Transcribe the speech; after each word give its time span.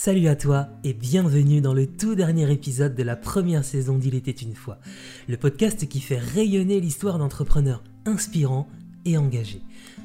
Salut 0.00 0.28
à 0.28 0.36
toi 0.36 0.68
et 0.84 0.92
bienvenue 0.92 1.60
dans 1.60 1.74
le 1.74 1.84
tout 1.88 2.14
dernier 2.14 2.48
épisode 2.52 2.94
de 2.94 3.02
la 3.02 3.16
première 3.16 3.64
saison 3.64 3.98
d'Il 3.98 4.14
était 4.14 4.30
une 4.30 4.54
fois, 4.54 4.78
le 5.26 5.36
podcast 5.36 5.88
qui 5.88 5.98
fait 5.98 6.18
rayonner 6.18 6.78
l'histoire 6.78 7.18
d'entrepreneurs 7.18 7.82
inspirants 8.06 8.68
et 9.04 9.18
engagés. 9.18 9.60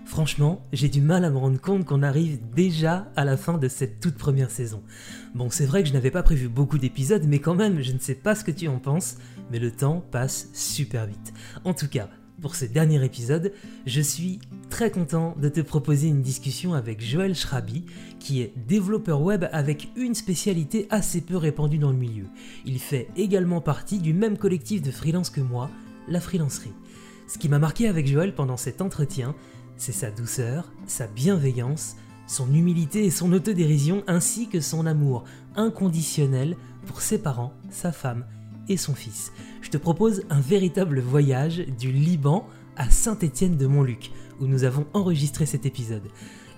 Franchement, 0.06 0.66
j'ai 0.74 0.90
du 0.90 1.00
mal 1.00 1.24
à 1.26 1.30
me 1.30 1.38
rendre 1.38 1.62
compte 1.62 1.86
qu'on 1.86 2.02
arrive 2.02 2.40
déjà 2.56 3.12
à 3.16 3.24
la 3.24 3.38
fin 3.38 3.60
de 3.60 3.68
cette 3.68 4.00
toute 4.00 4.16
première 4.16 4.50
saison. 4.50 4.82
Bon, 5.36 5.52
c'est 5.52 5.68
vrai 5.68 5.84
que 5.84 5.90
je 5.90 5.94
n'avais 5.94 6.10
pas 6.10 6.24
prévu 6.24 6.50
beaucoup 6.50 6.80
d'épisodes, 6.80 7.26
mais 7.28 7.38
quand 7.38 7.54
même, 7.54 7.84
je 7.84 7.92
ne 7.92 8.00
sais 8.00 8.16
pas 8.16 8.34
ce 8.34 8.44
que 8.44 8.50
tu 8.50 8.68
en 8.68 8.80
penses, 8.80 9.18
mais 9.52 9.60
le 9.60 9.70
temps 9.70 10.04
passe 10.10 10.50
super 10.54 11.06
vite. 11.06 11.34
En 11.66 11.76
tout 11.76 11.88
cas, 11.88 12.10
pour 12.44 12.56
ce 12.56 12.66
dernier 12.66 13.04
épisode, 13.06 13.54
je 13.86 14.02
suis 14.02 14.40
très 14.70 14.92
content 14.92 15.34
de 15.42 15.48
te 15.48 15.62
proposer 15.62 16.10
une 16.10 16.22
discussion 16.22 16.74
avec 16.74 17.02
Joël 17.02 17.36
Schrabi, 17.36 17.86
qui 18.20 18.42
est 18.42 18.52
développeur 18.68 19.22
web 19.22 19.46
avec 19.54 19.88
une 19.96 20.14
spécialité 20.14 20.86
assez 20.90 21.22
peu 21.22 21.38
répandue 21.38 21.78
dans 21.78 21.92
le 21.92 21.98
milieu. 21.98 22.26
Il 22.66 22.80
fait 22.80 23.08
également 23.16 23.62
partie 23.62 24.00
du 24.00 24.14
même 24.14 24.38
collectif 24.38 24.82
de 24.82 24.92
freelance 24.92 25.30
que 25.30 25.40
moi, 25.40 25.70
la 26.10 26.20
freelancerie. 26.20 26.74
Ce 27.30 27.38
qui 27.38 27.48
m'a 27.48 27.60
marqué 27.60 27.88
avec 27.88 28.08
Joël 28.08 28.36
pendant 28.36 28.58
cet 28.58 28.82
entretien, 28.82 29.36
c'est 29.78 29.94
sa 29.94 30.12
douceur, 30.12 30.70
sa 30.86 31.08
bienveillance, 31.08 31.96
son 32.28 32.54
humilité 32.54 33.06
et 33.06 33.12
son 33.12 33.32
autodérision, 33.32 34.04
ainsi 34.06 34.50
que 34.50 34.60
son 34.60 34.86
amour 34.86 35.24
inconditionnel 35.56 36.58
pour 36.88 37.00
ses 37.00 37.20
parents, 37.20 37.54
sa 37.70 37.94
femme 37.94 38.26
et 38.70 38.78
son 38.78 38.96
fils. 38.96 39.32
Je 39.62 39.70
te 39.70 39.78
propose 39.78 40.24
un 40.30 40.40
véritable 40.40 41.00
voyage 41.00 41.66
du 41.80 41.92
Liban 41.92 42.48
à 42.76 42.90
Saint-Étienne 42.90 43.58
de 43.58 43.68
Montluc, 43.68 44.12
où 44.40 44.48
nous 44.48 44.64
avons 44.64 44.86
enregistré 44.94 45.46
cet 45.46 45.66
épisode. 45.66 46.10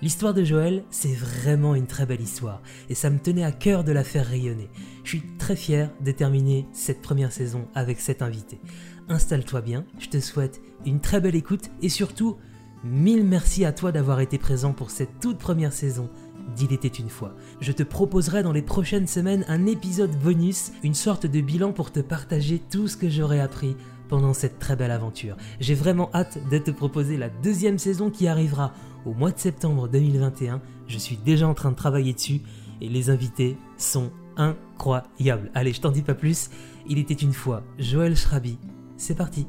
L'histoire 0.02 0.34
de 0.34 0.44
Joël, 0.44 0.84
c'est 0.90 1.14
vraiment 1.14 1.74
une 1.74 1.86
très 1.86 2.04
belle 2.04 2.20
histoire, 2.20 2.60
et 2.90 2.94
ça 2.94 3.08
me 3.08 3.18
tenait 3.18 3.44
à 3.44 3.52
cœur 3.52 3.82
de 3.82 3.92
la 3.92 4.04
faire 4.04 4.26
rayonner. 4.26 4.68
Je 5.04 5.10
suis 5.10 5.22
très 5.38 5.56
fier 5.56 5.90
de 6.04 6.10
terminer 6.10 6.66
cette 6.72 7.00
première 7.00 7.32
saison 7.32 7.66
avec 7.74 8.00
cet 8.00 8.20
invité. 8.20 8.60
Installe-toi 9.08 9.62
bien, 9.62 9.84
je 9.98 10.08
te 10.08 10.20
souhaite 10.20 10.60
une 10.84 11.00
très 11.00 11.20
belle 11.20 11.34
écoute, 11.34 11.70
et 11.80 11.88
surtout, 11.88 12.36
mille 12.84 13.24
merci 13.24 13.64
à 13.64 13.72
toi 13.72 13.90
d'avoir 13.90 14.20
été 14.20 14.36
présent 14.36 14.72
pour 14.72 14.90
cette 14.90 15.18
toute 15.20 15.38
première 15.38 15.72
saison 15.72 16.10
d'Il 16.54 16.72
était 16.72 16.88
une 16.88 17.08
fois. 17.08 17.34
Je 17.60 17.72
te 17.72 17.82
proposerai 17.82 18.42
dans 18.42 18.52
les 18.52 18.62
prochaines 18.62 19.06
semaines 19.06 19.44
un 19.48 19.66
épisode 19.66 20.16
bonus, 20.18 20.72
une 20.82 20.94
sorte 20.94 21.26
de 21.26 21.40
bilan 21.40 21.72
pour 21.72 21.92
te 21.92 22.00
partager 22.00 22.62
tout 22.70 22.88
ce 22.88 22.96
que 22.96 23.08
j'aurai 23.08 23.40
appris 23.40 23.76
pendant 24.08 24.32
cette 24.32 24.58
très 24.58 24.76
belle 24.76 24.90
aventure. 24.90 25.36
J'ai 25.60 25.74
vraiment 25.74 26.10
hâte 26.14 26.38
de 26.50 26.58
te 26.58 26.70
proposer 26.70 27.16
la 27.16 27.28
deuxième 27.28 27.78
saison 27.78 28.10
qui 28.10 28.28
arrivera 28.28 28.72
au 29.04 29.14
mois 29.14 29.32
de 29.32 29.38
septembre 29.38 29.88
2021. 29.88 30.60
Je 30.86 30.98
suis 30.98 31.16
déjà 31.16 31.48
en 31.48 31.54
train 31.54 31.72
de 31.72 31.76
travailler 31.76 32.12
dessus 32.12 32.40
et 32.80 32.88
les 32.88 33.10
invités 33.10 33.56
sont 33.76 34.10
incroyables. 34.36 35.50
Allez, 35.54 35.72
je 35.72 35.80
t'en 35.80 35.90
dis 35.90 36.02
pas 36.02 36.14
plus. 36.14 36.50
Il 36.88 36.98
était 36.98 37.14
une 37.14 37.32
fois 37.32 37.64
Joël 37.78 38.16
Schrabi. 38.16 38.58
C'est 38.96 39.16
parti. 39.16 39.46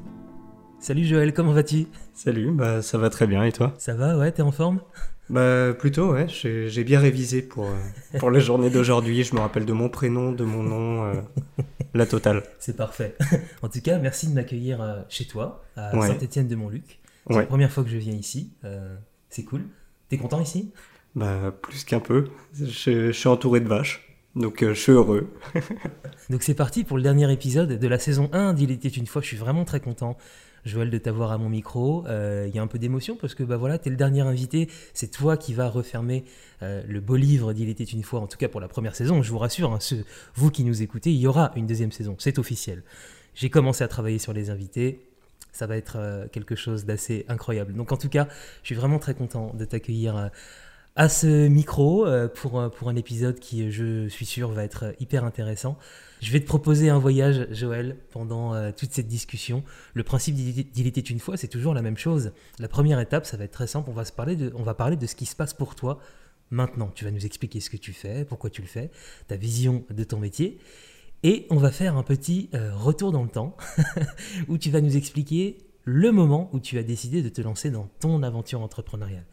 Salut 0.80 1.04
Joël, 1.04 1.32
comment 1.32 1.52
vas-tu? 1.52 1.86
Salut, 2.14 2.52
bah 2.52 2.82
ça 2.82 2.98
va 2.98 3.10
très 3.10 3.26
bien 3.26 3.42
et 3.42 3.52
toi? 3.52 3.74
Ça 3.78 3.94
va, 3.94 4.16
ouais, 4.16 4.30
t'es 4.30 4.42
en 4.42 4.52
forme? 4.52 4.80
Bah 5.30 5.74
plutôt, 5.74 6.12
ouais, 6.12 6.26
j'ai 6.28 6.84
bien 6.84 7.00
révisé 7.00 7.42
pour, 7.42 7.66
euh, 7.66 8.18
pour 8.18 8.30
la 8.30 8.40
journée 8.40 8.70
d'aujourd'hui, 8.70 9.24
je 9.24 9.34
me 9.34 9.40
rappelle 9.40 9.66
de 9.66 9.72
mon 9.74 9.90
prénom, 9.90 10.32
de 10.32 10.44
mon 10.44 10.62
nom, 10.62 11.04
euh, 11.04 11.14
la 11.94 12.06
totale. 12.06 12.44
C'est 12.58 12.76
parfait. 12.76 13.14
en 13.62 13.68
tout 13.68 13.80
cas, 13.82 13.98
merci 13.98 14.28
de 14.28 14.34
m'accueillir 14.34 14.80
euh, 14.80 15.00
chez 15.10 15.26
toi, 15.26 15.64
à 15.76 15.92
Saint-Étienne-de-Montluc. 16.00 16.98
C'est 17.28 17.36
la 17.36 17.42
première 17.42 17.70
fois 17.70 17.84
que 17.84 17.90
je 17.90 17.98
viens 17.98 18.14
ici, 18.14 18.52
c'est 19.28 19.44
cool. 19.44 19.62
T'es 20.08 20.16
content 20.16 20.40
ici? 20.40 20.72
Bah 21.14 21.54
plus 21.62 21.84
qu'un 21.84 22.00
peu, 22.00 22.28
je, 22.54 23.12
suis 23.12 23.28
entouré 23.28 23.60
de 23.60 23.68
vaches. 23.68 24.04
Donc 24.34 24.64
je 24.64 24.72
suis 24.72 24.92
heureux. 24.92 25.28
donc 26.30 26.42
c'est 26.42 26.54
parti 26.54 26.84
pour 26.84 26.96
le 26.96 27.02
dernier 27.02 27.30
épisode 27.30 27.78
de 27.78 27.88
la 27.88 27.98
saison 27.98 28.30
1 28.32 28.54
d'Il 28.54 28.70
était 28.70 28.88
une 28.88 29.06
fois. 29.06 29.20
Je 29.20 29.26
suis 29.26 29.36
vraiment 29.36 29.64
très 29.64 29.80
content. 29.80 30.16
Joël, 30.64 30.90
de 30.90 30.98
t'avoir 30.98 31.32
à 31.32 31.38
mon 31.38 31.48
micro. 31.48 32.06
Euh, 32.06 32.46
il 32.48 32.54
y 32.54 32.58
a 32.58 32.62
un 32.62 32.66
peu 32.66 32.78
d'émotion 32.78 33.16
parce 33.16 33.34
que 33.34 33.42
bah 33.42 33.56
voilà, 33.56 33.78
tu 33.78 33.88
es 33.88 33.90
le 33.90 33.96
dernier 33.96 34.22
invité. 34.22 34.68
C'est 34.94 35.10
toi 35.10 35.36
qui 35.36 35.54
vas 35.54 35.68
refermer 35.68 36.24
euh, 36.62 36.82
le 36.86 37.00
beau 37.00 37.16
livre 37.16 37.52
d'Il 37.52 37.68
était 37.68 37.84
une 37.84 38.02
fois, 38.02 38.20
en 38.20 38.26
tout 38.26 38.38
cas 38.38 38.48
pour 38.48 38.60
la 38.60 38.68
première 38.68 38.94
saison. 38.94 39.22
Je 39.22 39.30
vous 39.30 39.38
rassure, 39.38 39.72
hein, 39.72 39.78
vous 40.34 40.50
qui 40.50 40.64
nous 40.64 40.82
écoutez, 40.82 41.10
il 41.10 41.18
y 41.18 41.26
aura 41.26 41.52
une 41.56 41.66
deuxième 41.66 41.92
saison. 41.92 42.16
C'est 42.18 42.38
officiel. 42.38 42.82
J'ai 43.34 43.50
commencé 43.50 43.84
à 43.84 43.88
travailler 43.88 44.18
sur 44.18 44.32
les 44.32 44.50
invités. 44.50 45.06
Ça 45.52 45.66
va 45.66 45.76
être 45.76 45.96
euh, 45.96 46.26
quelque 46.28 46.54
chose 46.54 46.84
d'assez 46.84 47.24
incroyable. 47.28 47.74
Donc 47.74 47.92
en 47.92 47.96
tout 47.96 48.08
cas, 48.08 48.28
je 48.62 48.66
suis 48.66 48.74
vraiment 48.74 48.98
très 48.98 49.14
content 49.14 49.52
de 49.54 49.64
t'accueillir 49.64 50.30
à 50.98 51.08
ce 51.08 51.48
micro 51.48 52.06
pour, 52.34 52.70
pour 52.70 52.88
un 52.90 52.96
épisode 52.96 53.38
qui, 53.40 53.70
je 53.70 54.08
suis 54.08 54.26
sûr, 54.26 54.50
va 54.50 54.64
être 54.64 54.94
hyper 55.00 55.24
intéressant. 55.24 55.78
Je 56.20 56.32
vais 56.32 56.40
te 56.40 56.46
proposer 56.46 56.90
un 56.90 56.98
voyage, 56.98 57.46
Joël, 57.52 57.96
pendant 58.10 58.54
euh, 58.54 58.72
toute 58.76 58.92
cette 58.92 59.06
discussion. 59.06 59.62
Le 59.94 60.02
principe 60.02 60.34
d'Il 60.34 60.86
était 60.86 61.00
une 61.00 61.20
fois, 61.20 61.36
c'est 61.36 61.48
toujours 61.48 61.74
la 61.74 61.82
même 61.82 61.96
chose. 61.96 62.32
La 62.58 62.66
première 62.66 62.98
étape, 62.98 63.24
ça 63.24 63.36
va 63.36 63.44
être 63.44 63.52
très 63.52 63.68
simple. 63.68 63.88
On 63.88 63.92
va, 63.92 64.04
se 64.04 64.12
parler 64.12 64.34
de, 64.34 64.52
on 64.56 64.62
va 64.62 64.74
parler 64.74 64.96
de 64.96 65.06
ce 65.06 65.14
qui 65.14 65.26
se 65.26 65.36
passe 65.36 65.54
pour 65.54 65.76
toi 65.76 66.00
maintenant. 66.50 66.90
Tu 66.94 67.04
vas 67.04 67.12
nous 67.12 67.24
expliquer 67.24 67.60
ce 67.60 67.70
que 67.70 67.76
tu 67.76 67.92
fais, 67.92 68.24
pourquoi 68.24 68.50
tu 68.50 68.62
le 68.62 68.66
fais, 68.66 68.90
ta 69.28 69.36
vision 69.36 69.84
de 69.90 70.02
ton 70.02 70.18
métier. 70.18 70.58
Et 71.22 71.46
on 71.50 71.56
va 71.56 71.70
faire 71.70 71.96
un 71.96 72.02
petit 72.02 72.50
euh, 72.54 72.74
retour 72.74 73.12
dans 73.12 73.22
le 73.22 73.28
temps 73.28 73.56
où 74.48 74.58
tu 74.58 74.70
vas 74.70 74.80
nous 74.80 74.96
expliquer 74.96 75.58
le 75.84 76.10
moment 76.10 76.50
où 76.52 76.58
tu 76.58 76.78
as 76.78 76.82
décidé 76.82 77.22
de 77.22 77.28
te 77.28 77.40
lancer 77.40 77.70
dans 77.70 77.88
ton 78.00 78.22
aventure 78.24 78.60
entrepreneuriale. 78.60 79.24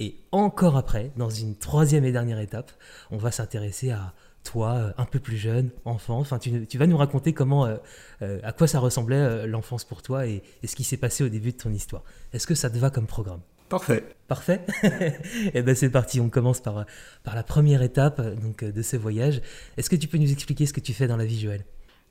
Et 0.00 0.20
encore 0.30 0.76
après, 0.76 1.10
dans 1.16 1.30
une 1.30 1.56
troisième 1.56 2.04
et 2.04 2.12
dernière 2.12 2.38
étape, 2.38 2.70
on 3.10 3.16
va 3.16 3.30
s'intéresser 3.32 3.90
à 3.90 4.14
toi, 4.44 4.74
euh, 4.74 4.92
un 4.96 5.04
peu 5.04 5.18
plus 5.18 5.36
jeune, 5.36 5.70
enfant. 5.84 6.18
Enfin, 6.18 6.38
tu, 6.38 6.78
vas 6.78 6.86
nous 6.86 6.96
raconter 6.96 7.32
comment, 7.32 7.66
euh, 7.66 7.76
euh, 8.22 8.40
à 8.42 8.52
quoi 8.52 8.66
ça 8.66 8.78
ressemblait 8.78 9.46
l'enfance 9.46 9.84
pour 9.84 10.02
toi 10.02 10.26
et, 10.26 10.42
ce 10.64 10.74
qui 10.74 10.84
s'est 10.84 10.96
passé 10.96 11.24
au 11.24 11.28
début 11.28 11.52
de 11.52 11.56
ton 11.56 11.72
histoire. 11.72 12.02
Est-ce 12.32 12.46
que 12.46 12.54
ça 12.54 12.70
te 12.70 12.78
va 12.78 12.90
comme 12.90 13.06
programme? 13.06 13.40
Parfait. 13.68 14.04
Parfait. 14.28 14.62
Eh 15.54 15.62
ben 15.62 15.74
c'est 15.74 15.90
parti. 15.90 16.20
On 16.20 16.30
commence 16.30 16.60
par, 16.60 16.86
par 17.22 17.34
la 17.34 17.42
première 17.42 17.82
étape 17.82 18.20
donc 18.40 18.64
de 18.64 18.82
ce 18.82 18.96
voyage. 18.96 19.42
Est-ce 19.76 19.90
que 19.90 19.96
tu 19.96 20.08
peux 20.08 20.16
nous 20.16 20.32
expliquer 20.32 20.64
ce 20.64 20.72
que 20.72 20.80
tu 20.80 20.94
fais 20.94 21.06
dans 21.06 21.18
la 21.18 21.26
vie, 21.26 21.38
Joël? 21.38 21.64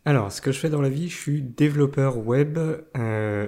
Alors, 0.10 0.32
ce 0.32 0.42
que 0.42 0.52
je 0.52 0.60
fais 0.60 0.70
dans 0.70 0.82
la 0.82 0.90
vie, 0.90 1.10
je 1.10 1.18
suis 1.18 1.42
développeur 1.42 2.18
web 2.18 2.58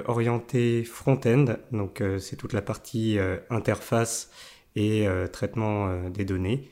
orienté 0.05 0.83
front-end. 0.83 1.45
Donc, 1.71 2.03
c'est 2.19 2.35
toute 2.35 2.53
la 2.53 2.61
partie 2.61 3.17
interface 3.49 4.29
et 4.75 5.07
traitement 5.31 6.09
des 6.09 6.25
données. 6.25 6.69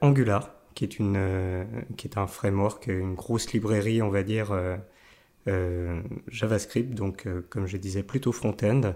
Angular, 0.00 0.58
qui 0.78 0.84
est, 0.84 1.00
une, 1.00 1.16
euh, 1.16 1.64
qui 1.96 2.06
est 2.06 2.18
un 2.18 2.28
framework, 2.28 2.86
une 2.86 3.14
grosse 3.14 3.52
librairie, 3.52 4.00
on 4.00 4.10
va 4.10 4.22
dire, 4.22 4.52
euh, 4.52 4.76
euh, 5.48 6.00
JavaScript, 6.28 6.94
donc 6.94 7.26
comme 7.48 7.66
je 7.66 7.76
disais, 7.78 8.04
plutôt 8.04 8.30
front-end. 8.30 8.94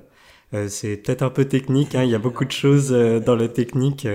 c'est 0.68 0.96
peut-être 0.98 1.22
un 1.22 1.30
peu 1.30 1.46
technique, 1.46 1.96
hein, 1.96 2.04
il 2.04 2.10
y 2.10 2.14
a 2.14 2.20
beaucoup 2.20 2.44
de 2.44 2.52
choses 2.52 2.90
dans 2.90 3.34
la 3.34 3.48
technique. 3.48 4.06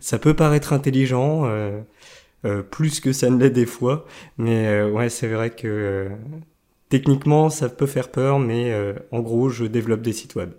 ça 0.00 0.18
peut 0.18 0.34
paraître 0.34 0.72
intelligent, 0.72 1.44
plus 2.70 3.00
que 3.00 3.12
ça 3.12 3.28
ne 3.30 3.38
l'est 3.38 3.50
des 3.50 3.66
fois, 3.66 4.06
mais 4.38 4.82
ouais, 4.82 5.08
c'est 5.08 5.28
vrai 5.28 5.50
que 5.50 6.10
techniquement, 6.88 7.50
ça 7.50 7.68
peut 7.68 7.86
faire 7.86 8.10
peur, 8.10 8.38
mais 8.38 8.72
en 9.10 9.20
gros, 9.20 9.48
je 9.48 9.64
développe 9.64 10.02
des 10.02 10.12
sites 10.12 10.36
web. 10.36 10.50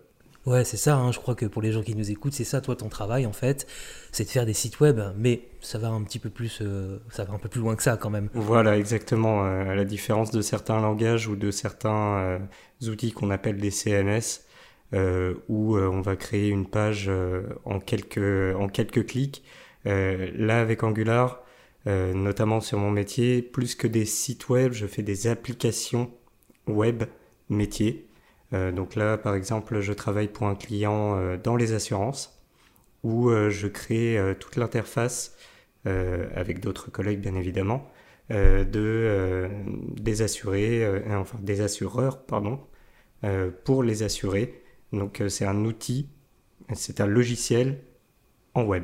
Ouais, 0.47 0.63
c'est 0.63 0.77
ça, 0.77 0.95
hein. 0.95 1.11
je 1.11 1.19
crois 1.19 1.35
que 1.35 1.45
pour 1.45 1.61
les 1.61 1.73
gens 1.73 1.83
qui 1.83 1.93
nous 1.93 2.09
écoutent, 2.09 2.31
c'est 2.31 2.45
ça, 2.45 2.61
toi, 2.61 2.77
ton 2.77 2.87
travail, 2.87 3.25
en 3.25 3.33
fait, 3.33 3.67
c'est 4.13 4.23
de 4.23 4.29
faire 4.29 4.45
des 4.45 4.53
sites 4.53 4.79
web, 4.79 4.97
mais 5.17 5.41
ça 5.59 5.77
va 5.77 5.89
un 5.89 6.01
petit 6.03 6.19
peu 6.19 6.29
plus, 6.29 6.59
euh, 6.61 6.99
ça 7.09 7.25
va 7.25 7.33
un 7.33 7.37
peu 7.37 7.49
plus 7.49 7.59
loin 7.59 7.75
que 7.75 7.83
ça, 7.83 7.97
quand 7.97 8.09
même. 8.09 8.29
Voilà, 8.33 8.77
exactement, 8.77 9.43
euh, 9.43 9.71
à 9.71 9.75
la 9.75 9.83
différence 9.83 10.31
de 10.31 10.39
certains 10.39 10.79
langages 10.79 11.27
ou 11.27 11.35
de 11.35 11.51
certains 11.51 12.17
euh, 12.19 12.39
outils 12.87 13.11
qu'on 13.11 13.29
appelle 13.29 13.57
des 13.57 13.71
CMS, 13.71 14.45
où 15.49 15.77
on 15.77 15.99
va 15.99 16.15
créer 16.15 16.47
une 16.47 16.65
page 16.65 17.11
en, 17.65 17.81
quelques, 17.81 18.55
en 18.55 18.69
quelques 18.69 19.05
clics. 19.05 19.43
là, 19.83 20.61
avec 20.61 20.81
Angular, 20.81 21.43
notamment 21.87 22.59
sur 22.59 22.77
mon 22.79 22.91
métier, 22.91 23.41
plus 23.41 23.73
que 23.75 23.87
des 23.87 24.05
sites 24.05 24.49
web, 24.49 24.73
je 24.73 24.85
fais 24.87 25.03
des 25.03 25.27
applications 25.27 26.11
web 26.67 27.03
métiers. 27.49 28.07
Euh, 28.53 28.71
donc 28.71 28.95
là, 28.95 29.17
par 29.17 29.35
exemple, 29.35 29.79
je 29.81 29.93
travaille 29.93 30.27
pour 30.27 30.47
un 30.47 30.55
client 30.55 31.17
euh, 31.17 31.37
dans 31.37 31.55
les 31.55 31.73
assurances 31.73 32.39
où 33.03 33.29
euh, 33.29 33.49
je 33.49 33.67
crée 33.67 34.17
toute 34.39 34.55
l'interface 34.55 35.35
avec 35.85 36.59
d'autres 36.59 36.91
collègues, 36.91 37.21
bien 37.21 37.35
évidemment, 37.35 37.89
de 38.29 39.49
des 39.95 40.21
assurés, 40.21 40.85
enfin 41.11 41.39
des 41.41 41.61
assureurs, 41.61 42.25
pardon, 42.25 42.59
pour 43.63 43.83
les 43.83 44.03
assurés. 44.03 44.61
Donc 44.91 45.23
c'est 45.29 45.45
un 45.45 45.63
outil, 45.63 46.09
c'est 46.73 46.99
un 46.99 47.05
logiciel 47.05 47.79
en 48.53 48.65
web. 48.65 48.83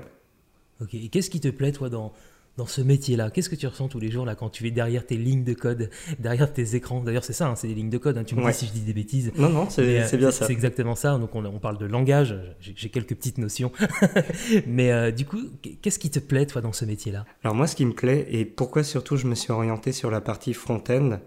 Ok. 0.79 0.93
Et 0.93 1.09
qu'est-ce 1.09 1.29
qui 1.29 1.41
te 1.41 1.49
plaît, 1.49 1.73
toi, 1.73 1.89
dans 1.89 2.13
dans 2.57 2.65
ce 2.65 2.81
métier-là 2.81 3.31
Qu'est-ce 3.31 3.49
que 3.49 3.55
tu 3.55 3.65
ressens 3.67 3.87
tous 3.87 3.99
les 3.99 4.11
jours 4.11 4.25
là 4.25 4.35
quand 4.35 4.49
tu 4.49 4.67
es 4.67 4.71
derrière 4.71 5.05
tes 5.05 5.17
lignes 5.17 5.43
de 5.43 5.53
code, 5.53 5.89
derrière 6.19 6.51
tes 6.51 6.75
écrans? 6.75 7.01
D'ailleurs, 7.01 7.23
c'est 7.23 7.33
ça, 7.33 7.47
hein, 7.47 7.55
c'est 7.55 7.67
des 7.67 7.73
lignes 7.73 7.89
de 7.89 7.97
code. 7.97 8.17
Hein, 8.17 8.23
tu 8.23 8.35
me 8.35 8.45
dis 8.45 8.53
si 8.53 8.67
je 8.67 8.71
dis 8.71 8.81
des 8.81 8.93
bêtises. 8.93 9.31
Non, 9.35 9.49
non, 9.49 9.69
c'est 9.69 9.81
euh, 9.81 10.17
bien 10.17 10.31
ça. 10.31 10.45
C'est 10.45 10.53
exactement 10.53 10.95
ça. 10.95 11.17
Donc, 11.17 11.33
on, 11.35 11.59
parle 11.59 11.77
de 11.77 11.85
langage. 11.85 12.35
J'ai 12.59 12.89
quelques 12.89 13.15
petites 13.15 13.37
notions. 13.37 13.71
Mais 14.67 14.91
euh, 14.91 15.11
du 15.11 15.25
coup, 15.25 15.39
qu'est-ce 15.81 15.99
qui 15.99 16.11
te 16.11 16.19
plaît, 16.19 16.45
toi, 16.45 16.61
dans 16.61 16.73
ce 16.73 16.85
métier-là? 16.85 17.25
Alors, 17.43 17.55
moi, 17.55 17.67
ce 17.67 17.75
qui 17.75 17.85
me 17.85 17.93
plaît, 17.93 18.27
et 18.29 18.45
pourquoi 18.45 18.83
surtout 18.83 19.17
je 19.17 19.27
me 19.27 19.35
suis 19.35 19.51
orienté 19.51 19.91
sur 19.91 20.11
la 20.11 20.21
partie 20.21 20.53
front-end, 20.53 21.19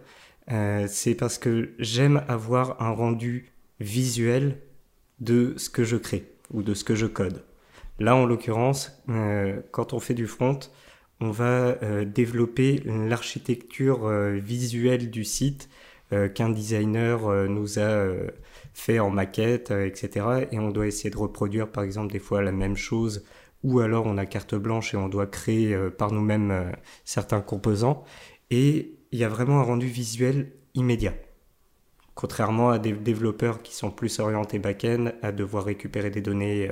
euh, 0.52 0.86
c'est 0.88 1.14
parce 1.14 1.38
que 1.38 1.70
j'aime 1.78 2.22
avoir 2.28 2.80
un 2.80 2.90
rendu 2.90 3.52
visuel 3.80 4.58
de 5.20 5.54
ce 5.56 5.70
que 5.70 5.82
je 5.84 5.96
crée 5.96 6.30
ou 6.52 6.62
de 6.62 6.74
ce 6.74 6.84
que 6.84 6.94
je 6.94 7.06
code. 7.06 7.42
Là, 7.98 8.14
en 8.14 8.26
l'occurrence, 8.26 9.02
quand 9.70 9.94
on 9.94 10.00
fait 10.00 10.12
du 10.12 10.26
front, 10.26 10.58
on 11.20 11.30
va 11.30 11.78
euh, 11.82 12.04
développer 12.04 12.82
l'architecture 12.84 14.06
euh, 14.06 14.32
visuelle 14.32 15.10
du 15.10 15.24
site 15.24 15.68
euh, 16.12 16.28
qu'un 16.28 16.50
designer 16.50 17.48
nous 17.48 17.78
a 17.78 18.06
fait 18.74 18.98
en 18.98 19.10
maquette, 19.10 19.70
etc. 19.70 20.46
Et 20.52 20.58
on 20.58 20.70
doit 20.70 20.86
essayer 20.86 21.10
de 21.10 21.16
reproduire 21.16 21.68
par 21.68 21.84
exemple 21.84 22.12
des 22.12 22.18
fois 22.18 22.42
la 22.42 22.52
même 22.52 22.76
chose 22.76 23.24
ou 23.64 23.80
alors 23.80 24.06
on 24.06 24.18
a 24.18 24.26
carte 24.26 24.54
blanche 24.54 24.94
et 24.94 24.96
on 24.96 25.08
doit 25.08 25.26
créer 25.26 25.76
par 25.98 26.12
nous-mêmes 26.12 26.72
certains 27.04 27.40
composants. 27.40 28.04
Et 28.50 28.94
il 29.10 29.18
y 29.18 29.24
a 29.24 29.28
vraiment 29.28 29.60
un 29.60 29.62
rendu 29.62 29.86
visuel 29.86 30.52
immédiat. 30.74 31.14
Contrairement 32.14 32.70
à 32.70 32.78
des 32.78 32.92
développeurs 32.92 33.62
qui 33.62 33.74
sont 33.74 33.90
plus 33.90 34.20
orientés 34.20 34.58
back-end, 34.58 35.12
à 35.22 35.32
devoir 35.32 35.64
récupérer 35.64 36.10
des 36.10 36.20
données 36.20 36.70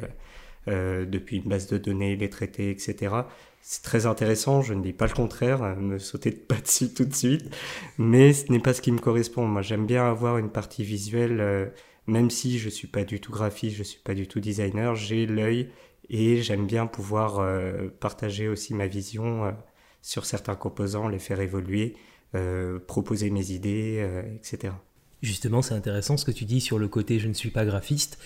depuis 0.67 1.39
une 1.39 1.49
base 1.49 1.67
de 1.67 1.79
données, 1.79 2.17
les 2.17 2.31
traiter, 2.31 2.71
etc 2.71 3.25
c'est 3.67 3.83
très 3.83 4.05
intéressant, 4.05 4.61
je 4.61 4.75
ne 4.75 4.83
dis 4.83 4.93
pas 4.93 5.07
le 5.07 5.15
contraire, 5.15 5.63
euh, 5.63 5.75
me 5.75 5.99
sauter 5.99 6.31
pas 6.31 6.61
dessus 6.61 6.93
tout 6.93 7.07
de 7.07 7.15
suite, 7.15 7.49
mais 7.97 8.35
ce 8.35 8.53
n'est 8.53 8.61
pas 8.61 8.75
ce 8.75 8.83
qui 8.83 8.93
me 8.93 8.99
correspond. 8.99 9.47
Moi, 9.47 9.63
j'aime 9.63 9.87
bien 9.87 10.05
avoir 10.07 10.37
une 10.37 10.51
partie 10.51 10.85
visuelle, 10.85 11.41
euh, 11.41 11.67
même 12.07 12.29
si 12.29 12.59
je 12.59 12.69
suis 12.69 12.89
pas 12.89 13.05
du 13.05 13.21
tout 13.21 13.33
graphiste, 13.33 13.77
je 13.77 13.83
suis 13.83 14.01
pas 14.01 14.13
du 14.13 14.29
tout 14.29 14.39
designer, 14.39 14.95
j'ai 14.95 15.25
l'œil 15.25 15.71
et 16.11 16.43
j'aime 16.43 16.67
bien 16.67 16.87
pouvoir 16.87 17.39
euh, 17.39 17.89
partager 18.01 18.49
aussi 18.49 18.75
ma 18.75 18.87
vision 18.87 19.57
sur 20.03 20.27
certains 20.27 20.57
composants, 20.57 21.09
les 21.09 21.19
faire 21.19 21.41
évoluer, 21.41 21.97
proposer 22.87 23.31
mes 23.31 23.53
idées, 23.53 24.07
etc. 24.37 24.75
Justement, 25.23 25.63
c'est 25.63 25.75
intéressant 25.75 26.19
ce 26.19 26.27
que 26.27 26.33
tu 26.33 26.45
dis 26.45 26.61
sur 26.61 26.79
le 26.79 26.87
côté 26.89 27.19
je 27.19 27.29
ne 27.29 27.33
suis 27.33 27.49
pas 27.49 27.65
graphiste. 27.65 28.19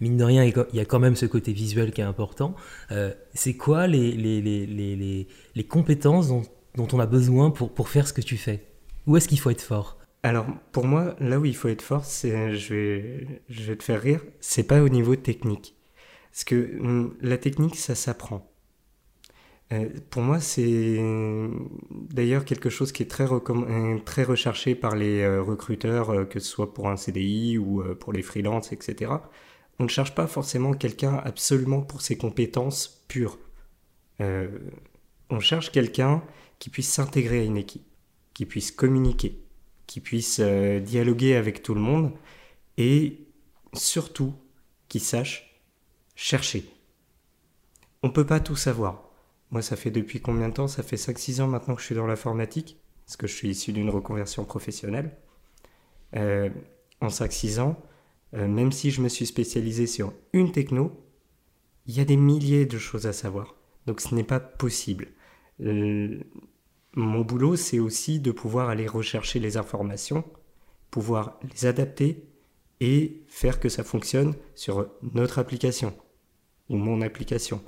Mine 0.00 0.16
de 0.16 0.24
rien, 0.24 0.44
il 0.44 0.76
y 0.76 0.80
a 0.80 0.84
quand 0.84 0.98
même 0.98 1.16
ce 1.16 1.26
côté 1.26 1.52
visuel 1.52 1.92
qui 1.92 2.00
est 2.00 2.04
important. 2.04 2.54
Euh, 2.90 3.14
c'est 3.34 3.56
quoi 3.56 3.86
les, 3.86 4.12
les, 4.12 4.40
les, 4.42 5.26
les, 5.54 5.64
compétences 5.64 6.28
dont, 6.28 6.88
on 6.92 7.00
a 7.00 7.06
besoin 7.06 7.50
pour, 7.50 7.72
pour 7.72 7.88
faire 7.88 8.06
ce 8.06 8.12
que 8.12 8.20
tu 8.20 8.36
fais? 8.36 8.64
Où 9.06 9.16
est-ce 9.16 9.28
qu'il 9.28 9.40
faut 9.40 9.50
être 9.50 9.62
fort? 9.62 9.98
Alors, 10.22 10.46
pour 10.72 10.86
moi, 10.86 11.16
là 11.20 11.38
où 11.38 11.44
il 11.44 11.56
faut 11.56 11.68
être 11.68 11.82
fort, 11.82 12.04
c'est, 12.04 12.54
je 12.54 12.74
vais, 12.74 13.26
je 13.48 13.62
vais 13.62 13.76
te 13.76 13.84
faire 13.84 14.00
rire, 14.00 14.20
c'est 14.40 14.64
pas 14.64 14.82
au 14.82 14.88
niveau 14.88 15.16
technique. 15.16 15.74
Parce 16.30 16.44
que 16.44 16.78
hum, 16.80 17.14
la 17.22 17.38
technique, 17.38 17.76
ça 17.76 17.94
s'apprend. 17.94 18.52
Euh, 19.72 19.88
pour 20.10 20.22
moi, 20.22 20.40
c'est 20.40 21.00
d'ailleurs 21.90 22.44
quelque 22.44 22.68
chose 22.70 22.92
qui 22.92 23.02
est 23.02 23.10
très, 23.10 23.26
euh, 23.32 23.98
très 24.04 24.24
recherché 24.24 24.74
par 24.74 24.94
les 24.94 25.26
recruteurs, 25.38 26.28
que 26.28 26.38
ce 26.38 26.48
soit 26.48 26.74
pour 26.74 26.88
un 26.88 26.96
CDI 26.96 27.56
ou 27.56 27.82
pour 27.98 28.12
les 28.12 28.22
freelances, 28.22 28.72
etc. 28.72 29.10
On 29.78 29.84
ne 29.84 29.88
cherche 29.88 30.14
pas 30.14 30.26
forcément 30.26 30.72
quelqu'un 30.72 31.16
absolument 31.24 31.82
pour 31.82 32.02
ses 32.02 32.16
compétences 32.16 33.04
pures. 33.08 33.38
on 34.18 35.40
cherche 35.40 35.70
quelqu'un 35.70 36.22
qui 36.58 36.70
puisse 36.70 36.90
s'intégrer 36.90 37.40
à 37.40 37.44
une 37.44 37.58
équipe, 37.58 37.84
qui 38.32 38.46
puisse 38.46 38.70
communiquer, 38.70 39.38
qui 39.86 40.00
puisse 40.00 40.40
dialoguer 40.40 41.36
avec 41.36 41.62
tout 41.62 41.74
le 41.74 41.80
monde 41.80 42.12
et 42.78 43.26
surtout 43.74 44.34
qui 44.88 45.00
sache 45.00 45.60
chercher. 46.14 46.64
On 48.02 48.08
ne 48.08 48.12
peut 48.12 48.26
pas 48.26 48.40
tout 48.40 48.56
savoir 48.56 49.06
moi, 49.50 49.62
ça 49.62 49.76
fait 49.76 49.90
depuis 49.90 50.20
combien 50.20 50.48
de 50.48 50.54
temps? 50.54 50.68
Ça 50.68 50.82
fait 50.82 50.96
5-6 50.96 51.40
ans 51.40 51.46
maintenant 51.46 51.74
que 51.74 51.80
je 51.80 51.86
suis 51.86 51.94
dans 51.94 52.06
l'informatique, 52.06 52.78
parce 53.04 53.16
que 53.16 53.26
je 53.26 53.34
suis 53.34 53.48
issu 53.48 53.72
d'une 53.72 53.90
reconversion 53.90 54.44
professionnelle. 54.44 55.16
Euh, 56.16 56.50
en 57.00 57.08
5-6 57.08 57.60
ans, 57.60 57.80
euh, 58.36 58.48
même 58.48 58.72
si 58.72 58.90
je 58.90 59.00
me 59.02 59.08
suis 59.08 59.26
spécialisé 59.26 59.86
sur 59.86 60.12
une 60.32 60.52
techno, 60.52 60.92
il 61.86 61.96
y 61.96 62.00
a 62.00 62.04
des 62.04 62.16
milliers 62.16 62.66
de 62.66 62.78
choses 62.78 63.06
à 63.06 63.12
savoir. 63.12 63.56
Donc 63.86 64.00
ce 64.00 64.14
n'est 64.14 64.24
pas 64.24 64.40
possible. 64.40 65.08
mon 65.58 67.20
boulot, 67.20 67.56
c'est 67.56 67.78
aussi 67.78 68.20
de 68.20 68.32
pouvoir 68.32 68.68
aller 68.68 68.86
rechercher 68.86 69.38
les 69.38 69.56
informations, 69.56 70.24
pouvoir 70.90 71.38
les 71.42 71.66
adapter 71.66 72.24
et 72.80 73.22
faire 73.28 73.60
que 73.60 73.68
ça 73.68 73.84
fonctionne 73.84 74.34
sur 74.54 74.88
notre 75.14 75.38
application 75.38 75.94
ou 76.68 76.76
mon 76.76 77.00
application 77.00 77.62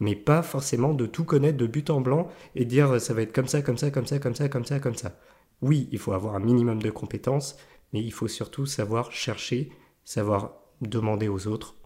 mais 0.00 0.16
pas 0.16 0.42
forcément 0.42 0.92
de 0.92 1.06
tout 1.06 1.24
connaître 1.24 1.56
de 1.56 1.66
but 1.66 1.90
en 1.90 2.00
blanc 2.00 2.28
et 2.54 2.64
dire 2.64 3.00
ça 3.00 3.14
va 3.14 3.22
être 3.22 3.32
comme 3.32 3.46
ça, 3.46 3.62
comme 3.62 3.78
ça, 3.78 3.90
comme 3.90 4.06
ça, 4.06 4.18
comme 4.18 4.34
ça, 4.34 4.48
comme 4.48 4.64
ça, 4.64 4.80
comme 4.80 4.94
ça. 4.94 5.18
Oui, 5.62 5.88
il 5.92 5.98
faut 5.98 6.12
avoir 6.12 6.34
un 6.34 6.40
minimum 6.40 6.82
de 6.82 6.90
compétences, 6.90 7.56
mais 7.92 8.02
il 8.02 8.12
faut 8.12 8.28
surtout 8.28 8.66
savoir 8.66 9.12
chercher, 9.12 9.70
savoir 10.04 10.52
demander 10.80 11.28
aux 11.28 11.46
autres. 11.46 11.76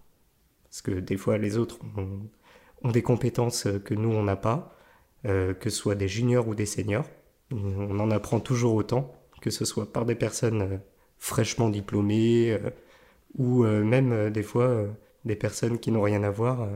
Parce 0.65 0.83
que 0.83 0.93
des 0.93 1.17
fois, 1.17 1.39
les 1.39 1.57
autres 1.57 1.79
ont, 1.97 2.91
des 2.91 3.03
compétences 3.03 3.67
que 3.85 3.95
nous, 3.95 4.11
on 4.11 4.23
n'a 4.23 4.37
pas, 4.37 4.79
euh, 5.27 5.53
que 5.53 5.69
ce 5.69 5.77
soit 5.77 5.97
des 5.97 6.07
juniors 6.07 6.47
ou 6.47 6.55
des 6.55 6.67
seniors. 6.67 7.07
On 7.51 7.99
en 7.99 8.11
apprend 8.11 8.39
toujours 8.39 8.75
autant, 8.75 9.13
que 9.41 9.51
ce 9.51 9.65
soit 9.65 9.93
par 9.93 10.05
des 10.05 10.15
personnes 10.15 10.63
euh, 10.63 10.77
fraîchement 11.19 11.71
diplômées 11.71 12.53
euh, 12.53 12.71
ou 13.37 13.65
même 13.65 14.31
des 14.31 14.43
fois 14.43 14.87
des 15.27 15.37
personnes 15.37 15.79
qui 15.79 15.91
n'ont 15.93 16.01
rien 16.01 16.23
à 16.23 16.31
voir 16.31 16.67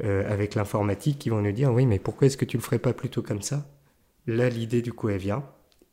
avec 0.00 0.56
l'informatique 0.56 1.20
qui 1.20 1.30
vont 1.30 1.40
nous 1.40 1.52
dire 1.52 1.72
oui 1.72 1.86
mais 1.86 2.00
pourquoi 2.00 2.26
est-ce 2.26 2.36
que 2.36 2.44
tu 2.44 2.56
le 2.56 2.62
ferais 2.62 2.80
pas 2.80 2.92
plutôt 2.92 3.22
comme 3.22 3.42
ça? 3.42 3.64
Là 4.26 4.48
l'idée 4.48 4.82
du 4.82 4.92
coup 4.92 5.08
elle 5.08 5.20
vient 5.20 5.48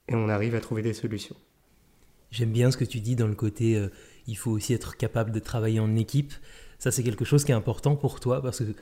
et 0.08 0.16
on 0.16 0.28
arrive 0.28 0.56
à 0.56 0.60
trouver 0.60 0.82
des 0.82 0.94
solutions. 0.94 1.36
J'aime 2.32 2.52
bien 2.52 2.72
ce 2.72 2.78
que 2.78 2.84
tu 2.84 3.00
dis 3.00 3.16
dans 3.16 3.28
le 3.28 3.36
côté 3.36 3.80
il 4.28 4.38
faut 4.38 4.52
aussi 4.52 4.74
être 4.74 4.98
capable 4.98 5.32
de 5.32 5.40
travailler 5.40 5.80
en 5.80 5.96
équipe. 5.96 6.34
Ça 6.80 6.92
c'est 6.92 7.04
quelque 7.04 7.26
chose 7.26 7.44
qui 7.44 7.52
est 7.52 7.56
important 7.56 7.96
pour 7.96 8.20
toi 8.20 8.42
parce 8.42 8.60
que 8.60 8.74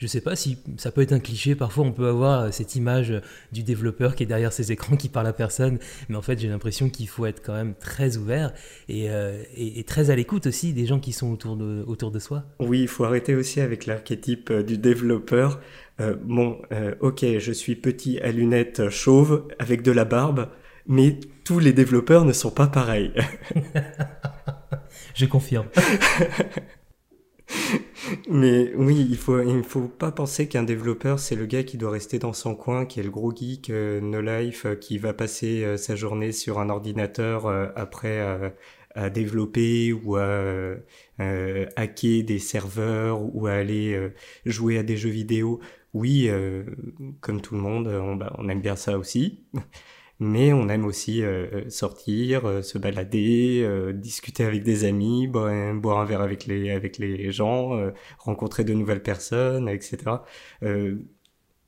je 0.00 0.06
sais 0.06 0.20
pas 0.20 0.36
si 0.36 0.58
ça 0.76 0.92
peut 0.92 1.02
être 1.02 1.12
un 1.12 1.18
cliché, 1.18 1.54
parfois 1.54 1.84
on 1.84 1.92
peut 1.92 2.06
avoir 2.06 2.42
euh, 2.42 2.50
cette 2.52 2.76
image 2.76 3.10
euh, 3.10 3.20
du 3.52 3.62
développeur 3.62 4.14
qui 4.14 4.22
est 4.22 4.26
derrière 4.26 4.52
ses 4.52 4.70
écrans, 4.70 4.96
qui 4.96 5.08
parle 5.08 5.26
à 5.26 5.32
personne, 5.32 5.78
mais 6.08 6.16
en 6.16 6.22
fait 6.22 6.38
j'ai 6.38 6.48
l'impression 6.48 6.88
qu'il 6.88 7.08
faut 7.08 7.26
être 7.26 7.42
quand 7.44 7.54
même 7.54 7.74
très 7.74 8.16
ouvert 8.16 8.52
et, 8.88 9.10
euh, 9.10 9.42
très 9.86 10.10
à 10.10 10.16
l'écoute 10.16 10.46
aussi 10.46 10.72
des 10.72 10.86
gens 10.86 11.00
qui 11.00 11.12
sont 11.12 11.32
autour 11.32 11.56
de, 11.56 11.82
autour 11.86 12.10
de 12.10 12.18
soi. 12.18 12.44
Oui, 12.60 12.82
il 12.82 12.88
faut 12.88 13.04
arrêter 13.04 13.34
aussi 13.34 13.60
avec 13.60 13.86
l'archétype 13.86 14.52
du 14.52 14.78
développeur. 14.78 15.60
bon, 16.24 16.60
ok, 17.00 17.24
je 17.38 17.52
suis 17.52 17.74
petit 17.74 18.20
à 18.20 18.30
lunettes 18.30 18.90
chauves 18.90 19.48
avec 19.58 19.82
de 19.82 19.92
la 19.92 20.04
barbe, 20.04 20.48
mais 20.86 21.18
tous 21.44 21.58
les 21.58 21.72
développeurs 21.72 22.24
ne 22.24 22.32
sont 22.32 22.50
pas 22.50 22.66
pareils. 22.66 23.12
je 25.18 25.26
confirme. 25.26 25.66
Mais 28.30 28.72
oui, 28.76 29.06
il 29.10 29.16
faut, 29.16 29.40
il 29.40 29.64
faut 29.64 29.88
pas 29.88 30.12
penser 30.12 30.48
qu'un 30.48 30.62
développeur, 30.62 31.18
c'est 31.18 31.34
le 31.34 31.46
gars 31.46 31.64
qui 31.64 31.76
doit 31.76 31.90
rester 31.90 32.18
dans 32.18 32.32
son 32.32 32.54
coin, 32.54 32.86
qui 32.86 33.00
est 33.00 33.02
le 33.02 33.10
gros 33.10 33.34
geek, 33.34 33.70
euh, 33.70 34.00
no 34.00 34.20
life, 34.20 34.64
euh, 34.64 34.76
qui 34.76 34.98
va 34.98 35.12
passer 35.12 35.64
euh, 35.64 35.76
sa 35.76 35.96
journée 35.96 36.32
sur 36.32 36.60
un 36.60 36.70
ordinateur 36.70 37.46
après 37.76 38.54
à 38.94 39.10
développer 39.10 39.92
ou 39.92 40.16
à 40.16 40.74
hacker 41.76 42.24
des 42.24 42.38
serveurs 42.38 43.20
ou 43.34 43.46
à 43.46 43.52
aller 43.52 44.10
jouer 44.44 44.78
à 44.78 44.82
des 44.82 44.96
jeux 44.96 45.10
vidéo. 45.10 45.60
Oui, 45.94 46.30
comme 47.20 47.40
tout 47.40 47.54
le 47.54 47.60
monde, 47.60 47.88
on, 47.88 48.16
bah, 48.16 48.34
on 48.38 48.48
aime 48.48 48.60
bien 48.60 48.76
ça 48.76 48.98
aussi 48.98 49.44
mais 50.20 50.52
on 50.52 50.68
aime 50.68 50.84
aussi 50.84 51.22
euh, 51.22 51.68
sortir, 51.70 52.44
euh, 52.46 52.62
se 52.62 52.76
balader, 52.76 53.62
euh, 53.64 53.92
discuter 53.92 54.44
avec 54.44 54.64
des 54.64 54.84
amis, 54.84 55.28
boire, 55.28 55.48
un 55.98 56.04
verre 56.04 56.22
avec 56.22 56.46
les, 56.46 56.70
avec 56.70 56.98
les 56.98 57.30
gens, 57.30 57.92
rencontrer 58.18 58.64
de 58.64 58.74
nouvelles 58.74 59.02
personnes, 59.02 59.68
etc. 59.68 60.16
Il 60.62 61.06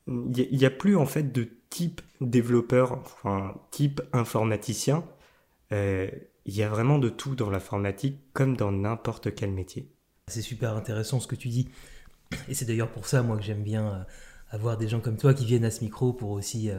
n'y 0.07 0.65
a, 0.65 0.71
plus 0.71 0.97
en 0.97 1.07
fait 1.07 1.33
de 1.33 1.49
type 1.69 2.01
développeur, 2.21 2.93
enfin 2.93 3.55
type 3.71 4.03
informaticien. 4.13 5.05
Il 5.71 6.57
y 6.57 6.63
a 6.63 6.69
vraiment 6.69 6.99
de 6.99 7.09
tout 7.09 7.37
dans 7.37 7.51
l'informatique 7.51 8.19
comme 8.33 8.57
dans 8.57 8.73
n'importe 8.73 9.35
quel 9.35 9.53
métier. 9.53 9.89
C'est 10.29 10.43
super 10.43 10.75
intéressant 10.75 11.21
ce 11.21 11.29
que 11.29 11.37
tu 11.37 11.49
dis. 11.49 11.69
Et 12.49 12.55
c'est 12.55 12.65
d'ailleurs 12.65 12.91
pour 12.91 13.07
ça, 13.07 13.23
moi, 13.23 13.37
que 13.37 13.43
j'aime 13.43 13.63
bien 13.63 14.07
avoir 14.51 14.77
des 14.77 14.89
gens 14.89 15.01
comme 15.01 15.17
toi 15.17 15.35
qui 15.35 15.45
viennent 15.45 15.65
à 15.65 15.71
ce 15.71 15.85
micro 15.85 16.13
pour 16.13 16.31
aussi 16.31 16.71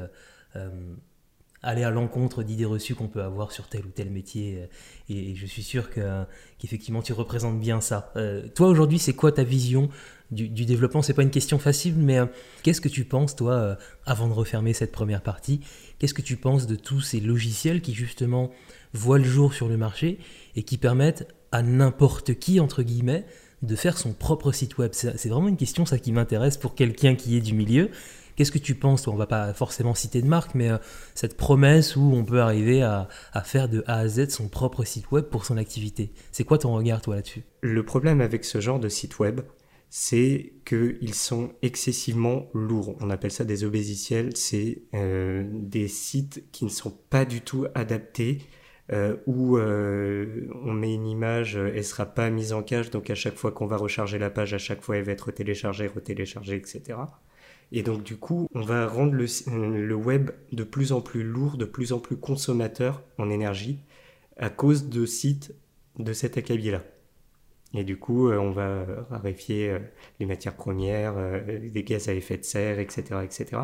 aller 1.64 1.84
à 1.84 1.92
l'encontre 1.92 2.44
d'idées 2.44 2.66
reçues 2.66 2.96
qu'on 2.96 3.08
peut 3.08 3.22
avoir 3.22 3.52
sur 3.52 3.68
tel 3.68 3.86
ou 3.86 3.90
tel 3.90 4.10
métier. 4.10 4.68
Et, 5.10 5.36
je 5.36 5.46
suis 5.46 5.64
sûr 5.64 5.90
que, 5.90 6.24
qu'effectivement, 6.58 7.02
tu 7.02 7.14
représentes 7.14 7.60
bien 7.60 7.82
ça. 7.82 8.14
toi, 8.56 8.68
aujourd'hui, 8.68 9.00
c'est 9.00 9.14
quoi 9.14 9.32
ta 9.32 9.44
vision 9.44 9.90
du, 10.32 10.50
du 10.50 10.66
développement? 10.66 11.02
C'est 11.02 11.14
pas 11.14 11.24
une 11.24 11.30
question 11.30 11.60
facile, 11.60 11.96
mais 11.98 12.20
qu'est-ce 12.64 12.82
que 12.82 12.90
tu 12.90 13.06
penses, 13.06 13.36
toi, 13.36 13.78
avant 14.06 14.28
de 14.28 14.34
refermer 14.34 14.74
cette 14.74 14.92
première 14.92 15.22
partie, 15.22 15.62
qu'est-ce 16.00 16.14
que 16.16 16.24
tu 16.24 16.38
penses 16.38 16.66
de 16.66 16.76
tous 16.76 17.02
ces 17.02 17.20
logiciels 17.20 17.82
qui, 17.82 17.94
justement, 17.94 18.52
voient 18.94 19.20
le 19.20 19.24
jour 19.24 19.54
sur 19.54 19.68
le 19.68 19.78
marché 19.78 20.20
et 20.56 20.64
qui 20.64 20.78
permettent 20.78 21.28
à 21.52 21.62
n'importe 21.62 22.36
qui, 22.36 22.60
entre 22.60 22.84
guillemets, 22.84 23.26
de 23.62 23.76
faire 23.76 23.98
son 23.98 24.14
propre 24.14 24.52
site 24.52 24.78
web? 24.78 24.92
C'est 24.94 25.30
vraiment 25.30 25.48
une 25.48 25.58
question, 25.58 25.86
ça, 25.86 26.00
qui 26.00 26.12
m'intéresse 26.12 26.58
pour 26.58 26.76
quelqu'un 26.76 27.16
qui 27.16 27.38
est 27.38 27.42
du 27.42 27.54
milieu. 27.54 27.92
Qu'est-ce 28.36 28.52
que 28.52 28.58
tu 28.58 28.76
penses 28.76 29.08
On 29.08 29.16
va 29.16 29.28
pas 29.28 29.54
forcément 29.54 29.94
citer 29.94 30.22
de 30.22 30.28
marque, 30.28 30.56
mais 30.56 30.70
euh, 30.70 30.78
cette 31.16 31.38
promesse 31.38 31.96
où 31.96 32.14
on 32.14 32.24
peut 32.24 32.42
arriver 32.42 32.82
à, 32.82 33.08
faire 33.44 33.70
de 33.70 33.84
A 33.88 34.00
à 34.00 34.08
Z 34.08 34.30
son 34.30 34.48
propre 34.48 34.84
site 34.84 35.12
web 35.12 35.26
pour 35.26 35.46
son 35.46 35.58
activité. 35.58 36.12
C'est 36.32 36.44
quoi 36.44 36.58
ton 36.58 36.74
regard, 36.74 37.02
toi, 37.02 37.16
là-dessus? 37.16 37.44
Le 37.62 37.84
problème 37.84 38.22
avec 38.22 38.46
ce 38.46 38.62
genre 38.62 38.80
de 38.80 38.90
site 38.90 39.20
web, 39.20 39.42
c'est 39.90 40.54
qu'ils 40.66 41.14
sont 41.14 41.52
excessivement 41.62 42.48
lourds. 42.54 42.96
On 43.02 43.10
appelle 43.10 43.32
ça 43.32 43.44
des 43.44 43.64
obésiciels. 43.64 44.36
C'est 44.36 44.84
euh, 44.94 45.44
des 45.52 45.88
sites 45.88 46.46
qui 46.52 46.66
ne 46.66 46.70
sont 46.70 46.98
pas 47.10 47.26
du 47.26 47.42
tout 47.42 47.66
adaptés 47.76 48.40
euh, 48.94 49.18
où 49.26 49.58
on 49.58 50.74
met 50.74 50.94
une 50.94 51.08
image, 51.08 51.56
elle 51.56 51.84
sera 51.84 52.06
pas 52.06 52.30
mise 52.30 52.52
en 52.52 52.62
cache, 52.62 52.90
donc 52.90 53.10
à 53.10 53.16
chaque 53.16 53.36
fois 53.36 53.52
qu'on 53.52 53.66
va 53.66 53.78
recharger 53.78 54.20
la 54.20 54.30
page, 54.30 54.54
à 54.54 54.58
chaque 54.58 54.82
fois 54.82 54.98
elle 54.98 55.04
va 55.04 55.14
être 55.14 55.32
téléchargée, 55.32 55.88
retéléchargée, 55.88 56.56
etc. 56.56 56.98
Et 57.72 57.84
donc 57.84 58.04
du 58.04 58.18
coup, 58.18 58.48
on 58.54 58.62
va 58.62 58.88
rendre 58.88 59.14
le, 59.14 59.96
web 59.96 60.32
de 60.52 60.64
plus 60.64 60.92
en 60.92 61.02
plus 61.02 61.24
lourd, 61.24 61.58
de 61.58 61.66
plus 61.66 61.94
en 61.94 62.00
plus 62.00 62.18
consommateur 62.18 63.04
en 63.18 63.30
énergie, 63.30 63.80
à 64.38 64.50
cause 64.50 64.90
de 64.90 65.06
sites 65.06 65.56
de 65.98 66.14
cet 66.14 66.38
acabit-là. 66.38 66.84
Et 67.74 67.86
du 67.86 67.98
coup, 67.98 68.30
on 68.30 68.52
va 68.52 68.86
raréfier 69.10 69.78
les 70.20 70.26
matières 70.26 70.56
premières, 70.56 71.16
les 71.48 71.84
gaz 71.84 72.10
à 72.10 72.14
effet 72.14 72.38
de 72.38 72.44
serre, 72.44 72.80
etc. 72.80 73.22
etc. 73.24 73.62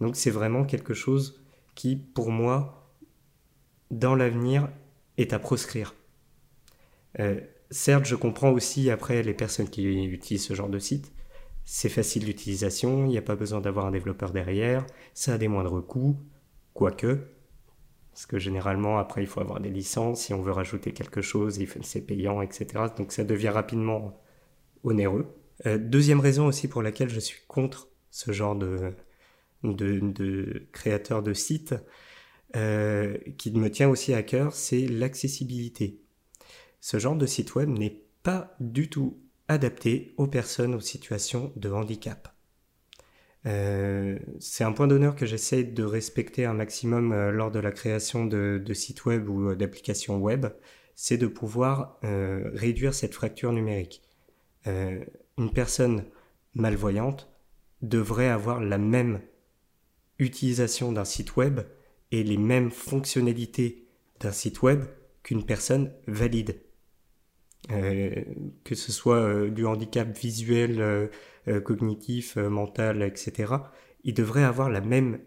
Donc 0.00 0.14
c'est 0.14 0.30
vraiment 0.30 0.64
quelque 0.64 0.94
chose 0.94 1.42
qui, 1.74 1.96
pour 1.96 2.30
moi, 2.30 2.78
dans 3.90 4.14
l'avenir 4.14 4.68
est 5.16 5.32
à 5.32 5.38
proscrire. 5.38 5.94
Euh, 7.20 7.40
certes, 7.70 8.04
je 8.04 8.14
comprends 8.14 8.50
aussi 8.50 8.90
après 8.90 9.22
les 9.22 9.34
personnes 9.34 9.68
qui 9.68 9.84
utilisent 9.84 10.44
ce 10.44 10.54
genre 10.54 10.68
de 10.68 10.78
site. 10.78 11.12
C'est 11.70 11.90
facile 11.90 12.24
d'utilisation, 12.24 13.04
il 13.04 13.10
n'y 13.10 13.18
a 13.18 13.22
pas 13.22 13.36
besoin 13.36 13.60
d'avoir 13.60 13.84
un 13.84 13.90
développeur 13.90 14.32
derrière, 14.32 14.86
ça 15.12 15.34
a 15.34 15.38
des 15.38 15.48
moindres 15.48 15.86
coûts, 15.86 16.16
quoique, 16.72 17.28
parce 18.10 18.24
que 18.24 18.38
généralement 18.38 18.96
après 18.96 19.22
il 19.22 19.26
faut 19.26 19.42
avoir 19.42 19.60
des 19.60 19.68
licences, 19.68 20.22
si 20.22 20.32
on 20.32 20.40
veut 20.40 20.52
rajouter 20.52 20.94
quelque 20.94 21.20
chose, 21.20 21.60
c'est 21.82 22.00
payant, 22.00 22.40
etc. 22.40 22.86
Donc 22.96 23.12
ça 23.12 23.22
devient 23.22 23.50
rapidement 23.50 24.18
onéreux. 24.82 25.26
Euh, 25.66 25.76
deuxième 25.76 26.20
raison 26.20 26.46
aussi 26.46 26.68
pour 26.68 26.80
laquelle 26.80 27.10
je 27.10 27.20
suis 27.20 27.42
contre 27.48 27.90
ce 28.10 28.32
genre 28.32 28.56
de, 28.56 28.94
de, 29.62 30.00
de 30.00 30.68
créateur 30.72 31.22
de 31.22 31.34
sites, 31.34 31.74
euh, 32.56 33.18
qui 33.36 33.50
me 33.52 33.70
tient 33.70 33.90
aussi 33.90 34.14
à 34.14 34.22
cœur, 34.22 34.54
c'est 34.54 34.86
l'accessibilité. 34.86 36.00
Ce 36.80 36.98
genre 36.98 37.14
de 37.14 37.26
site 37.26 37.56
web 37.56 37.68
n'est 37.68 38.04
pas 38.22 38.56
du 38.58 38.88
tout 38.88 39.18
adapté 39.48 40.14
aux 40.16 40.26
personnes 40.26 40.74
aux 40.74 40.80
situations 40.80 41.52
de 41.56 41.70
handicap. 41.70 42.34
Euh, 43.46 44.18
c'est 44.40 44.64
un 44.64 44.72
point 44.72 44.86
d'honneur 44.86 45.16
que 45.16 45.26
j'essaie 45.26 45.64
de 45.64 45.84
respecter 45.84 46.44
un 46.44 46.54
maximum 46.54 47.12
euh, 47.12 47.30
lors 47.30 47.50
de 47.50 47.58
la 47.58 47.72
création 47.72 48.26
de, 48.26 48.62
de 48.64 48.74
sites 48.74 49.04
web 49.04 49.28
ou 49.28 49.54
d'applications 49.54 50.18
web, 50.18 50.46
c'est 50.94 51.16
de 51.16 51.28
pouvoir 51.28 52.00
réduire 52.02 52.92
cette 52.92 53.14
fracture 53.14 53.52
numérique. 53.52 54.02
une 54.66 55.52
personne 55.54 56.04
malvoyante 56.56 57.30
devrait 57.82 58.28
avoir 58.28 58.60
la 58.60 58.78
même 58.78 59.20
utilisation 60.18 60.92
d'un 60.92 61.04
site 61.04 61.36
web 61.36 61.60
et 62.10 62.22
les 62.22 62.36
mêmes 62.36 62.70
fonctionnalités 62.70 63.86
d'un 64.20 64.32
site 64.32 64.62
web 64.62 64.84
qu'une 65.22 65.44
personne 65.44 65.92
valide. 66.06 66.60
Euh, 67.70 68.24
que 68.64 68.74
ce 68.74 68.92
soit 68.92 69.16
euh, 69.16 69.50
du 69.50 69.66
handicap 69.66 70.16
visuel, 70.16 70.80
euh, 70.80 71.60
cognitif, 71.60 72.36
mental, 72.36 73.02
etc. 73.02 73.54
Il 74.04 74.14
devrait 74.14 74.44
avoir 74.44 74.70
la 74.70 74.80
même 74.80 75.20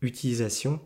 utilisation. 0.00 0.80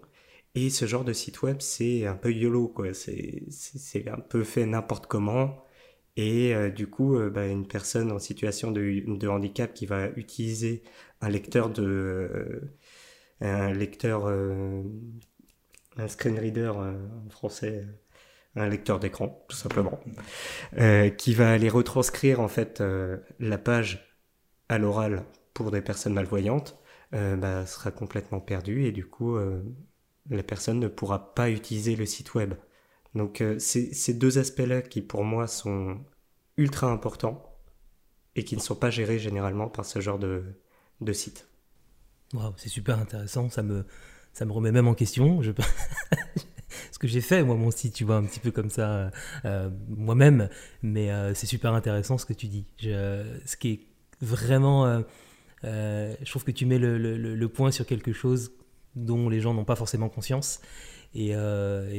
Et 0.54 0.70
ce 0.70 0.86
genre 0.86 1.04
de 1.04 1.12
site 1.12 1.42
web, 1.42 1.58
c'est 1.60 2.06
un 2.06 2.14
peu 2.14 2.32
YOLO, 2.32 2.68
quoi. 2.68 2.94
C'est 2.94 4.08
un 4.08 4.20
peu 4.20 4.44
fait 4.44 4.66
n'importe 4.66 5.06
comment. 5.06 5.64
Et 6.16 6.54
du 6.74 6.86
coup, 6.86 7.18
bah, 7.30 7.46
une 7.46 7.66
personne 7.66 8.10
en 8.10 8.18
situation 8.18 8.70
de, 8.72 9.02
de, 9.06 9.28
handicap 9.28 9.74
qui 9.74 9.84
va 9.86 10.08
utiliser 10.16 10.82
un 11.20 11.28
lecteur 11.28 11.68
de 11.70 12.62
un 13.40 13.72
lecteur, 13.72 14.26
euh, 14.26 14.82
un 15.96 16.08
screen 16.08 16.38
reader 16.38 16.72
euh, 16.76 17.06
en 17.26 17.30
français, 17.30 17.84
euh, 17.84 17.92
un 18.56 18.68
lecteur 18.68 18.98
d'écran, 18.98 19.44
tout 19.48 19.56
simplement, 19.56 20.00
qui 21.18 21.34
va 21.34 21.52
aller 21.52 21.68
retranscrire 21.68 22.40
en 22.40 22.48
fait 22.48 22.82
la 23.38 23.58
page 23.58 24.18
à 24.68 24.78
l'oral 24.78 25.24
pour 25.54 25.70
des 25.70 25.82
personnes 25.82 26.14
malvoyantes, 26.14 26.78
bah, 27.12 27.66
sera 27.66 27.90
complètement 27.90 28.40
perdu 28.40 28.84
et 28.84 28.92
du 28.92 29.06
coup, 29.06 29.38
la 30.30 30.42
personne 30.42 30.80
ne 30.80 30.88
pourra 30.88 31.34
pas 31.34 31.50
utiliser 31.50 31.96
le 31.96 32.06
site 32.06 32.34
web. 32.34 32.54
Donc, 33.14 33.42
c'est 33.58 33.92
ces 33.92 34.14
deux 34.14 34.38
aspects-là 34.38 34.82
qui 34.82 35.02
pour 35.02 35.24
moi 35.24 35.46
sont 35.46 35.98
ultra 36.56 36.90
importants 36.90 37.42
et 38.34 38.44
qui 38.44 38.56
ne 38.56 38.60
sont 38.60 38.76
pas 38.76 38.90
gérés 38.90 39.18
généralement 39.18 39.68
par 39.68 39.84
ce 39.84 40.00
genre 40.00 40.18
de, 40.18 40.44
de 41.00 41.12
site 41.12 41.46
c'est 42.56 42.68
super 42.68 42.98
intéressant, 42.98 43.48
ça 43.48 43.62
me, 43.62 43.86
ça 44.32 44.44
me 44.44 44.52
remet 44.52 44.72
même 44.72 44.88
en 44.88 44.94
question. 44.94 45.40
ce 46.96 46.98
que 46.98 47.08
j'ai 47.08 47.20
fait, 47.20 47.42
moi, 47.42 47.56
mon 47.56 47.70
site, 47.70 47.92
tu 47.92 48.04
vois, 48.04 48.16
un 48.16 48.24
petit 48.24 48.40
peu 48.40 48.50
comme 48.50 48.70
ça, 48.70 49.10
euh, 49.44 49.68
moi-même, 49.90 50.48
mais 50.80 51.10
euh, 51.10 51.34
c'est 51.34 51.44
super 51.44 51.74
intéressant 51.74 52.16
ce 52.16 52.24
que 52.24 52.32
tu 52.32 52.46
dis. 52.46 52.64
Ce 52.80 53.56
qui 53.58 53.68
est 53.70 53.80
vraiment. 54.22 55.02
Euh, 55.64 56.14
je 56.22 56.30
trouve 56.30 56.44
que 56.44 56.52
tu 56.52 56.64
mets 56.64 56.78
le, 56.78 57.48
point 57.48 57.70
sur 57.70 57.84
quelque 57.84 58.14
chose 58.14 58.52
dont 58.94 59.28
les 59.28 59.40
gens 59.40 59.52
n'ont 59.52 59.66
pas 59.66 59.76
forcément 59.76 60.08
conscience. 60.08 60.62
Et 61.14 61.34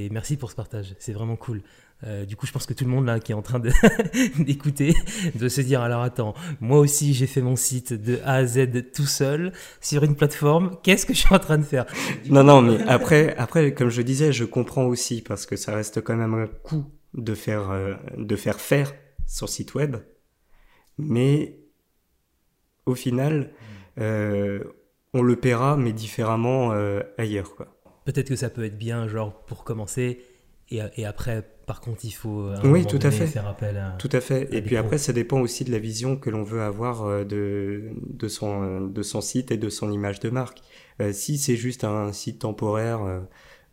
merci 0.10 0.36
pour 0.36 0.50
ce 0.50 0.56
partage, 0.56 0.96
c'est 0.98 1.14
vraiment 1.14 1.36
cool. 1.36 1.62
Euh, 2.04 2.26
du 2.26 2.36
coup, 2.36 2.46
je 2.46 2.52
pense 2.52 2.68
que 2.68 2.74
tout 2.74 2.84
le 2.84 2.92
monde 2.92 3.06
là 3.06 3.20
qui 3.20 3.32
est 3.32 3.36
en 3.36 3.42
train 3.42 3.60
d'écouter 4.40 4.96
de, 5.34 5.50
se 5.50 5.62
dire 5.62 5.82
alors 5.82 6.04
attends, 6.04 6.36
moi 6.60 6.78
aussi 6.78 7.16
j'ai 7.16 7.26
fait 7.26 7.42
mon 7.42 7.56
site 7.56 7.94
de 7.94 8.20
A 8.24 8.36
à 8.36 8.46
Z 8.46 8.92
tout 8.94 9.08
seul 9.08 9.52
sur 9.82 10.04
une 10.04 10.16
plateforme. 10.16 10.78
Qu'est-ce 10.84 11.08
que 11.08 11.14
je 11.14 11.20
suis 11.20 11.34
en 11.34 11.40
train 11.40 11.58
de 11.58 11.64
faire? 11.64 11.86
Non, 12.30 12.44
non, 12.44 12.62
mais 12.62 12.82
après, 12.84 13.36
après, 13.38 13.74
comme 13.74 13.90
je 13.90 14.04
disais, 14.04 14.32
je 14.32 14.46
comprends 14.46 14.86
aussi 14.86 15.22
parce 15.22 15.48
que 15.48 15.56
ça 15.56 15.74
reste 15.74 16.02
quand 16.02 16.16
même 16.16 16.36
un 16.36 16.46
coût 16.46 16.86
de 17.16 17.34
faire, 17.34 17.72
euh, 17.72 17.96
de 18.16 18.36
faire 18.36 18.60
faire 18.60 18.94
son 19.26 19.48
site 19.48 19.74
web, 19.74 19.98
mais 21.00 21.58
au 22.86 22.94
final, 22.94 23.52
euh, 24.00 24.64
on 25.14 25.24
le 25.24 25.36
paiera 25.36 25.78
mais 25.78 25.94
différemment 25.94 26.74
ailleurs, 27.18 27.56
quoi. 27.56 27.74
Peut-être 28.06 28.30
que 28.30 28.36
ça 28.38 28.50
peut 28.50 28.64
être 28.64 28.78
bien, 28.78 29.08
genre 29.08 29.44
pour 29.46 29.66
commencer 29.66 30.24
et, 30.70 30.80
et 30.96 31.06
après 31.06 31.44
par 31.68 31.82
contre, 31.82 32.06
il 32.06 32.12
faut 32.12 32.50
oui, 32.64 32.86
tout 32.86 32.98
à 33.02 33.12
fait. 33.12 33.28
faire 33.28 33.46
appel 33.46 33.76
à. 33.76 33.98
Tout 34.00 34.10
à 34.14 34.22
fait. 34.22 34.48
Et 34.54 34.62
puis 34.62 34.78
après, 34.78 34.98
ça 34.98 35.12
dépend 35.12 35.42
aussi 35.42 35.66
de 35.66 35.72
la 35.72 35.80
vision 35.80 36.16
que 36.16 36.30
l'on 36.30 36.44
veut 36.44 36.62
avoir 36.62 37.04
euh, 37.04 37.26
de, 37.26 37.90
de, 38.10 38.28
son, 38.30 38.88
de 38.88 39.02
son 39.04 39.20
site 39.20 39.52
et 39.52 39.58
de 39.58 39.68
son 39.68 39.92
image 39.92 40.22
de 40.22 40.30
marque. 40.30 40.62
Euh, 41.02 41.12
si 41.12 41.38
c'est 41.38 41.58
juste 41.58 41.84
un 41.84 42.14
site 42.14 42.40
temporaire 42.40 43.02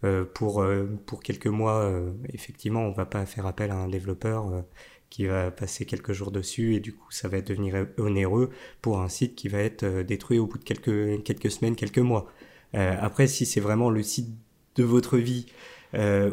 euh, 0.03 0.25
pour, 0.35 0.67
pour 1.07 1.23
quelques 1.23 1.47
mois, 1.47 1.89
effectivement, 2.33 2.81
on 2.81 2.91
va 2.91 3.07
pas 3.07 3.25
faire 3.27 3.47
appel 3.47 3.71
à 3.71 3.77
un 3.77 3.89
développeur 3.89 4.65
qui 5.09 5.27
va 5.27 5.53
passer 5.53 5.87
quelques 5.87 6.13
jours 6.13 6.33
dessus 6.33 6.75
et 6.75 6.81
du 6.81 6.93
coup, 6.93 7.11
ça 7.13 7.29
va 7.29 7.41
devenir 7.41 7.87
onéreux 7.97 8.51
pour 8.83 9.01
un 9.01 9.09
site 9.09 9.37
qui 9.37 9.47
va 9.49 9.61
être 9.61 10.03
détruit 10.03 10.41
au 10.41 10.47
bout 10.47 10.59
de 10.59 10.65
quelques, 10.65 11.23
quelques 11.23 11.51
semaines, 11.51 11.77
quelques 11.77 12.01
mois. 12.01 12.27
après, 12.75 13.29
si 13.29 13.47
c'est 13.47 13.61
vraiment 13.61 13.89
le 13.89 14.03
site 14.03 14.29
de 14.77 14.85
votre 14.85 15.17
vie, 15.17 15.47
euh, 15.47 15.53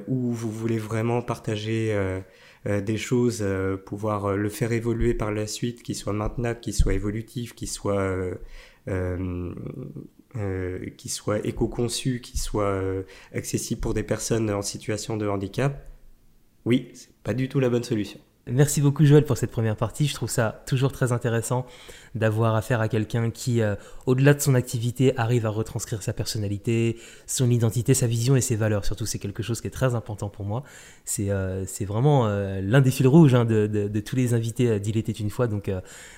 où 0.08 0.32
vous 0.32 0.51
voulez 0.51 0.77
vraiment 0.77 1.22
partager 1.22 1.94
euh, 1.94 2.20
euh, 2.68 2.82
des 2.82 2.98
choses, 2.98 3.46
pouvoir 3.86 4.36
le 4.36 4.50
faire 4.50 4.72
évoluer 4.72 5.13
par 5.13 5.32
la 5.32 5.48
suite, 5.48 5.84
qui 5.84 5.96
soit 5.96 6.13
maintenable, 6.13 6.60
qui 6.60 6.74
soit 6.74 6.94
évolutif, 6.94 7.53
qui 7.56 7.68
soit 7.68 8.15
qui 10.98 11.10
soit 11.10 11.46
éco-conçu, 11.46 12.22
qui 12.22 12.38
soit 12.38 12.82
accessible 13.34 13.82
pour 13.82 13.94
des 13.94 14.03
personnes 14.03 14.50
en 14.50 14.62
situation 14.62 15.18
de 15.18 15.27
handicap, 15.27 15.86
oui, 16.65 16.89
c'est 16.94 17.13
pas 17.24 17.34
du 17.34 17.50
tout 17.50 17.60
la 17.60 17.70
bonne 17.70 17.84
solution. 17.84 18.20
Merci 18.51 18.81
beaucoup 18.81 19.05
Joël 19.05 19.24
pour 19.24 19.38
cette 19.38 19.51
première 19.51 19.77
partie. 19.77 20.08
Je 20.08 20.13
trouve 20.13 20.29
ça 20.29 20.62
toujours 20.65 20.91
très 20.91 21.13
intéressant 21.13 21.65
d'avoir 22.15 22.55
affaire 22.55 22.81
à 22.81 22.89
quelqu'un 22.89 23.31
qui, 23.31 23.62
euh, 23.62 23.75
au-delà 24.05 24.34
de 24.34 24.41
son 24.41 24.55
activité, 24.55 25.17
arrive 25.17 25.46
à 25.46 25.50
retranscrire 25.50 26.03
sa 26.03 26.12
personnalité, 26.12 26.98
son 27.27 27.50
identité, 27.50 27.93
sa 27.93 28.08
vision 28.08 28.36
et 28.36 28.41
ses 28.41 28.58
valeurs. 28.58 28.84
Surtout, 28.84 29.05
c'est 29.05 29.20
quelque 29.20 29.41
chose 29.41 29.62
qui 29.62 29.67
est 29.67 29.72
très 29.72 29.96
important 29.96 30.27
pour 30.27 30.43
moi. 30.43 30.63
C'est 31.05 31.29
euh, 31.29 31.63
vraiment 31.81 32.27
euh, 32.27 32.60
l'un 32.62 32.81
des 32.81 32.91
fils 32.91 33.08
rouges 33.08 33.36
hein, 33.36 33.46
de, 33.46 33.67
de, 33.67 34.00
tous 34.01 34.17
les 34.17 34.34
invités 34.34 34.81
d'Il 34.81 34.98
était 34.98 35.13
une 35.13 35.29
fois. 35.29 35.48
Donc, 35.48 35.72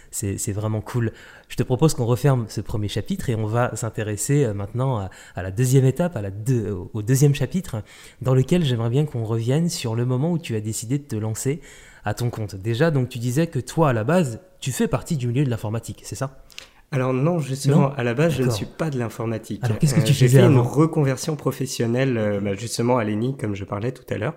c'est 0.10 0.52
vraiment 0.52 0.82
cool. 0.82 1.12
Je 1.50 1.56
te 1.56 1.64
propose 1.64 1.94
qu'on 1.94 2.06
referme 2.06 2.46
ce 2.50 2.62
premier 2.62 2.88
chapitre 2.88 3.30
et 3.30 3.36
on 3.36 3.46
va 3.46 3.76
s'intéresser 3.76 4.52
maintenant 4.56 4.98
à, 4.98 5.10
à, 5.36 5.44
la 5.44 5.52
deuxième 5.52 5.86
étape, 5.86 6.16
à 6.16 6.22
la 6.22 6.32
deux, 6.32 6.76
au 6.94 7.02
deuxième 7.04 7.36
chapitre, 7.36 7.84
dans 8.22 8.34
lequel 8.34 8.66
j'aimerais 8.66 8.90
bien 8.90 9.06
qu'on 9.06 9.24
revienne 9.24 9.70
sur 9.70 9.96
le 9.96 10.06
moment 10.06 10.32
où 10.32 10.40
tu 10.40 10.56
as 10.56 10.62
décidé 10.62 10.98
de 10.98 11.04
te 11.04 11.16
lancer 11.16 11.62
à 12.06 12.14
ton 12.14 12.30
compte. 12.30 12.56
Déjà, 12.56 12.92
donc 12.92 13.10
tu 13.10 13.20
disais 13.20 13.48
que 13.48 13.60
toi, 13.60 13.90
à 13.90 13.94
la 13.94 14.04
base, 14.04 14.40
tu 14.60 14.72
fais 14.72 14.88
partie 14.88 15.18
du 15.18 15.28
milieu 15.28 15.44
de 15.44 15.50
l'informatique, 15.50 16.02
c'est 16.04 16.16
ça? 16.16 16.44
Alors 16.92 17.12
non, 17.12 17.40
justement, 17.40 17.92
à 17.96 18.04
la 18.04 18.14
base, 18.14 18.34
je 18.34 18.44
ne 18.44 18.52
suis 18.52 18.68
pas 18.68 18.92
de 18.92 19.00
l'informatique. 19.00 19.62
Alors 19.64 19.80
qu'est-ce 19.80 19.96
que 19.96 20.02
tu 20.02 20.12
euh, 20.12 20.16
J'ai 20.16 20.28
fait 20.28 20.44
une 20.44 20.60
reconversion 20.60 21.36
professionnelle, 21.36 22.18
euh, 22.18 22.40
bah, 22.40 22.54
justement 22.54 23.00
à 23.00 23.04
l'ENI, 23.04 23.36
comme 23.36 23.56
je 23.56 23.66
parlais 23.66 23.92
tout 23.92 24.06
à 24.14 24.18
l'heure. 24.18 24.36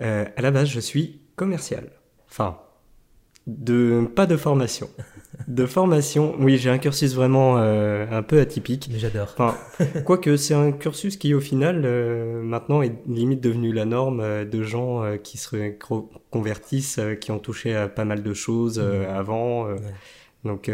Euh, 0.00 0.24
à 0.36 0.42
la 0.42 0.52
base, 0.52 0.68
je 0.68 0.78
suis 0.78 1.20
commercial. 1.34 1.90
Enfin, 2.30 2.58
de 3.48 4.08
pas 4.14 4.26
de 4.26 4.36
formation. 4.36 4.88
De 5.48 5.66
formation, 5.66 6.34
oui, 6.38 6.58
j'ai 6.58 6.68
un 6.70 6.78
cursus 6.78 7.14
vraiment 7.14 7.56
euh, 7.56 8.06
un 8.10 8.22
peu 8.22 8.40
atypique. 8.40 8.88
Mais 8.92 8.98
j'adore. 8.98 9.34
Enfin, 9.36 9.56
quoique 10.04 10.36
c'est 10.36 10.54
un 10.54 10.72
cursus 10.72 11.16
qui, 11.16 11.34
au 11.34 11.40
final, 11.40 11.82
euh, 11.84 12.42
maintenant 12.42 12.82
est 12.82 12.94
limite 13.06 13.40
devenu 13.40 13.72
la 13.72 13.84
norme 13.84 14.20
euh, 14.20 14.44
de 14.44 14.62
gens 14.62 15.16
qui 15.22 15.38
se 15.38 15.74
convertissent, 16.30 17.00
qui 17.20 17.30
ont 17.30 17.38
touché 17.38 17.74
à 17.74 17.88
pas 17.88 18.04
mal 18.04 18.22
de 18.22 18.34
choses 18.34 18.78
mmh. 18.78 19.04
avant. 19.08 19.68
Donc, 20.44 20.70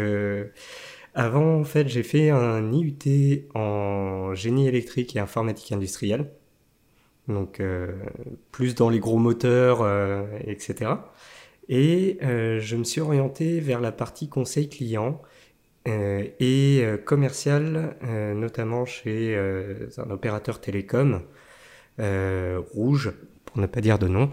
avant, 1.15 1.59
en 1.59 1.63
fait, 1.63 1.87
j'ai 1.87 2.03
fait 2.03 2.29
un 2.29 2.71
IUT 2.71 3.47
en 3.55 4.33
génie 4.35 4.67
électrique 4.67 5.15
et 5.15 5.19
informatique 5.19 5.71
industrielle. 5.71 6.31
Donc, 7.27 7.61
plus 8.51 8.75
dans 8.75 8.89
les 8.89 8.99
gros 8.99 9.17
moteurs, 9.17 9.87
etc. 10.45 10.91
Et 11.69 12.17
euh, 12.23 12.59
je 12.59 12.75
me 12.75 12.83
suis 12.83 12.99
orienté 12.99 13.59
vers 13.59 13.79
la 13.79 13.91
partie 13.91 14.27
conseil 14.27 14.69
client 14.69 15.21
euh, 15.87 16.27
et 16.39 16.81
euh, 16.83 16.97
commercial, 16.97 17.95
notamment 18.35 18.85
chez 18.85 19.37
un 19.97 20.09
opérateur 20.09 20.59
télécom 20.59 21.21
rouge, 21.99 23.13
pour 23.45 23.59
ne 23.59 23.67
pas 23.67 23.81
dire 23.81 23.99
de 23.99 24.07
nom, 24.07 24.31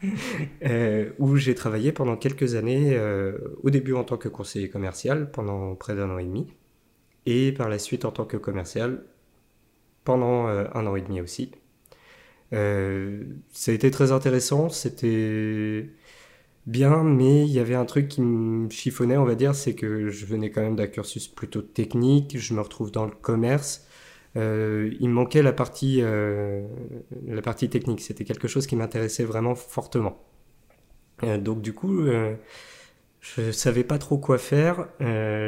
où 1.18 1.36
j'ai 1.36 1.54
travaillé 1.54 1.92
pendant 1.92 2.16
quelques 2.16 2.56
années, 2.56 2.98
au 3.62 3.70
début 3.70 3.94
en 3.94 4.04
tant 4.04 4.16
que 4.16 4.28
conseiller 4.28 4.68
commercial, 4.68 5.30
pendant 5.30 5.74
près 5.76 5.94
d'un 5.94 6.10
an 6.10 6.18
et 6.18 6.24
demi, 6.24 6.48
et 7.26 7.52
par 7.52 7.68
la 7.68 7.78
suite 7.78 8.04
en 8.04 8.10
tant 8.10 8.24
que 8.24 8.36
commercial, 8.36 9.04
pendant 10.04 10.46
un 10.46 10.86
an 10.86 10.96
et 10.96 11.02
demi 11.02 11.20
aussi. 11.20 11.52
ça 12.50 12.56
a 12.58 13.74
été 13.74 13.90
très 13.90 14.12
intéressant, 14.12 14.70
c'était 14.70 15.90
bien, 16.66 17.02
mais 17.02 17.42
il 17.42 17.52
y 17.52 17.58
avait 17.58 17.74
un 17.74 17.84
truc 17.84 18.08
qui 18.08 18.20
me 18.20 18.68
chiffonnait, 18.70 19.16
on 19.16 19.24
va 19.24 19.34
dire, 19.34 19.54
c'est 19.54 19.74
que 19.74 20.10
je 20.10 20.26
venais 20.26 20.50
quand 20.50 20.62
même 20.62 20.76
d'un 20.76 20.86
cursus 20.86 21.28
plutôt 21.28 21.62
technique, 21.62 22.38
je 22.38 22.54
me 22.54 22.60
retrouve 22.60 22.90
dans 22.92 23.04
le 23.04 23.12
commerce. 23.12 23.86
Euh, 24.36 24.90
il 25.00 25.08
me 25.08 25.14
manquait 25.14 25.42
la 25.42 25.52
partie, 25.52 25.98
euh, 26.02 26.66
la 27.26 27.42
partie 27.42 27.68
technique. 27.68 28.00
C'était 28.00 28.24
quelque 28.24 28.48
chose 28.48 28.66
qui 28.66 28.76
m'intéressait 28.76 29.24
vraiment 29.24 29.54
fortement. 29.54 30.22
Euh, 31.22 31.38
donc 31.38 31.62
du 31.62 31.72
coup, 31.74 32.06
je 33.20 33.50
savais 33.52 33.84
pas 33.84 33.98
trop 33.98 34.18
quoi 34.18 34.38
faire. 34.38 34.88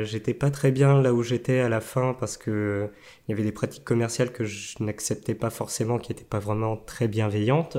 J'étais 0.04 0.34
pas 0.34 0.50
très 0.50 0.70
bien 0.72 1.00
là 1.00 1.14
où 1.14 1.22
j'étais 1.22 1.60
à 1.60 1.68
la 1.68 1.80
fin 1.80 2.14
parce 2.14 2.36
que 2.36 2.90
il 3.28 3.32
y 3.32 3.34
avait 3.34 3.42
des 3.42 3.52
pratiques 3.52 3.84
commerciales 3.84 4.32
que 4.32 4.44
je 4.44 4.82
n'acceptais 4.82 5.34
pas 5.34 5.50
forcément, 5.50 5.98
qui 5.98 6.12
n'étaient 6.12 6.24
pas 6.24 6.38
vraiment 6.40 6.76
très 6.76 7.08
bienveillantes. 7.08 7.78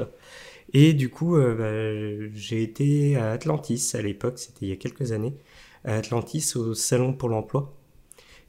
Et 0.74 0.94
du 0.94 1.10
coup, 1.10 1.36
euh, 1.36 1.56
bah, 1.56 2.30
j'ai 2.34 2.64
été 2.64 3.16
à 3.18 3.32
Atlantis 3.32 3.92
à 3.94 4.02
l'époque, 4.02 4.40
c'était 4.40 4.66
il 4.66 4.70
y 4.70 4.72
a 4.72 4.78
quelques 4.78 5.12
années, 5.12 5.36
à 5.84 5.96
Atlantis 5.96 6.54
au 6.56 6.74
Salon 6.74 7.14
pour 7.14 7.30
l'Emploi, 7.30 7.74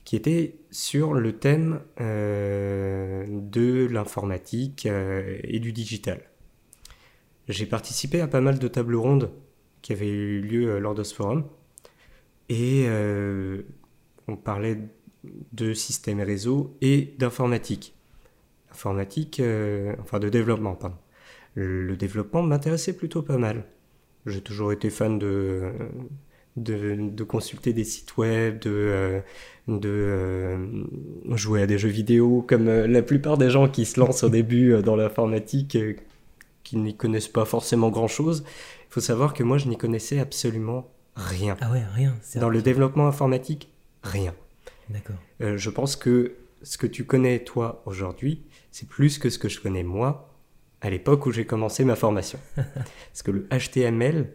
qui 0.04 0.16
était 0.16 0.56
sur 0.70 1.14
le 1.14 1.38
thème 1.38 1.80
euh, 2.00 3.26
de 3.28 3.86
l'informatique 3.86 4.86
euh, 4.86 5.38
et 5.44 5.58
du 5.58 5.72
digital. 5.72 6.22
J'ai 7.48 7.66
participé 7.66 8.20
à 8.20 8.26
pas 8.26 8.40
mal 8.40 8.58
de 8.58 8.68
tables 8.68 8.96
rondes 8.96 9.30
qui 9.82 9.92
avaient 9.92 10.08
eu 10.08 10.40
lieu 10.40 10.78
lors 10.80 10.94
de 10.94 11.04
ce 11.04 11.14
forum. 11.14 11.44
Et 12.48 12.86
on 14.26 14.36
parlait 14.36 14.78
de 15.52 15.72
systèmes 15.72 16.18
et 16.18 16.24
réseaux 16.24 16.76
et 16.80 17.14
d'informatique. 17.18 17.94
Informatique, 18.72 19.40
enfin 20.00 20.18
de 20.18 20.28
développement, 20.28 20.74
pardon 20.74 20.96
le 21.56 21.96
développement 21.96 22.42
m'intéressait 22.42 22.92
plutôt 22.92 23.22
pas 23.22 23.38
mal. 23.38 23.64
J'ai 24.26 24.40
toujours 24.40 24.72
été 24.72 24.90
fan 24.90 25.18
de, 25.18 25.72
de, 26.56 27.24
consulter 27.24 27.72
des 27.72 27.84
sites 27.84 28.16
web, 28.16 28.58
de, 28.60 28.70
euh, 28.70 29.20
de 29.68 29.88
euh, 29.88 31.36
jouer 31.36 31.62
à 31.62 31.66
des 31.66 31.78
jeux 31.78 31.88
vidéo, 31.88 32.44
comme 32.46 32.68
euh, 32.68 32.86
la 32.86 33.02
plupart 33.02 33.36
des 33.36 33.50
gens 33.50 33.68
qui 33.68 33.84
se 33.84 34.00
lancent 34.00 34.24
au 34.24 34.28
début 34.28 34.82
dans 34.82 34.96
l'informatique, 34.96 35.78
qui 36.64 36.76
n'y 36.76 36.96
connaissent 36.96 37.28
pas 37.28 37.44
forcément 37.44 37.90
grand-chose. 37.90 38.44
Il 38.46 38.92
faut 38.92 39.00
savoir 39.00 39.34
que 39.34 39.42
moi, 39.42 39.58
je 39.58 39.68
n'y 39.68 39.76
connaissais 39.76 40.18
absolument 40.18 40.90
rien. 41.14 41.56
Ah 41.60 41.70
ouais, 41.70 41.84
rien. 41.94 42.14
Dans 42.36 42.48
le 42.48 42.62
développement 42.62 43.06
informatique, 43.06 43.70
rien. 44.02 44.34
D'accord. 44.88 45.16
je 45.40 45.70
pense 45.70 45.96
que 45.96 46.34
ce 46.62 46.78
que 46.78 46.86
tu 46.86 47.04
connais, 47.04 47.40
toi, 47.40 47.82
aujourd'hui, 47.86 48.42
c'est 48.70 48.88
plus 48.88 49.18
que 49.18 49.30
ce 49.30 49.38
que 49.38 49.48
je 49.48 49.60
connais, 49.60 49.82
moi, 49.82 50.35
à 50.80 50.90
l'époque 50.90 51.26
où 51.26 51.32
j'ai 51.32 51.46
commencé 51.46 51.84
ma 51.84 51.96
formation. 51.96 52.38
Parce 52.56 53.22
que 53.22 53.30
le 53.30 53.48
HTML, 53.50 54.32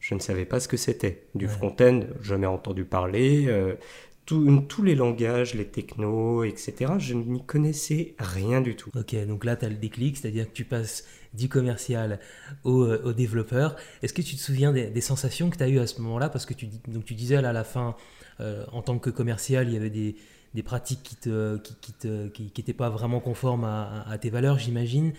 je 0.00 0.14
ne 0.14 0.20
savais 0.20 0.44
pas 0.44 0.60
ce 0.60 0.68
que 0.68 0.76
c'était. 0.76 1.26
Du 1.34 1.48
front-end, 1.48 2.00
jamais 2.22 2.46
entendu 2.46 2.84
parler. 2.84 3.46
Euh, 3.48 3.74
tous 4.24 4.82
les 4.82 4.94
langages, 4.94 5.54
les 5.54 5.66
technos, 5.66 6.44
etc., 6.44 6.92
je 6.98 7.14
n'y 7.14 7.42
connaissais 7.44 8.14
rien 8.18 8.60
du 8.60 8.76
tout. 8.76 8.90
Ok, 8.94 9.16
donc 9.26 9.44
là, 9.44 9.56
tu 9.56 9.64
as 9.64 9.70
le 9.70 9.76
déclic, 9.76 10.18
c'est-à-dire 10.18 10.46
que 10.46 10.52
tu 10.52 10.64
passes 10.64 11.06
du 11.32 11.48
commercial 11.48 12.20
au, 12.64 12.82
euh, 12.82 13.14
développeur. 13.14 13.76
Est-ce 14.02 14.12
que 14.12 14.20
tu 14.20 14.36
te 14.36 14.40
souviens 14.40 14.72
des, 14.72 15.00
sensations 15.00 15.48
que 15.48 15.56
tu 15.56 15.62
as 15.64 15.68
eues 15.68 15.78
à 15.78 15.86
ce 15.86 16.00
moment-là? 16.02 16.28
Parce 16.28 16.44
que 16.44 16.52
tu, 16.52 16.68
donc, 16.88 17.06
tu 17.06 17.14
disais 17.14 17.40
là, 17.40 17.50
à 17.50 17.52
la 17.52 17.64
fin, 17.64 17.96
euh, 18.40 18.66
en 18.72 18.82
tant 18.82 18.98
que 18.98 19.08
commercial, 19.08 19.66
il 19.68 19.74
y 19.74 19.76
avait 19.76 19.90
des, 19.90 20.14
pratiques 20.62 21.02
qui 21.02 21.14
n'étaient 21.30 22.30
qui, 22.32 22.50
qui, 22.50 22.62
qui, 22.62 22.72
pas 22.74 22.90
vraiment 22.90 23.20
conformes 23.20 23.64
à, 23.64 24.04
à 24.08 24.18
tes 24.18 24.28
valeurs, 24.28 24.58
j'imagine. 24.58 25.14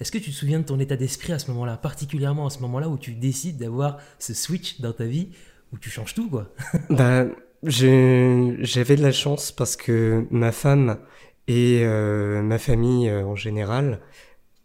Est-ce 0.00 0.12
que 0.12 0.18
tu 0.18 0.30
te 0.30 0.36
souviens 0.36 0.60
de 0.60 0.64
ton 0.64 0.78
état 0.78 0.96
d'esprit 0.96 1.32
à 1.32 1.38
ce 1.38 1.50
moment-là, 1.50 1.76
particulièrement 1.76 2.46
à 2.46 2.50
ce 2.50 2.60
moment-là 2.60 2.88
où 2.88 2.96
tu 2.98 3.12
décides 3.12 3.58
d'avoir 3.58 3.98
ce 4.18 4.32
switch 4.32 4.80
dans 4.80 4.92
ta 4.92 5.04
vie, 5.04 5.30
où 5.72 5.78
tu 5.78 5.90
changes 5.90 6.14
tout, 6.14 6.30
quoi? 6.30 6.52
Bah, 6.90 7.26
J'avais 7.64 8.96
de 8.96 9.02
la 9.02 9.10
chance 9.10 9.50
parce 9.50 9.74
que 9.76 10.26
ma 10.30 10.52
femme 10.52 10.98
et 11.48 11.80
euh, 11.82 12.42
ma 12.42 12.58
famille 12.58 13.08
euh, 13.08 13.24
en 13.24 13.34
général 13.34 14.00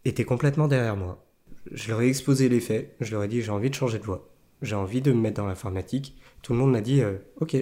étaient 0.04 0.24
complètement 0.24 0.68
derrière 0.68 0.96
moi. 0.96 1.26
Je 1.72 1.88
leur 1.88 2.02
ai 2.02 2.08
exposé 2.08 2.48
les 2.48 2.60
faits, 2.60 2.94
je 3.00 3.10
leur 3.10 3.24
ai 3.24 3.28
dit 3.28 3.42
j'ai 3.42 3.50
envie 3.50 3.70
de 3.70 3.74
changer 3.74 3.98
de 3.98 4.04
voie, 4.04 4.30
j'ai 4.62 4.76
envie 4.76 5.00
de 5.00 5.10
me 5.10 5.20
mettre 5.20 5.38
dans 5.38 5.46
l'informatique. 5.48 6.16
Tout 6.42 6.52
le 6.52 6.60
monde 6.60 6.70
m'a 6.70 6.82
dit 6.82 7.00
euh, 7.00 7.16
ok, 7.40 7.56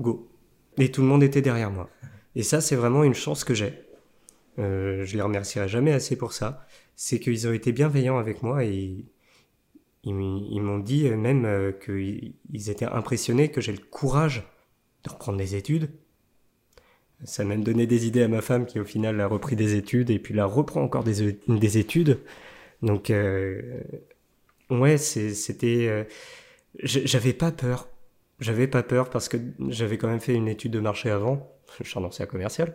go. 0.00 0.28
Et 0.76 0.90
tout 0.90 1.00
le 1.00 1.06
monde 1.06 1.22
était 1.22 1.40
derrière 1.42 1.70
moi. 1.70 1.88
Et 2.34 2.42
ça, 2.42 2.60
c'est 2.60 2.76
vraiment 2.76 3.04
une 3.04 3.14
chance 3.14 3.44
que 3.44 3.54
j'ai. 3.54 3.74
je 4.58 5.16
les 5.16 5.22
remercierai 5.22 5.68
jamais 5.68 5.92
assez 5.92 6.16
pour 6.16 6.32
ça 6.32 6.66
c'est 6.96 7.20
qu'ils 7.20 7.48
ont 7.48 7.52
été 7.52 7.72
bienveillants 7.72 8.18
avec 8.18 8.42
moi 8.42 8.64
et 8.64 9.04
ils, 10.04 10.14
m'ont 10.14 10.78
dit 10.78 11.08
même 11.10 11.44
euh, 11.44 11.72
qu'ils 11.72 12.70
étaient 12.70 12.86
impressionnés 12.86 13.50
que 13.50 13.60
j'ai 13.60 13.72
le 13.72 13.78
courage 13.78 14.44
de 15.04 15.10
reprendre 15.10 15.38
des 15.38 15.54
études. 15.54 15.90
Ça 17.24 17.42
a 17.42 17.46
même 17.46 17.62
donné 17.62 17.86
des 17.86 18.06
idées 18.06 18.22
à 18.22 18.28
ma 18.28 18.40
femme 18.40 18.66
qui 18.66 18.80
au 18.80 18.84
final 18.84 19.20
a 19.20 19.26
repris 19.26 19.54
des 19.54 19.76
études 19.76 20.10
et 20.10 20.18
puis 20.18 20.34
là 20.34 20.44
reprend 20.44 20.82
encore 20.82 21.04
des, 21.04 21.38
des 21.46 21.78
études. 21.78 22.18
Donc 22.82 23.10
euh, 23.10 23.80
ouais, 24.70 24.98
c'était... 24.98 25.86
Euh, 25.88 26.04
j'avais 26.82 27.32
pas 27.32 27.52
peur. 27.52 27.88
J'avais 28.40 28.66
pas 28.66 28.82
peur 28.82 29.08
parce 29.10 29.28
que 29.28 29.36
j'avais 29.68 29.98
quand 29.98 30.08
même 30.08 30.20
fait 30.20 30.34
une 30.34 30.48
étude 30.48 30.72
de 30.72 30.80
marché 30.80 31.10
avant 31.10 31.51
je 31.82 31.88
suis 31.88 31.98
un 31.98 32.04
ancien 32.04 32.26
commercial, 32.26 32.74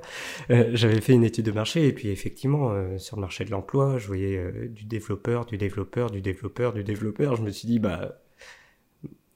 euh, 0.49 0.71
j'avais 0.73 1.01
fait 1.01 1.13
une 1.13 1.23
étude 1.23 1.45
de 1.45 1.51
marché 1.51 1.87
et 1.87 1.93
puis 1.93 2.09
effectivement 2.09 2.71
euh, 2.71 2.97
sur 2.97 3.17
le 3.17 3.21
marché 3.21 3.45
de 3.45 3.51
l'emploi, 3.51 3.97
je 3.97 4.07
voyais 4.07 4.37
euh, 4.37 4.67
du 4.69 4.85
développeur, 4.85 5.45
du 5.45 5.57
développeur, 5.57 6.09
du 6.09 6.21
développeur, 6.21 6.73
du 6.73 6.83
développeur. 6.83 7.35
Je 7.35 7.41
me 7.41 7.49
suis 7.49 7.67
dit 7.67 7.79
bah 7.79 8.19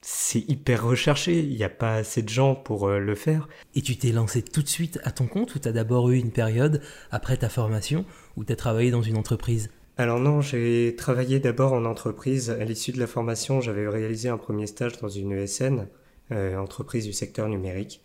c'est 0.00 0.40
hyper 0.40 0.84
recherché, 0.84 1.38
il 1.38 1.56
n'y 1.56 1.62
a 1.62 1.68
pas 1.68 1.94
assez 1.94 2.22
de 2.22 2.28
gens 2.28 2.56
pour 2.56 2.88
le 2.88 3.14
faire. 3.14 3.48
Et 3.76 3.82
tu 3.82 3.96
t'es 3.96 4.10
lancé 4.10 4.42
tout 4.42 4.62
de 4.62 4.68
suite 4.68 4.98
à 5.04 5.12
ton 5.12 5.26
compte 5.26 5.54
ou 5.54 5.60
tu 5.60 5.68
as 5.68 5.72
d'abord 5.72 6.10
eu 6.10 6.18
une 6.18 6.32
période 6.32 6.82
après 7.12 7.36
ta 7.36 7.48
formation 7.48 8.04
où 8.36 8.44
tu 8.44 8.52
as 8.52 8.56
travaillé 8.56 8.90
dans 8.90 9.02
une 9.02 9.16
entreprise? 9.16 9.70
Alors 9.98 10.18
non, 10.18 10.40
j'ai 10.40 10.96
travaillé 10.96 11.38
d'abord 11.38 11.72
en 11.72 11.84
entreprise. 11.84 12.50
À 12.50 12.64
l'issue 12.64 12.90
de 12.90 12.98
la 12.98 13.06
formation, 13.06 13.60
j'avais 13.60 13.86
réalisé 13.86 14.28
un 14.28 14.38
premier 14.38 14.66
stage 14.66 14.98
dans 14.98 15.08
une 15.08 15.32
ESN, 15.32 15.86
entreprise 16.32 17.04
du 17.04 17.12
secteur 17.12 17.48
numérique, 17.48 18.02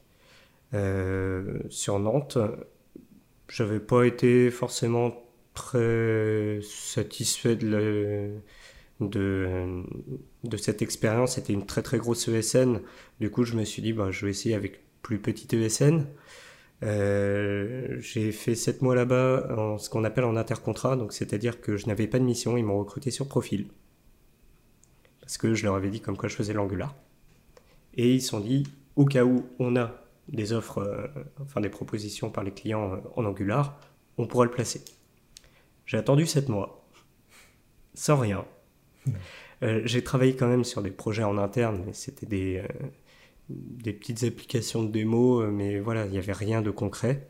sur 0.71 1.99
Nantes. 1.99 2.38
J'avais 3.49 3.80
pas 3.80 4.03
été 4.03 4.51
forcément 4.51 5.13
très 5.53 6.60
satisfait 6.62 7.56
de, 7.56 8.34
de, 8.99 10.58
cette 10.58 10.82
expérience. 10.82 11.36
C'était 11.36 11.53
une 11.53 11.65
très 11.65 11.82
très 11.82 11.97
grosse 11.97 12.27
ESN. 12.27 12.82
Du 13.19 13.32
coup, 13.32 13.43
je 13.43 13.56
me 13.56 13.63
suis 13.63 13.82
dit, 13.82 13.93
bah, 13.93 14.12
je 14.12 14.25
vais 14.25 14.32
essayer 14.32 14.56
avec 14.56 14.82
plus 15.01 15.19
petite 15.19 15.53
ESN. 15.53 16.06
Euh, 16.84 17.97
j'ai 17.99 18.32
fait 18.32 18.53
sept 18.53 18.82
mois 18.82 18.93
là-bas 18.93 19.56
en 19.58 19.77
ce 19.80 19.89
qu'on 19.89 20.03
appelle 20.03 20.25
en 20.25 20.36
intercontrat, 20.36 20.95
donc 20.95 21.12
c'est-à-dire 21.12 21.60
que 21.60 21.75
je 21.75 21.88
n'avais 21.88 22.06
pas 22.06 22.19
de 22.19 22.23
mission, 22.23 22.56
ils 22.56 22.63
m'ont 22.63 22.77
recruté 22.77 23.10
sur 23.10 23.27
profil. 23.27 23.67
Parce 25.21 25.38
que 25.38 25.56
je 25.56 25.63
leur 25.63 25.75
avais 25.75 25.89
dit 25.89 26.01
comme 26.01 26.17
quoi 26.17 26.30
je 26.30 26.36
faisais 26.36 26.53
l'angular. 26.53 26.95
Et 27.95 28.13
ils 28.13 28.21
se 28.21 28.30
sont 28.30 28.39
dit, 28.39 28.63
au 28.95 29.06
cas 29.06 29.25
où 29.25 29.47
on 29.58 29.75
a 29.75 30.07
des 30.30 30.54
offres, 30.54 30.80
euh, 30.80 31.08
enfin 31.42 31.62
des 31.62 31.70
propositions 31.70 32.30
par 32.30 32.44
les 32.44 32.52
clients 32.52 32.94
euh, 32.94 32.98
en 33.16 33.26
angular, 33.26 33.80
on 34.18 34.28
pourra 34.28 34.46
le 34.46 34.52
placer. 34.52 34.82
J'ai 35.86 35.98
attendu 35.98 36.26
sept 36.26 36.50
mois, 36.50 36.88
sans 37.94 38.18
rien. 38.18 38.46
j'ai 39.62 40.04
travaillé 40.04 40.36
quand 40.36 40.48
même 40.48 40.63
sur 40.63 40.82
des 40.82 40.92
projets 40.92 41.24
en 41.24 41.38
interne, 41.38 41.84
mais 41.86 41.94
c'était 41.94 42.26
des, 42.26 42.62
des 43.50 43.94
petites 43.94 44.24
applications 44.24 44.84
de 44.84 44.92
démo, 44.92 45.42
euh, 45.42 45.52
mais 45.52 45.80
voilà, 45.80 46.06
il 46.06 46.12
n'y 46.12 46.18
avait 46.18 46.34
rien 46.34 46.62
de 46.62 46.72
concret. 46.72 47.28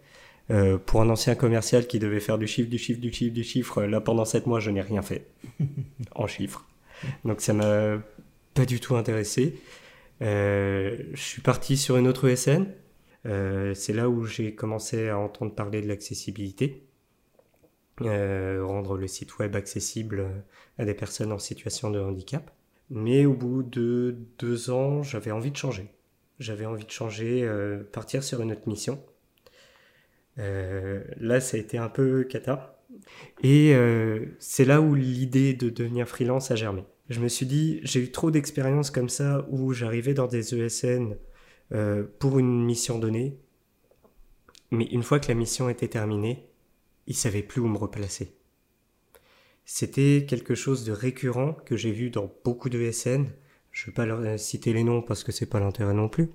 Euh, 0.50 0.78
pour 0.78 1.02
un 1.02 1.10
ancien 1.10 1.36
commercial 1.36 1.88
qui 1.88 2.00
devait 2.00 2.22
faire 2.22 2.38
du 2.38 2.48
chiffre, 2.48 2.70
du 2.70 2.78
chiffre, 2.78 3.02
du 3.02 3.12
chiffre, 3.12 3.34
du 3.34 3.44
chiffre, 3.44 3.84
là 3.84 4.00
pendant 4.00 4.26
7 4.26 4.48
mois, 4.48 4.60
je 4.60 4.72
n'ai 4.72 4.82
rien 4.82 5.02
fait 5.02 5.28
en 6.16 6.28
chiffres. 6.28 6.66
Donc 7.26 7.42
ça 7.42 7.54
m'a 7.54 8.02
pas 8.54 8.66
du 8.66 8.80
tout 8.80 8.96
intéressé. 8.96 9.60
Euh, 10.22 10.98
je 11.14 11.22
suis 11.22 11.42
parti 11.42 11.78
sur 11.78 11.98
une 11.98 12.08
autre 12.08 12.28
ESN. 12.28 12.66
C'est 13.74 13.94
là 13.94 14.10
où 14.10 14.26
j'ai 14.26 14.56
commencé 14.56 15.10
à 15.10 15.18
entendre 15.20 15.54
parler 15.54 15.82
de 15.82 15.88
l'accessibilité. 15.88 16.84
rendre 18.00 18.98
le 18.98 19.08
site 19.08 19.38
web 19.40 19.56
accessible 19.56 20.26
à 20.78 20.86
des 20.86 20.94
personnes 20.94 21.32
en 21.32 21.40
situation 21.40 21.92
de 21.92 22.00
handicap. 22.00 22.52
Mais 22.90 23.26
au 23.26 23.34
bout 23.34 23.63
de 23.63 24.16
deux 24.40 24.70
ans, 24.70 25.04
j'avais 25.04 25.32
envie 25.32 25.52
de 25.52 25.58
changer. 25.58 25.88
J'avais 26.40 26.66
envie 26.66 26.86
de 26.86 26.92
changer, 26.92 27.44
euh, 27.44 27.84
partir 27.84 28.24
sur 28.24 28.42
une 28.42 28.52
autre 28.52 28.68
mission. 28.68 29.04
Euh, 30.40 31.04
là, 31.18 31.40
ça 31.42 31.58
a 31.58 31.60
été 31.60 31.78
un 31.78 31.90
peu 31.90 32.24
cata. 32.24 32.80
Et 33.44 33.74
euh, 33.76 34.26
c'est 34.40 34.66
là 34.66 34.82
où 34.82 34.96
l'idée 34.96 35.54
de 35.54 35.70
devenir 35.70 36.08
freelance 36.08 36.52
a 36.52 36.56
germé. 36.56 36.84
Je 37.10 37.20
me 37.20 37.28
suis 37.28 37.46
dit, 37.46 37.80
j'ai 37.84 38.02
eu 38.02 38.12
trop 38.12 38.32
d'expériences 38.32 38.92
comme 38.92 39.10
ça 39.10 39.46
où 39.50 39.74
j'arrivais 39.74 40.13
dans 40.13 40.28
des 40.28 40.56
ESN 40.56 41.18
pour 42.19 42.39
une 42.39 42.63
mission 42.63 42.99
donnée, 42.99 43.38
mais 44.71 44.86
une 44.86 45.03
fois 45.03 45.19
que 45.19 45.27
la 45.27 45.34
mission 45.34 45.69
était 45.69 45.88
terminée, 45.88 46.49
ils 47.08 47.15
savaient 47.15 47.43
plus 47.43 47.62
où 47.62 47.67
me 47.67 47.77
replacer. 47.77 48.34
C'était 49.65 50.25
quelque 50.27 50.56
chose 50.56 50.86
de 50.86 50.91
récurrent 50.91 51.53
que 51.65 51.75
j'ai 51.75 51.91
vu 51.91 52.10
dans 52.10 52.32
beaucoup 52.43 52.69
de 52.69 52.80
ESN 52.80 53.27
je 53.77 53.86
vais 53.86 53.91
pas 53.91 54.08
leur 54.08 54.21
euh, 54.21 54.38
citer 54.38 54.73
les 54.73 54.84
noms 54.84 55.03
parce 55.03 55.23
que 55.23 55.32
c'est 55.32 55.45
pas 55.45 55.60
l'intérêt 55.60 55.93
non 55.93 56.10
plus. 56.10 56.32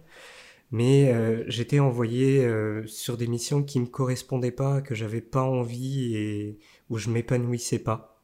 Mais 0.71 1.13
euh, 1.13 1.45
j'étais 1.49 1.81
envoyé 1.81 2.45
euh, 2.45 2.87
sur 2.87 3.17
des 3.17 3.27
missions 3.27 3.65
qui 3.65 3.81
me 3.81 3.87
correspondaient 3.87 4.53
pas, 4.53 4.81
que 4.81 4.95
j'avais 4.95 5.21
pas 5.21 5.43
envie 5.43 6.15
et 6.17 6.59
où 6.89 6.99
je 6.99 7.11
m'épanouissais 7.11 7.81
pas. 7.81 8.21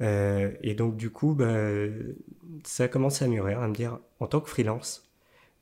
et 0.00 0.74
donc 0.76 0.96
du 0.96 1.10
coup, 1.10 1.34
bah, 1.34 1.54
ça 2.64 2.84
a 2.84 2.88
commencé 2.88 3.24
à 3.24 3.28
mûrir, 3.28 3.60
à 3.60 3.68
me 3.68 3.74
dire, 3.74 4.00
en 4.18 4.26
tant 4.26 4.40
que 4.40 4.50
freelance, 4.50 5.01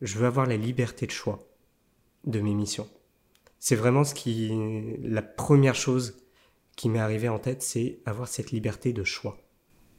je 0.00 0.18
veux 0.18 0.26
avoir 0.26 0.46
la 0.46 0.56
liberté 0.56 1.06
de 1.06 1.10
choix 1.10 1.46
de 2.24 2.40
mes 2.40 2.54
missions. 2.54 2.88
C'est 3.58 3.76
vraiment 3.76 4.04
ce 4.04 4.14
qui, 4.14 4.50
la 5.02 5.22
première 5.22 5.74
chose 5.74 6.16
qui 6.76 6.88
m'est 6.88 6.98
arrivée 6.98 7.28
en 7.28 7.38
tête, 7.38 7.62
c'est 7.62 7.98
avoir 8.06 8.28
cette 8.28 8.52
liberté 8.52 8.92
de 8.92 9.04
choix. 9.04 9.38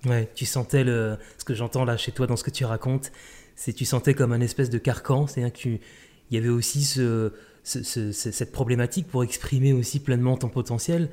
Ouais, 0.05 0.29
tu 0.33 0.47
sentais 0.47 0.83
le, 0.83 1.17
ce 1.37 1.45
que 1.45 1.53
j'entends 1.53 1.85
là 1.85 1.95
chez 1.95 2.11
toi 2.11 2.25
dans 2.25 2.35
ce 2.35 2.43
que 2.43 2.49
tu 2.49 2.65
racontes, 2.65 3.11
c'est 3.55 3.73
tu 3.73 3.85
sentais 3.85 4.15
comme 4.15 4.31
un 4.33 4.41
espèce 4.41 4.71
de 4.71 4.79
carcan, 4.79 5.27
c'est-à-dire 5.27 5.53
qu'il 5.53 5.79
y 6.31 6.37
avait 6.37 6.49
aussi 6.49 6.83
ce, 6.83 7.33
cette 7.63 8.51
problématique 8.51 9.07
pour 9.07 9.23
exprimer 9.23 9.73
aussi 9.73 9.99
pleinement 9.99 10.37
ton 10.37 10.49
potentiel. 10.49 11.09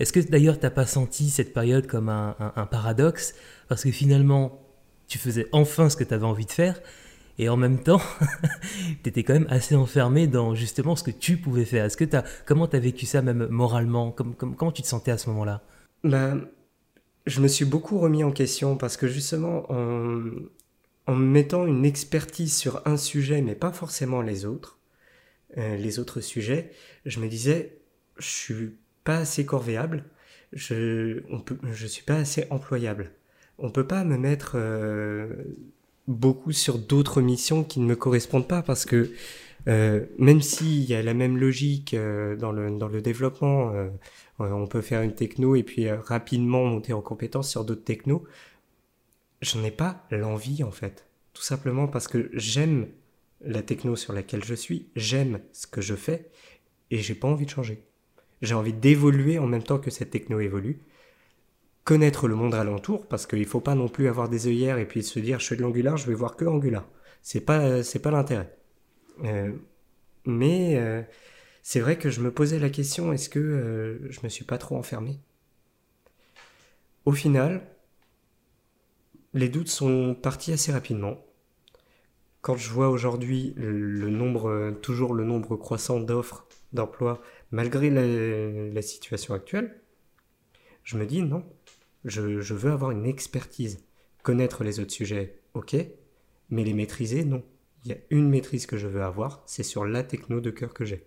Est-ce 0.00 0.12
que 0.12 0.18
d'ailleurs 0.18 0.58
tu 0.58 0.64
n'as 0.64 0.70
pas 0.70 0.86
senti 0.86 1.30
cette 1.30 1.52
période 1.52 1.86
comme 1.86 2.08
un, 2.08 2.34
un, 2.56 2.66
paradoxe? 2.66 3.34
Parce 3.68 3.84
que 3.84 3.92
finalement, 3.92 4.60
tu 5.06 5.18
faisais 5.18 5.46
enfin 5.52 5.88
ce 5.88 5.96
que 5.96 6.02
tu 6.02 6.12
avais 6.12 6.24
envie 6.24 6.46
de 6.46 6.50
faire, 6.50 6.80
et 7.38 7.48
en 7.48 7.56
même 7.56 7.82
temps, 7.82 8.00
tu 9.02 9.08
étais 9.08 9.24
quand 9.24 9.34
même 9.34 9.46
assez 9.50 9.74
enfermé 9.74 10.26
dans 10.26 10.54
justement 10.54 10.96
ce 10.96 11.02
que 11.02 11.10
tu 11.10 11.36
pouvais 11.36 11.64
faire. 11.64 11.84
Est-ce 11.84 11.96
que 11.96 12.16
as, 12.16 12.24
comment 12.46 12.68
tu 12.68 12.76
as 12.76 12.80
vécu 12.80 13.06
ça 13.06 13.22
même 13.22 13.46
moralement? 13.48 14.12
Comme, 14.12 14.34
Comment 14.34 14.72
tu 14.72 14.82
te 14.82 14.86
sentais 14.86 15.10
à 15.10 15.18
ce 15.18 15.28
moment-là? 15.30 15.62
Bah, 16.04 16.34
je 17.26 17.40
me 17.40 17.48
suis 17.48 17.64
beaucoup 17.64 17.98
remis 17.98 18.22
en 18.22 18.30
question 18.30 18.76
parce 18.76 18.96
que 18.96 19.08
justement, 19.08 19.70
en, 19.72 20.22
en 21.06 21.14
mettant 21.14 21.66
une 21.66 21.84
expertise 21.84 22.56
sur 22.56 22.82
un 22.86 22.96
sujet, 22.96 23.42
mais 23.42 23.54
pas 23.54 23.72
forcément 23.72 24.22
les 24.22 24.44
autres, 24.44 24.78
euh, 25.56 25.76
les 25.76 25.98
autres 25.98 26.20
sujets, 26.20 26.70
je 27.04 27.20
me 27.20 27.28
disais, 27.28 27.78
je 28.18 28.26
suis 28.26 28.76
pas 29.02 29.18
assez 29.18 29.44
corvéable, 29.44 30.04
je, 30.52 31.20
je 31.72 31.86
suis 31.86 32.04
pas 32.04 32.16
assez 32.16 32.46
employable. 32.50 33.10
On 33.58 33.70
peut 33.70 33.86
pas 33.86 34.04
me 34.04 34.16
mettre 34.16 34.52
euh, 34.56 35.28
beaucoup 36.06 36.52
sur 36.52 36.78
d'autres 36.78 37.22
missions 37.22 37.64
qui 37.64 37.80
ne 37.80 37.86
me 37.86 37.96
correspondent 37.96 38.48
pas 38.48 38.62
parce 38.62 38.84
que 38.84 39.12
euh, 39.66 40.04
même 40.18 40.42
s'il 40.42 40.84
y 40.84 40.94
a 40.94 41.02
la 41.02 41.14
même 41.14 41.38
logique 41.38 41.94
euh, 41.94 42.36
dans, 42.36 42.52
le, 42.52 42.70
dans 42.76 42.88
le 42.88 43.00
développement, 43.00 43.72
euh, 43.72 43.88
on 44.38 44.66
peut 44.66 44.82
faire 44.82 45.02
une 45.02 45.14
techno 45.14 45.54
et 45.54 45.62
puis 45.62 45.90
rapidement 45.90 46.64
monter 46.64 46.92
en 46.92 47.00
compétence 47.00 47.50
sur 47.50 47.64
d'autres 47.64 47.84
technos, 47.84 48.24
j'en 49.40 49.64
ai 49.64 49.70
pas 49.70 50.06
l'envie 50.10 50.62
en 50.62 50.70
fait. 50.70 51.06
Tout 51.32 51.42
simplement 51.42 51.88
parce 51.88 52.08
que 52.08 52.30
j'aime 52.34 52.88
la 53.40 53.62
techno 53.62 53.96
sur 53.96 54.12
laquelle 54.12 54.44
je 54.44 54.54
suis, 54.54 54.88
j'aime 54.96 55.40
ce 55.52 55.66
que 55.66 55.80
je 55.80 55.94
fais 55.94 56.30
et 56.90 56.98
j'ai 56.98 57.14
pas 57.14 57.28
envie 57.28 57.46
de 57.46 57.50
changer. 57.50 57.82
J'ai 58.42 58.54
envie 58.54 58.72
d'évoluer 58.72 59.38
en 59.38 59.46
même 59.46 59.62
temps 59.62 59.78
que 59.78 59.90
cette 59.90 60.10
techno 60.10 60.40
évolue, 60.40 60.80
connaître 61.84 62.28
le 62.28 62.34
monde 62.34 62.54
alentour 62.54 63.06
parce 63.06 63.26
qu'il 63.26 63.46
faut 63.46 63.60
pas 63.60 63.74
non 63.74 63.88
plus 63.88 64.08
avoir 64.08 64.28
des 64.28 64.46
œillères 64.46 64.78
et 64.78 64.86
puis 64.88 65.02
se 65.02 65.18
dire 65.18 65.40
je 65.40 65.46
fais 65.46 65.56
de 65.56 65.62
l'angular, 65.62 65.96
je 65.96 66.06
vais 66.06 66.14
voir 66.14 66.36
que 66.36 66.44
angular. 66.44 66.88
C'est 67.22 67.40
pas 67.40 67.82
c'est 67.82 68.00
pas 68.00 68.10
l'intérêt. 68.10 68.56
Euh, 69.24 69.52
mais 70.26 70.76
euh, 70.78 71.02
c'est 71.62 71.80
vrai 71.80 71.98
que 71.98 72.10
je 72.10 72.20
me 72.20 72.30
posais 72.32 72.58
la 72.58 72.70
question, 72.70 73.12
est-ce 73.12 73.28
que 73.28 73.38
euh, 73.38 74.10
je 74.10 74.20
me 74.22 74.28
suis 74.28 74.44
pas 74.44 74.58
trop 74.58 74.76
enfermé? 74.76 75.20
Au 77.04 77.12
final, 77.12 77.66
les 79.34 79.48
doutes 79.48 79.68
sont 79.68 80.14
partis 80.14 80.52
assez 80.52 80.72
rapidement. 80.72 81.24
Quand 82.40 82.56
je 82.56 82.70
vois 82.70 82.88
aujourd'hui 82.88 83.54
le 83.56 84.10
nombre, 84.10 84.74
toujours 84.82 85.14
le 85.14 85.24
nombre 85.24 85.56
croissant 85.56 86.00
d'offres 86.00 86.46
d'emploi, 86.72 87.22
malgré 87.50 87.90
la, 87.90 88.82
situation 88.82 89.34
actuelle, 89.34 89.80
je 90.82 90.98
me 90.98 91.06
dis 91.06 91.22
non, 91.22 91.44
je, 92.04 92.54
veux 92.54 92.70
avoir 92.70 92.90
une 92.90 93.06
expertise. 93.06 93.84
Connaître 94.22 94.64
les 94.64 94.80
autres 94.80 94.92
sujets, 94.92 95.42
ok, 95.54 95.76
mais 96.50 96.64
les 96.64 96.72
maîtriser, 96.72 97.24
non 97.24 97.42
il 97.84 97.90
y 97.90 97.92
a 97.92 97.98
une 98.10 98.30
maîtrise 98.30 98.66
que 98.66 98.76
je 98.76 98.86
veux 98.86 99.02
avoir, 99.02 99.42
c'est 99.46 99.62
sur 99.62 99.84
la 99.84 100.02
techno 100.02 100.40
de 100.40 100.50
cœur 100.50 100.72
que 100.72 100.84
j'ai. 100.84 101.04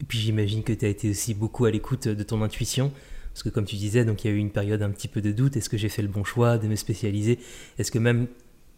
Et 0.00 0.04
puis 0.04 0.18
j'imagine 0.18 0.62
que 0.62 0.72
tu 0.72 0.84
as 0.84 0.88
été 0.88 1.10
aussi 1.10 1.34
beaucoup 1.34 1.64
à 1.64 1.70
l'écoute 1.70 2.06
de 2.06 2.22
ton 2.22 2.42
intuition, 2.42 2.92
parce 3.32 3.42
que 3.42 3.48
comme 3.48 3.64
tu 3.64 3.76
disais, 3.76 4.04
donc 4.04 4.24
il 4.24 4.28
y 4.28 4.30
a 4.30 4.34
eu 4.34 4.38
une 4.38 4.52
période 4.52 4.82
un 4.82 4.90
petit 4.90 5.08
peu 5.08 5.20
de 5.20 5.32
doute, 5.32 5.56
est-ce 5.56 5.68
que 5.68 5.76
j'ai 5.76 5.88
fait 5.88 6.02
le 6.02 6.08
bon 6.08 6.22
choix 6.22 6.58
de 6.58 6.68
me 6.68 6.76
spécialiser? 6.76 7.38
Est-ce 7.78 7.90
que 7.90 7.98
même 7.98 8.28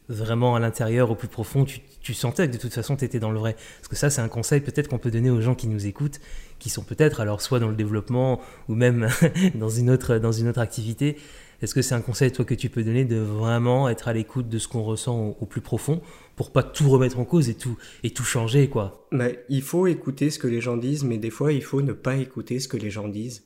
vraiment 0.09 0.55
à 0.55 0.61
l'intérieur, 0.61 1.11
au 1.11 1.15
plus 1.15 1.29
profond, 1.29 1.65
tu, 1.65 2.15
sentais 2.15 2.49
que 2.49 2.53
de 2.55 2.59
toute 2.59 2.73
façon 2.73 2.97
tu 2.97 3.05
étais 3.05 3.21
dans 3.21 3.31
le 3.31 3.39
vrai 3.39 3.57
Parce 3.79 3.89
que 3.89 3.97
ça, 3.97 4.11
c'est 4.11 4.21
un 4.21 4.29
conseil 4.29 4.61
peut-être 4.61 4.89
qu'on 4.89 4.99
peut 4.99 5.11
donner 5.11 5.31
aux 5.31 5.41
gens 5.41 5.55
qui 5.55 5.69
nous 5.69 5.87
écoutent, 5.87 6.21
qui 6.59 6.71
sont 6.71 6.83
peut-être 6.83 7.21
alors 7.21 7.43
soit 7.43 7.61
dans 7.61 7.69
le 7.69 7.77
développement 7.77 8.41
ou 8.69 8.75
même 8.75 9.09
dans, 9.55 9.69
une 9.69 9.91
autre, 9.91 10.19
dans 10.19 10.33
une 10.33 10.49
autre 10.49 10.61
activité. 10.61 11.17
Est-ce 11.61 11.75
que 11.75 11.83
c'est 11.83 11.95
un 11.95 12.01
conseil, 12.01 12.31
toi, 12.31 12.45
que 12.45 12.55
tu 12.55 12.71
peux 12.71 12.85
donner 12.85 13.05
de 13.05 13.17
vraiment 13.17 13.89
être 13.89 14.07
à 14.07 14.13
l'écoute 14.13 14.49
de 14.49 14.59
ce 14.59 14.69
qu'on 14.69 14.83
ressent 14.83 15.37
au, 15.41 15.47
plus 15.47 15.61
profond 15.61 16.01
pour 16.37 16.53
pas 16.53 16.63
tout 16.63 16.89
remettre 16.89 17.19
en 17.19 17.25
cause 17.25 17.49
et 17.49 17.55
tout, 17.55 17.77
et 18.05 18.11
tout 18.11 18.23
changer, 18.23 18.69
quoi? 18.69 19.09
Il 19.49 19.63
faut 19.63 19.89
écouter 19.89 20.31
ce 20.31 20.39
que 20.39 20.47
les 20.47 20.61
gens 20.61 20.77
disent, 20.77 21.03
mais 21.03 21.19
des 21.19 21.31
fois, 21.31 21.53
il 21.53 21.65
faut 21.65 21.83
ne 21.83 21.93
pas 21.93 22.17
écouter 22.17 22.61
ce 22.61 22.69
que 22.69 22.77
les 22.77 22.91
gens 22.91 23.09
disent. 23.09 23.43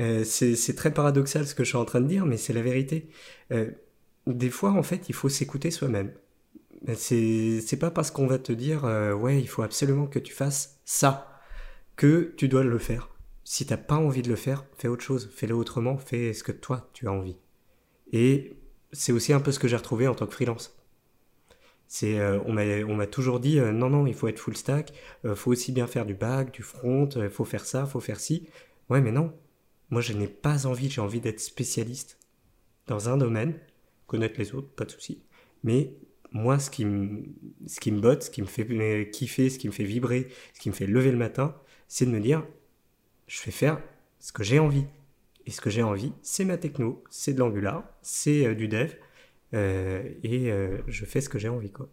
Euh, 0.00 0.22
c'est 0.24 0.76
très 0.76 0.94
paradoxal 0.94 1.46
ce 1.46 1.56
que 1.56 1.64
je 1.64 1.70
suis 1.70 1.78
en 1.78 1.84
train 1.84 2.00
de 2.00 2.06
dire, 2.06 2.26
mais 2.26 2.36
c'est 2.36 2.52
la 2.52 2.62
vérité. 2.62 3.08
Euh, 3.50 3.70
des 4.26 4.50
fois, 4.50 4.72
en 4.72 4.82
fait, 4.82 5.08
il 5.08 5.14
faut 5.14 5.28
s'écouter 5.28 5.70
soi-même. 5.70 6.12
C'est 6.94 7.78
pas 7.78 7.90
parce 7.90 8.10
qu'on 8.10 8.26
va 8.26 8.38
te 8.38 8.52
dire, 8.52 8.84
euh, 8.84 9.12
ouais, 9.14 9.40
il 9.40 9.48
faut 9.48 9.62
absolument 9.62 10.06
que 10.06 10.18
tu 10.18 10.32
fasses 10.32 10.80
ça, 10.84 11.40
que 11.96 12.34
tu 12.36 12.48
dois 12.48 12.64
le 12.64 12.78
faire. 12.78 13.08
si 13.44 13.66
t'as 13.66 13.76
pas 13.76 13.96
envie 13.96 14.22
de 14.22 14.28
le 14.28 14.36
faire, 14.36 14.64
fais 14.78 14.88
autre 14.88 15.04
chose, 15.04 15.30
fais-le 15.34 15.54
autrement, 15.54 15.98
fais 15.98 16.32
ce 16.32 16.44
que 16.44 16.52
toi 16.52 16.90
tu 16.92 17.08
as 17.08 17.12
envie. 17.12 17.36
Et 18.12 18.56
c'est 18.92 19.12
aussi 19.12 19.32
un 19.32 19.40
peu 19.40 19.52
ce 19.52 19.58
que 19.58 19.68
j'ai 19.68 19.76
retrouvé 19.76 20.06
en 20.08 20.14
tant 20.14 20.26
que 20.26 20.34
freelance. 20.34 20.78
Euh, 22.04 22.40
on 22.46 22.94
m'a 22.94 23.06
toujours 23.06 23.40
dit 23.40 23.58
euh, 23.58 23.72
non 23.72 23.90
non 23.90 24.06
il 24.06 24.14
faut 24.14 24.28
être 24.28 24.38
full 24.38 24.56
stack, 24.56 24.92
faut 25.34 25.50
aussi 25.50 25.72
bien 25.72 25.86
faire 25.86 26.06
du 26.06 26.14
back, 26.14 26.52
du 26.52 26.62
front, 26.62 27.08
faut 27.30 27.44
faire 27.44 27.66
ça, 27.66 27.84
faut 27.86 28.00
faire 28.00 28.20
ci. 28.20 28.48
Ouais 28.88 29.00
mais 29.00 29.12
non, 29.12 29.32
moi 29.90 30.00
je 30.00 30.12
n'ai 30.12 30.28
pas 30.28 30.66
envie, 30.66 30.88
j'ai 30.90 31.00
envie 31.00 31.20
d'être 31.20 31.40
spécialiste 31.40 32.18
dans 32.86 33.08
un 33.08 33.16
domaine, 33.16 33.58
connaître 34.12 34.38
les 34.38 34.54
autres, 34.54 34.68
pas 34.68 34.84
de 34.84 34.90
souci. 34.90 35.22
Mais 35.64 35.94
moi 36.32 36.58
ce 36.58 36.70
qui 36.70 36.84
me 36.84 37.24
qui 37.80 37.90
botte, 37.90 38.24
ce 38.24 38.30
qui 38.30 38.42
me 38.42 38.46
fait 38.46 39.10
kiffer, 39.10 39.50
ce 39.50 39.58
qui 39.58 39.68
me 39.68 39.72
fait 39.72 39.84
vibrer, 39.84 40.28
ce 40.54 40.60
qui 40.60 40.68
me 40.68 40.74
fait 40.74 40.86
lever 40.86 41.10
le 41.10 41.18
matin, 41.18 41.56
c'est 41.88 42.06
de 42.06 42.10
me 42.10 42.20
dire 42.20 42.46
je 43.26 43.42
vais 43.42 43.50
faire 43.50 43.80
ce 44.20 44.32
que 44.32 44.42
j'ai 44.42 44.58
envie. 44.58 44.84
Et 45.46 45.50
ce 45.50 45.60
que 45.60 45.70
j'ai 45.70 45.82
envie, 45.82 46.12
c'est 46.22 46.44
ma 46.44 46.56
techno, 46.56 47.02
c'est 47.10 47.32
de 47.32 47.40
l'Angular, 47.40 47.82
c'est 48.00 48.46
euh, 48.46 48.54
du 48.54 48.68
dev, 48.68 48.92
euh, 49.54 50.08
et 50.22 50.52
euh, 50.52 50.78
je 50.86 51.04
fais 51.04 51.20
ce 51.20 51.28
que 51.28 51.38
j'ai 51.38 51.48
envie, 51.48 51.72
quoi. 51.72 51.88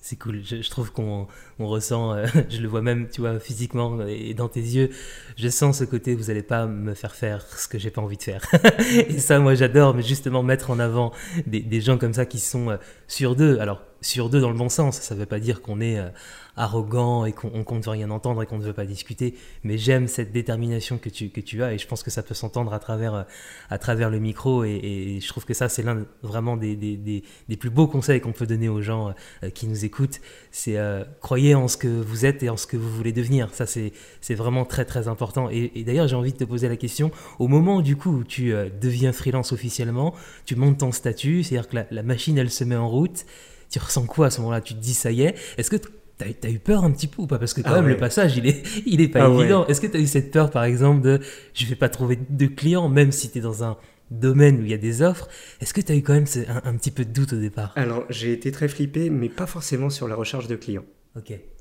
C'est 0.00 0.16
cool, 0.16 0.42
je, 0.44 0.70
trouve 0.70 0.92
qu'on 0.92 1.26
on 1.58 1.66
ressent, 1.66 2.16
je 2.48 2.60
le 2.60 2.68
vois 2.68 2.82
même, 2.82 3.08
tu 3.08 3.20
vois, 3.20 3.38
physiquement 3.40 4.06
et 4.06 4.32
dans 4.32 4.48
tes 4.48 4.60
yeux, 4.60 4.90
je 5.36 5.48
sens 5.48 5.78
ce 5.78 5.84
côté, 5.84 6.14
vous 6.14 6.24
n'allez 6.24 6.42
pas 6.42 6.66
me 6.66 6.94
faire 6.94 7.14
faire 7.14 7.42
ce 7.42 7.66
que 7.66 7.78
j'ai 7.78 7.90
pas 7.90 8.00
envie 8.00 8.16
de 8.16 8.22
faire. 8.22 8.46
et 8.94 9.18
ça, 9.18 9.38
moi, 9.40 9.54
j'adore, 9.54 9.94
mais 9.94 10.02
justement, 10.02 10.42
mettre 10.42 10.70
en 10.70 10.78
avant 10.78 11.12
des, 11.46 11.60
des 11.60 11.80
gens 11.80 11.98
comme 11.98 12.14
ça 12.14 12.26
qui 12.26 12.38
sont 12.38 12.78
sur 13.08 13.34
d'eux. 13.34 13.58
Alors, 13.58 13.82
sur 14.00 14.28
deux 14.28 14.40
dans 14.40 14.50
le 14.50 14.56
bon 14.56 14.68
sens. 14.68 15.00
Ça 15.00 15.14
ne 15.14 15.20
veut 15.20 15.26
pas 15.26 15.40
dire 15.40 15.62
qu'on 15.62 15.80
est 15.80 15.98
euh, 15.98 16.08
arrogant 16.56 17.24
et 17.24 17.32
qu'on 17.32 17.64
compte 17.64 17.86
rien 17.86 18.10
entendre 18.10 18.42
et 18.42 18.46
qu'on 18.46 18.58
ne 18.58 18.64
veut 18.64 18.72
pas 18.72 18.86
discuter. 18.86 19.34
Mais 19.64 19.78
j'aime 19.78 20.08
cette 20.08 20.32
détermination 20.32 20.98
que 20.98 21.08
tu, 21.08 21.30
que 21.30 21.40
tu 21.40 21.62
as 21.62 21.72
et 21.72 21.78
je 21.78 21.86
pense 21.86 22.02
que 22.02 22.10
ça 22.10 22.22
peut 22.22 22.34
s'entendre 22.34 22.72
à 22.72 22.78
travers, 22.78 23.14
euh, 23.14 23.22
à 23.70 23.78
travers 23.78 24.10
le 24.10 24.18
micro. 24.18 24.64
Et, 24.64 25.18
je 25.20 25.28
trouve 25.28 25.44
que 25.44 25.54
ça, 25.54 25.68
c'est 25.68 25.82
l'un 25.82 26.06
vraiment 26.22 26.56
des, 26.56 26.76
des, 26.76 26.96
des, 26.96 27.56
plus 27.56 27.70
beaux 27.70 27.88
conseils 27.88 28.20
qu'on 28.20 28.32
peut 28.32 28.46
donner 28.46 28.68
aux 28.68 28.82
gens 28.82 29.14
euh, 29.42 29.50
qui 29.50 29.66
nous 29.66 29.84
écoutent. 29.84 30.20
C'est 30.50 30.78
croyez 31.20 31.54
en 31.54 31.68
ce 31.68 31.76
que 31.76 31.88
vous 31.88 32.24
êtes 32.24 32.42
et 32.42 32.50
en 32.50 32.56
ce 32.56 32.66
que 32.66 32.76
vous 32.76 32.90
voulez 32.90 33.12
devenir. 33.12 33.52
Ça, 33.54 33.66
c'est 33.66 34.34
vraiment 34.34 34.64
très, 34.64 34.84
très 34.84 35.08
important. 35.08 35.48
Et, 35.50 35.82
d'ailleurs, 35.84 36.08
j'ai 36.08 36.16
envie 36.16 36.32
de 36.32 36.38
te 36.38 36.44
poser 36.44 36.68
la 36.68 36.76
question. 36.76 37.10
Au 37.38 37.48
moment 37.48 37.80
du 37.80 37.96
coup 37.96 38.10
où 38.10 38.24
tu 38.24 38.52
deviens 38.80 39.12
freelance 39.12 39.52
officiellement, 39.52 40.14
tu 40.44 40.56
montes 40.56 40.78
ton 40.78 40.92
statut, 40.92 41.42
c'est-à-dire 41.42 41.68
que 41.68 41.78
la 41.90 42.02
machine, 42.02 42.38
elle 42.38 42.50
se 42.50 42.64
met 42.64 42.76
en 42.76 42.88
route 42.88 43.24
tu 43.70 43.78
ressens 43.78 44.06
quoi 44.06 44.26
à 44.26 44.30
ce 44.30 44.40
moment-là? 44.40 44.60
Tu 44.60 44.74
te 44.74 44.80
dis 44.80 44.94
ça 44.94 45.10
y 45.10 45.22
est 45.22 45.34
Est-ce 45.56 45.70
que 45.70 45.76
tu 45.76 45.88
as, 46.20 46.50
eu 46.50 46.58
peur 46.58 46.84
un 46.84 46.90
petit 46.90 47.06
peu 47.06 47.22
ou 47.22 47.26
pas? 47.26 47.38
Parce 47.38 47.54
que 47.54 47.60
quand 47.60 47.72
ah 47.72 47.80
même 47.80 47.88
le 47.88 47.96
passage, 47.96 48.36
il 48.36 48.46
est, 48.46 48.62
il 48.86 49.00
est 49.00 49.08
pas 49.08 49.26
ah 49.26 49.28
évident. 49.30 49.66
Est-ce 49.66 49.80
que 49.80 49.86
tu 49.86 49.96
as 49.96 50.00
eu 50.00 50.06
cette 50.06 50.30
peur 50.30 50.50
par 50.50 50.64
exemple 50.64 51.02
de 51.02 51.20
je 51.54 51.66
vais 51.66 51.76
pas 51.76 51.88
trouver 51.88 52.18
de 52.28 52.46
clients 52.46 52.88
même 52.88 53.12
si 53.12 53.30
tu 53.30 53.38
es 53.38 53.40
dans 53.40 53.64
un 53.64 53.76
domaine 54.10 54.60
où 54.60 54.62
il 54.62 54.70
y 54.70 54.74
a 54.74 54.78
des 54.78 55.02
offres? 55.02 55.28
Est-ce 55.60 55.74
que 55.74 55.80
tu 55.80 55.92
as 55.92 55.96
eu 55.96 56.02
quand 56.02 56.14
même 56.14 56.26
un, 56.48 56.70
un, 56.70 56.76
petit 56.76 56.90
peu 56.90 57.04
de 57.04 57.12
doute 57.12 57.32
au 57.32 57.38
départ? 57.40 57.72
Alors 57.76 58.04
j'ai 58.10 58.32
été 58.32 58.52
très 58.52 58.68
flippé 58.68 59.10
mais 59.10 59.28
pas 59.28 59.46
forcément 59.46 59.90
sur 59.90 60.08
la 60.08 60.14
recherche 60.14 60.46
de 60.46 60.56
clients. 60.56 60.84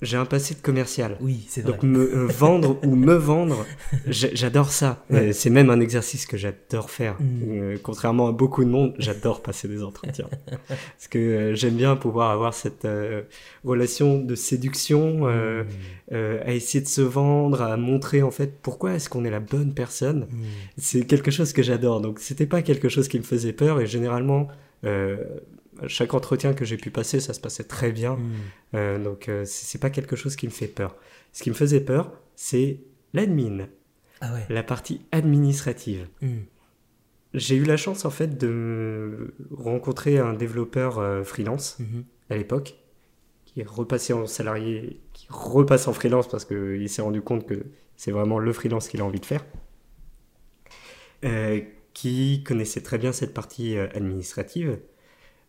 J'ai 0.02 0.18
un 0.18 0.26
passé 0.26 0.54
de 0.54 0.60
commercial. 0.60 1.18
Oui, 1.22 1.46
c'est 1.48 1.62
vrai. 1.62 1.72
Donc 1.72 1.84
me 1.84 2.00
euh, 2.00 2.28
vendre 2.28 2.78
ou 2.84 2.96
me 2.96 3.16
vendre, 3.16 3.66
j'adore 4.08 4.72
ça. 4.72 5.04
Euh, 5.12 5.32
c'est 5.34 5.50
même 5.50 5.70
un 5.70 5.80
exercice 5.80 6.26
que 6.26 6.38
j'adore 6.38 6.92
faire. 6.92 7.16
Mm. 7.20 7.26
Euh, 7.50 7.78
contrairement 7.82 8.28
à 8.28 8.32
beaucoup 8.32 8.64
de 8.64 8.70
monde, 8.70 8.94
j'adore 9.00 9.42
passer 9.42 9.68
des 9.68 9.84
entretiens. 9.84 10.30
Parce 10.68 11.08
que 11.10 11.54
j'aime 11.56 11.76
bien 11.76 11.96
pouvoir 11.96 12.32
avoir 12.32 12.54
cette 12.54 12.88
relation 13.64 14.20
de 14.20 14.36
séduction, 14.36 15.28
mm. 15.28 15.66
à 16.12 16.54
essayer 16.54 16.84
de 16.84 16.90
se 16.90 17.02
vendre, 17.02 17.62
à 17.62 17.76
montrer 17.78 18.22
en 18.22 18.32
fait 18.32 18.60
pourquoi 18.62 18.94
est-ce 18.94 19.10
qu'on 19.10 19.26
est 19.26 19.32
la 19.32 19.40
bonne 19.40 19.74
personne. 19.74 20.28
Mm. 20.30 20.44
C'est 20.78 21.06
quelque 21.06 21.32
chose 21.32 21.54
que 21.54 21.64
j'adore. 21.64 22.02
Donc 22.02 22.20
c'était 22.20 22.46
pas 22.46 22.62
quelque 22.62 22.90
chose 22.90 23.08
qui 23.08 23.18
me 23.18 23.24
faisait 23.24 23.54
peur 23.54 23.82
et 23.82 23.88
généralement 23.88 24.48
chaque 25.88 26.14
entretien 26.14 26.54
que 26.54 26.66
j'ai 26.66 26.78
pu 26.78 26.90
passer, 26.90 27.20
ça 27.20 27.34
se 27.34 27.40
passait 27.40 27.64
très 27.64 27.92
bien. 27.92 28.16
Hmm. 28.16 28.34
Euh, 28.76 29.04
donc, 29.04 29.30
euh, 29.30 29.44
c'est 29.46 29.80
pas 29.80 29.90
quelque 29.90 30.16
chose 30.16 30.36
qui 30.36 30.46
me 30.48 30.52
fait 30.52 30.68
peur. 30.68 30.96
Ce 31.34 31.44
qui 31.44 31.50
me 31.50 31.56
faisait 31.56 31.82
peur, 31.82 32.12
c'est 32.36 32.82
l'admin, 33.14 33.68
ah 34.22 34.32
la 34.50 34.64
partie 34.64 35.02
administrative. 35.12 36.08
Hmm. 36.22 36.40
J'ai 37.34 37.56
eu 37.56 37.64
la 37.64 37.78
chance, 37.78 38.06
en 38.06 38.10
fait, 38.10 38.38
de 38.38 39.36
rencontrer 39.52 40.18
un 40.18 40.34
développeur 40.34 41.00
euh, 41.00 41.24
freelance 41.24 41.78
hmm. 41.80 42.02
à 42.30 42.38
l'époque, 42.38 42.76
qui 43.46 43.62
est 43.62 43.68
repassé 43.68 44.14
en 44.14 44.26
salarié, 44.26 45.00
qui 45.14 45.28
repasse 45.30 45.88
en 45.88 45.94
freelance 45.94 46.28
parce 46.28 46.46
qu'il 46.46 46.90
s'est 46.90 47.02
rendu 47.02 47.22
compte 47.22 47.46
que 47.46 47.66
c'est 47.96 48.12
vraiment 48.12 48.40
le 48.40 48.54
freelance 48.54 48.88
qu'il 48.88 49.02
a 49.02 49.06
envie 49.06 49.20
de 49.20 49.26
faire. 49.26 49.46
qui 51.94 52.44
connaissait 52.44 52.82
très 52.82 53.00
bien 53.00 53.12
cette 53.12 53.34
partie 53.34 53.78
administrative 53.78 54.78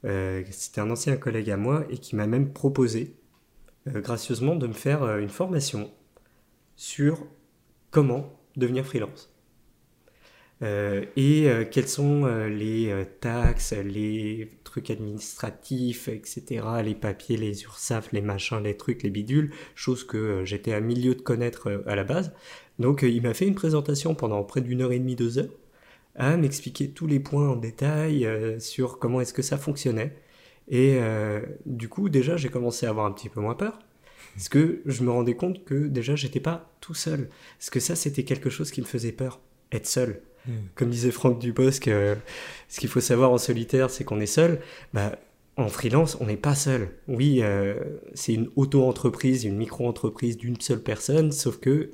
euh, 0.05 0.43
c'était 0.51 0.81
un 0.81 0.91
ancien 0.91 1.17
collègue 1.17 1.51
à 1.51 1.57
moi 1.57 1.85
et 1.91 1.99
qui 1.99 2.17
m'a 2.17 2.27
même 2.27 2.53
proposé, 2.53 3.15
euh, 3.89 4.01
gracieusement, 4.01 4.57
de 4.57 4.67
me 4.67 4.73
faire 4.73 5.03
euh, 5.03 5.19
une 5.19 5.29
formation 5.29 5.91
sur 6.77 7.27
comment 7.91 8.39
devenir 8.57 8.85
freelance. 8.85 9.33
et 10.61 11.49
quels 11.71 11.89
sont 11.89 12.27
les 12.47 12.93
taxes, 13.21 13.73
les 13.73 14.51
trucs 14.65 14.91
administratifs, 14.91 16.09
etc., 16.09 16.65
les 16.85 16.97
papiers, 16.97 17.37
les 17.37 17.63
URSAF, 17.63 18.13
les 18.13 18.21
machins, 18.21 18.61
les 18.63 18.77
trucs, 18.77 19.05
les 19.05 19.11
bidules, 19.11 19.53
choses 19.77 20.05
que 20.05 20.45
j'étais 20.45 20.73
à 20.73 20.81
milieu 20.81 21.15
de 21.15 21.23
connaître 21.23 21.85
à 21.87 21.95
la 21.95 22.03
base. 22.03 22.33
Donc 22.81 23.03
il 23.03 23.23
m'a 23.23 23.35
fait 23.35 23.47
une 23.47 23.55
présentation 23.55 24.17
pendant 24.17 24.43
près 24.43 24.61
d'une 24.61 24.83
heure 24.83 24.93
et 24.93 24.99
demie, 24.99 25.15
deux 25.15 25.39
heures, 25.39 25.55
à 26.19 26.37
m'expliquer 26.37 26.91
tous 26.91 27.07
les 27.07 27.21
points 27.21 27.49
en 27.49 27.57
détail 27.57 28.27
euh, 28.27 28.59
sur 28.59 28.99
comment 28.99 29.21
est-ce 29.21 29.33
que 29.33 29.43
ça 29.43 29.57
fonctionnait. 29.57 30.17
Et 30.67 30.99
euh, 31.01 31.41
du 31.65 31.89
coup, 31.89 32.09
déjà, 32.09 32.37
j'ai 32.37 32.49
commencé 32.49 32.87
à 32.87 32.91
avoir 32.91 33.07
un 33.07 33.13
petit 33.13 33.29
peu 33.29 33.41
moins 33.41 33.55
peur. 33.55 33.79
Parce 34.35 34.49
que 34.49 34.83
je 34.85 35.03
me 35.05 35.11
rendais 35.11 35.35
compte 35.35 35.65
que 35.65 35.87
déjà, 35.87 36.17
j'étais 36.17 36.41
pas 36.41 36.71
tout 36.81 36.93
seul. 36.93 37.29
Parce 37.59 37.71
que 37.71 37.81
ça, 37.81 37.95
c'était 37.95 38.25
quelque 38.25 38.51
chose 38.51 38.71
qui 38.73 38.81
me 38.81 38.87
faisait 38.87 39.13
peur, 39.13 39.41
être 39.73 39.87
seul. 39.87 40.21
Hmm. 40.47 40.53
Comme 40.75 40.91
disait 40.91 41.13
Franck 41.13 41.39
Dubosc, 41.39 41.87
euh, 41.87 42.17
ce 42.69 42.81
qu'il 42.81 42.89
faut 42.89 43.01
savoir 43.01 43.31
en 43.31 43.39
solitaire, 43.39 43.89
c'est 43.89 44.05
qu'on 44.05 44.21
est 44.21 44.27
seul. 44.27 44.61
Bah, 44.93 45.19
en 45.57 45.69
freelance, 45.69 46.17
on 46.21 46.27
n'est 46.27 46.37
pas 46.37 46.55
seul. 46.55 46.91
Oui, 47.09 47.43
c'est 48.15 48.33
une 48.33 48.49
auto-entreprise, 48.55 49.43
une 49.43 49.57
micro-entreprise 49.57 50.37
d'une 50.37 50.61
seule 50.61 50.81
personne, 50.81 51.33
sauf 51.33 51.59
que 51.59 51.91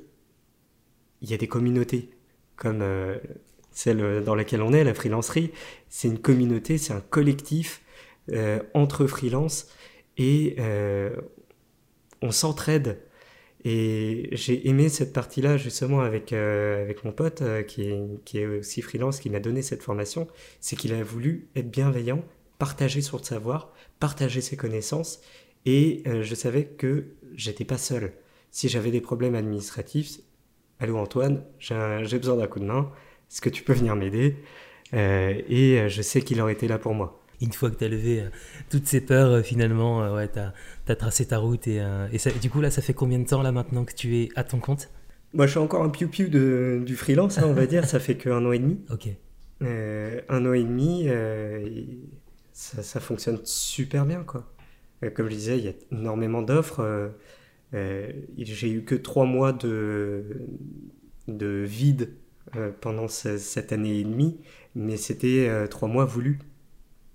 il 1.21 1.31
y 1.31 1.33
a 1.33 1.37
des 1.37 1.47
communautés, 1.47 2.11
comme 2.57 2.83
celle 3.75 4.01
euh, 4.01 4.21
dans 4.21 4.33
laquelle 4.33 4.63
on 4.63 4.73
est, 4.73 4.83
la 4.83 4.95
freelancerie, 4.95 5.51
c'est 5.89 6.07
une 6.07 6.17
communauté, 6.17 6.79
c'est 6.79 6.93
un 6.93 7.01
collectif 7.01 7.83
euh, 8.31 8.59
entre 8.73 9.05
freelance 9.05 9.67
et 10.17 10.55
euh, 10.57 11.15
on 12.23 12.31
s'entraide. 12.31 13.01
Et 13.65 14.29
j'ai 14.31 14.67
aimé 14.67 14.89
cette 14.89 15.11
partie-là 15.11 15.57
justement 15.57 16.01
avec, 16.01 16.33
avec 16.33 17.03
mon 17.03 17.11
pote 17.11 17.41
qui, 17.65 17.89
est, 17.89 18.23
qui 18.23 18.37
est 18.37 18.45
aussi 18.45 18.83
freelance, 18.83 19.19
qui 19.19 19.31
m'a 19.31 19.39
donné 19.39 19.63
cette 19.63 19.81
formation, 19.81 20.27
c'est 20.59 20.75
qu'il 20.75 20.93
a 20.93 21.03
voulu 21.03 21.47
être 21.55 21.71
bienveillant, 21.71 22.23
partager 22.59 23.01
son 23.01 23.17
savoir, 23.17 23.73
partager 23.99 24.41
ses 24.41 24.55
connaissances, 24.55 25.19
et 25.65 26.03
je 26.05 26.35
savais 26.35 26.65
que 26.65 27.05
j'étais 27.33 27.65
pas 27.65 27.79
seul. 27.79 28.13
Si 28.51 28.69
j'avais 28.69 28.91
des 28.91 29.01
problèmes 29.01 29.33
administratifs, 29.33 30.19
allô 30.79 30.97
Antoine, 30.97 31.43
j'ai 31.57 32.19
besoin 32.19 32.35
d'un 32.35 32.45
coup 32.45 32.59
de 32.59 32.65
main, 32.65 32.91
est-ce 33.31 33.41
que 33.41 33.49
tu 33.49 33.63
peux 33.63 33.73
venir 33.73 33.95
m'aider 33.95 34.37
euh, 34.93 35.41
Et 35.49 35.79
euh, 35.79 35.89
je 35.89 36.01
sais 36.01 36.21
qu'il 36.21 36.39
aurait 36.41 36.53
été 36.53 36.67
là 36.67 36.77
pour 36.77 36.93
moi. 36.93 37.21
Une 37.41 37.51
fois 37.51 37.69
que 37.69 37.75
tu 37.75 37.83
as 37.83 37.89
levé 37.89 38.21
euh, 38.21 38.29
toutes 38.69 38.87
ces 38.87 39.01
peurs, 39.01 39.43
finalement, 39.43 40.13
ouais, 40.13 40.29
tu 40.29 40.39
as, 40.39 40.95
tracé 40.95 41.25
ta 41.27 41.37
route. 41.37 41.67
Et, 41.67 41.77
et 41.77 42.39
du 42.41 42.49
coup, 42.49 42.61
là, 42.61 42.71
ça 42.71 42.81
fait 42.81 42.93
combien 42.93 43.19
de 43.19 43.25
temps 43.25 43.41
là 43.41 43.51
maintenant 43.51 43.83
que 43.83 43.93
tu 43.93 44.17
es 44.17 44.29
à 44.35 44.43
ton 44.43 44.59
compte? 44.59 44.89
Moi, 45.33 45.47
je 45.47 45.51
suis 45.51 45.59
encore 45.59 45.83
un 45.83 45.89
piou-piou 45.89 46.29
du 46.29 46.95
freelance, 46.95 47.37
hein, 47.37 47.45
on 47.45 47.53
va 47.53 47.65
dire. 47.65 47.85
Ça 47.85 47.99
fait 47.99 48.15
qu'un 48.15 48.45
an 48.45 48.51
et 48.51 48.59
demi. 48.59 48.79
Ok. 48.89 49.09
un 49.61 50.45
an 50.45 50.53
et 50.53 50.63
demi, 50.63 51.09
ça, 52.53 52.83
ça, 52.83 52.99
fonctionne 52.99 53.39
super 53.43 54.05
bien, 54.05 54.23
quoi. 54.23 54.49
comme 55.13 55.27
je 55.27 55.35
disais, 55.35 55.57
il 55.57 55.65
y 55.65 55.69
a 55.69 55.73
énormément 55.91 56.41
d'offres. 56.41 57.11
J'ai 57.73 58.71
eu 58.71 58.85
que 58.85 58.95
trois 58.95 59.25
mois 59.25 59.51
de, 59.51 60.41
de 61.27 61.65
vide 61.67 62.11
euh, 62.55 62.71
pendant 62.79 63.07
cette 63.07 63.73
année 63.73 63.99
et 63.99 64.03
demie, 64.03 64.39
mais 64.75 64.97
c'était 64.97 65.47
euh, 65.49 65.65
trois 65.65 65.89
mois 65.89 66.05
voulus 66.05 66.39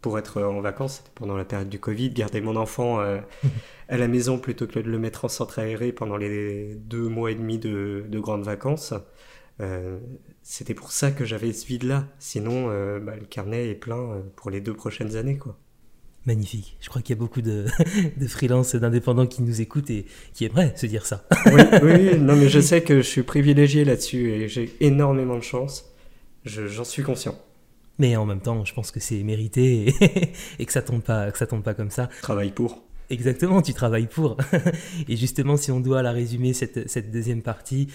pour 0.00 0.18
être 0.18 0.42
en 0.42 0.60
vacances. 0.60 1.04
pendant 1.14 1.36
la 1.36 1.44
période 1.44 1.68
du 1.68 1.78
Covid, 1.78 2.10
garder 2.10 2.40
mon 2.40 2.56
enfant 2.56 3.00
euh, 3.00 3.20
à 3.88 3.96
la 3.96 4.08
maison 4.08 4.38
plutôt 4.38 4.66
que 4.66 4.80
de 4.80 4.90
le 4.90 4.98
mettre 4.98 5.24
en 5.24 5.28
centre 5.28 5.60
aéré 5.60 5.92
pendant 5.92 6.16
les 6.16 6.74
deux 6.74 7.08
mois 7.08 7.30
et 7.30 7.36
demi 7.36 7.58
de, 7.58 8.04
grandes 8.14 8.42
vacances. 8.42 8.92
c'était 10.42 10.74
pour 10.74 10.90
ça 10.90 11.12
que 11.12 11.24
j'avais 11.24 11.52
ce 11.52 11.66
vide-là. 11.66 12.08
Sinon, 12.18 12.66
bah, 12.98 13.14
le 13.14 13.26
carnet 13.26 13.68
est 13.70 13.74
plein 13.74 14.22
pour 14.36 14.50
les 14.50 14.60
deux 14.60 14.74
prochaines 14.74 15.16
années, 15.16 15.38
quoi. 15.38 15.56
Magnifique. 16.26 16.76
Je 16.80 16.88
crois 16.90 17.00
qu'il 17.00 17.16
y 17.16 17.18
a 17.18 17.20
beaucoup 17.20 17.40
de, 17.40 17.64
de 18.16 18.26
freelances, 18.26 18.74
d'indépendants 18.74 19.26
qui 19.26 19.42
nous 19.42 19.60
écoutent 19.60 19.90
et 19.90 20.04
qui 20.34 20.44
aimeraient 20.44 20.74
se 20.76 20.86
dire 20.86 21.06
ça. 21.06 21.24
oui, 21.46 21.62
oui, 21.82 22.18
non, 22.18 22.36
mais 22.36 22.48
je 22.48 22.60
sais 22.60 22.82
que 22.82 22.96
je 22.96 23.06
suis 23.06 23.22
privilégié 23.22 23.84
là-dessus 23.84 24.30
et 24.30 24.48
j'ai 24.48 24.74
énormément 24.80 25.36
de 25.36 25.42
chance. 25.42 25.86
J'en 26.44 26.84
suis 26.84 27.02
conscient. 27.02 27.38
Mais 27.98 28.16
en 28.16 28.26
même 28.26 28.40
temps, 28.40 28.64
je 28.64 28.74
pense 28.74 28.90
que 28.90 29.00
c'est 29.00 29.22
mérité 29.22 29.94
et, 30.58 30.66
que 30.66 30.72
ça 30.72 30.82
tombe 30.82 31.02
pas, 31.02 31.30
que 31.30 31.38
ça 31.38 31.46
tombe 31.46 31.62
pas 31.62 31.74
comme 31.74 31.90
ça. 31.90 32.08
Travaille 32.22 32.50
pour. 32.50 32.82
Exactement, 33.08 33.60
tu 33.62 33.74
travailles 33.74 34.06
pour. 34.06 34.36
et 35.08 35.16
justement, 35.16 35.56
si 35.56 35.70
on 35.70 35.80
doit 35.80 36.02
la 36.02 36.12
résumer 36.12 36.52
cette, 36.52 36.88
cette 36.88 37.10
deuxième 37.10 37.42
partie, 37.42 37.88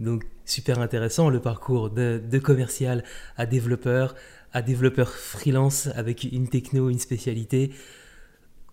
donc 0.00 0.24
super 0.44 0.80
intéressant 0.80 1.30
le 1.30 1.40
parcours 1.40 1.90
de, 1.90 2.20
de 2.28 2.38
commercial 2.38 3.04
à 3.36 3.46
développeur, 3.46 4.14
à 4.52 4.62
développeur 4.62 5.10
freelance 5.10 5.88
avec 5.94 6.24
une 6.24 6.48
techno, 6.48 6.90
une 6.90 6.98
spécialité. 6.98 7.72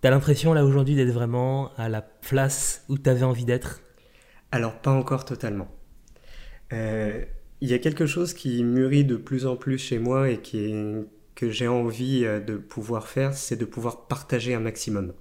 T'as 0.01 0.09
l'impression 0.09 0.53
là 0.53 0.65
aujourd'hui 0.65 0.95
d'être 0.95 1.11
vraiment 1.11 1.71
à 1.75 1.89
la 1.89 2.01
place 2.01 2.85
où 2.89 2.97
tu 2.97 3.09
avais 3.09 3.23
envie 3.23 3.45
d'être? 3.45 3.81
Alors 4.51 4.79
pas 4.79 4.91
encore 4.91 5.25
totalement. 5.25 5.67
Euh, 6.73 7.23
il 7.61 7.69
y 7.69 7.73
a 7.73 7.79
quelque 7.79 8.05
chose 8.05 8.33
qui 8.33 8.63
mûrit 8.63 9.03
de 9.03 9.17
plus 9.17 9.45
en 9.45 9.55
plus 9.55 9.77
chez 9.77 9.99
moi 9.99 10.29
et 10.29 10.39
qui 10.39 10.73
que 11.35 11.49
j'ai 11.49 11.67
envie 11.67 12.25
euh, 12.25 12.39
de 12.39 12.57
pouvoir 12.57 13.07
faire, 13.07 13.33
c'est 13.33 13.55
de 13.55 13.65
pouvoir 13.65 14.07
partager 14.07 14.53
un 14.53 14.59
maximum. 14.59 15.13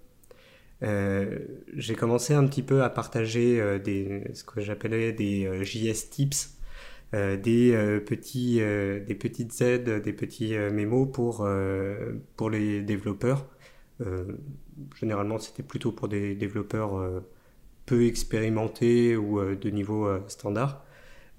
Euh, 0.82 1.38
j'ai 1.76 1.94
commencé 1.94 2.34
un 2.34 2.46
petit 2.46 2.62
peu 2.62 2.82
à 2.82 2.90
partager 2.90 3.80
des, 3.80 4.24
ce 4.34 4.44
que 4.44 4.60
j'appelais 4.60 5.12
des 5.12 5.64
JS 5.64 6.10
tips, 6.10 6.57
des 7.12 8.00
petits, 8.04 8.56
des 8.56 9.14
petites 9.14 9.60
aides, 9.62 10.02
des 10.02 10.12
petits 10.12 10.54
mémos 10.72 11.08
pour 11.10 11.48
pour 12.36 12.50
les 12.50 12.82
développeurs. 12.82 13.46
généralement, 14.94 15.38
c'était 15.38 15.62
plutôt 15.62 15.92
pour 15.92 16.08
des 16.08 16.34
développeurs 16.34 17.22
peu 17.86 18.06
expérimentés 18.06 19.16
ou 19.16 19.40
de 19.40 19.70
niveau 19.70 20.08
standard. 20.28 20.84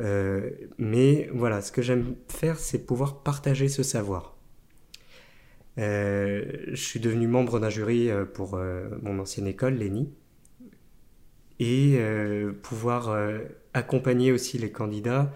Euh, 0.02 0.52
mais 0.78 1.30
voilà, 1.34 1.62
ce 1.62 1.72
que 1.72 1.82
j'aime 1.82 2.16
faire, 2.28 2.58
c'est 2.58 2.86
pouvoir 2.86 3.22
partager 3.24 3.68
ce 3.68 3.84
savoir. 3.84 4.38
Euh, 5.78 6.44
je 6.70 6.82
suis 6.82 7.00
devenu 7.00 7.28
membre 7.28 7.60
d'un 7.60 7.70
jury 7.70 8.10
euh, 8.10 8.26
pour 8.26 8.60
mon 9.02 9.20
ancienne 9.20 9.48
école, 9.48 9.76
l'ENI, 9.76 10.12
et 11.60 12.00
pouvoir 12.64 13.14
accompagner 13.74 14.32
aussi 14.32 14.58
les 14.58 14.72
candidats, 14.72 15.34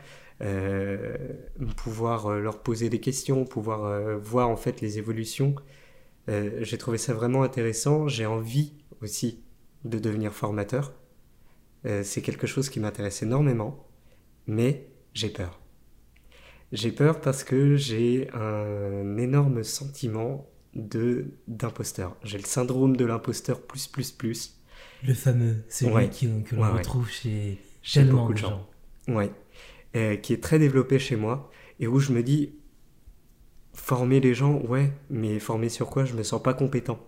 pouvoir 1.77 2.29
leur 2.39 2.61
poser 2.61 2.89
des 2.89 2.99
questions, 2.99 3.45
pouvoir 3.45 4.19
voir 4.19 4.49
en 4.49 4.57
fait 4.57 4.81
les 4.81 4.97
évolutions. 4.97 5.55
J'ai 6.27 6.77
trouvé 6.77 6.97
ça 6.97 7.13
vraiment 7.13 7.43
intéressant. 7.43 8.07
J'ai 8.07 8.25
envie 8.25 8.73
aussi 9.01 9.43
de 9.85 9.99
devenir 9.99 10.33
formateur. 10.33 10.93
c'est 12.03 12.21
quelque 12.21 12.47
chose 12.47 12.69
qui 12.69 12.79
m'intéresse 12.79 13.21
énormément 13.23 13.87
mais 14.47 14.87
j'ai 15.13 15.29
peur. 15.29 15.59
J'ai 16.71 16.91
peur 16.91 17.21
parce 17.21 17.43
que 17.43 17.75
j'ai 17.75 18.29
un 18.33 19.17
énorme 19.17 19.63
sentiment 19.63 20.49
de 20.73 21.27
d'imposteur. 21.47 22.17
J'ai 22.23 22.39
le 22.39 22.45
syndrome 22.45 22.97
de 22.97 23.05
l'imposteur 23.05 23.61
plus 23.61 23.87
plus 23.87 24.11
plus. 24.11 24.59
Le 25.05 25.13
fameux, 25.13 25.63
celui 25.69 26.09
que 26.43 26.55
l'on 26.55 26.73
retrouve 26.73 27.09
chez 27.09 27.59
tellement 27.93 28.29
de 28.29 28.37
gens. 28.37 28.67
Ouais. 29.07 29.31
Euh, 29.95 30.15
qui 30.15 30.33
est 30.33 30.41
très 30.41 30.57
développé 30.57 30.97
chez 30.97 31.15
moi 31.15 31.51
et 31.79 31.85
où 31.85 31.99
je 31.99 32.13
me 32.13 32.23
dis 32.23 32.55
former 33.75 34.19
les 34.19 34.33
gens, 34.33 34.59
ouais, 34.61 34.91
mais 35.11 35.37
former 35.37 35.69
sur 35.69 35.87
quoi? 35.87 36.03
Je 36.03 36.15
me 36.15 36.23
sens 36.23 36.41
pas 36.41 36.55
compétent. 36.55 36.99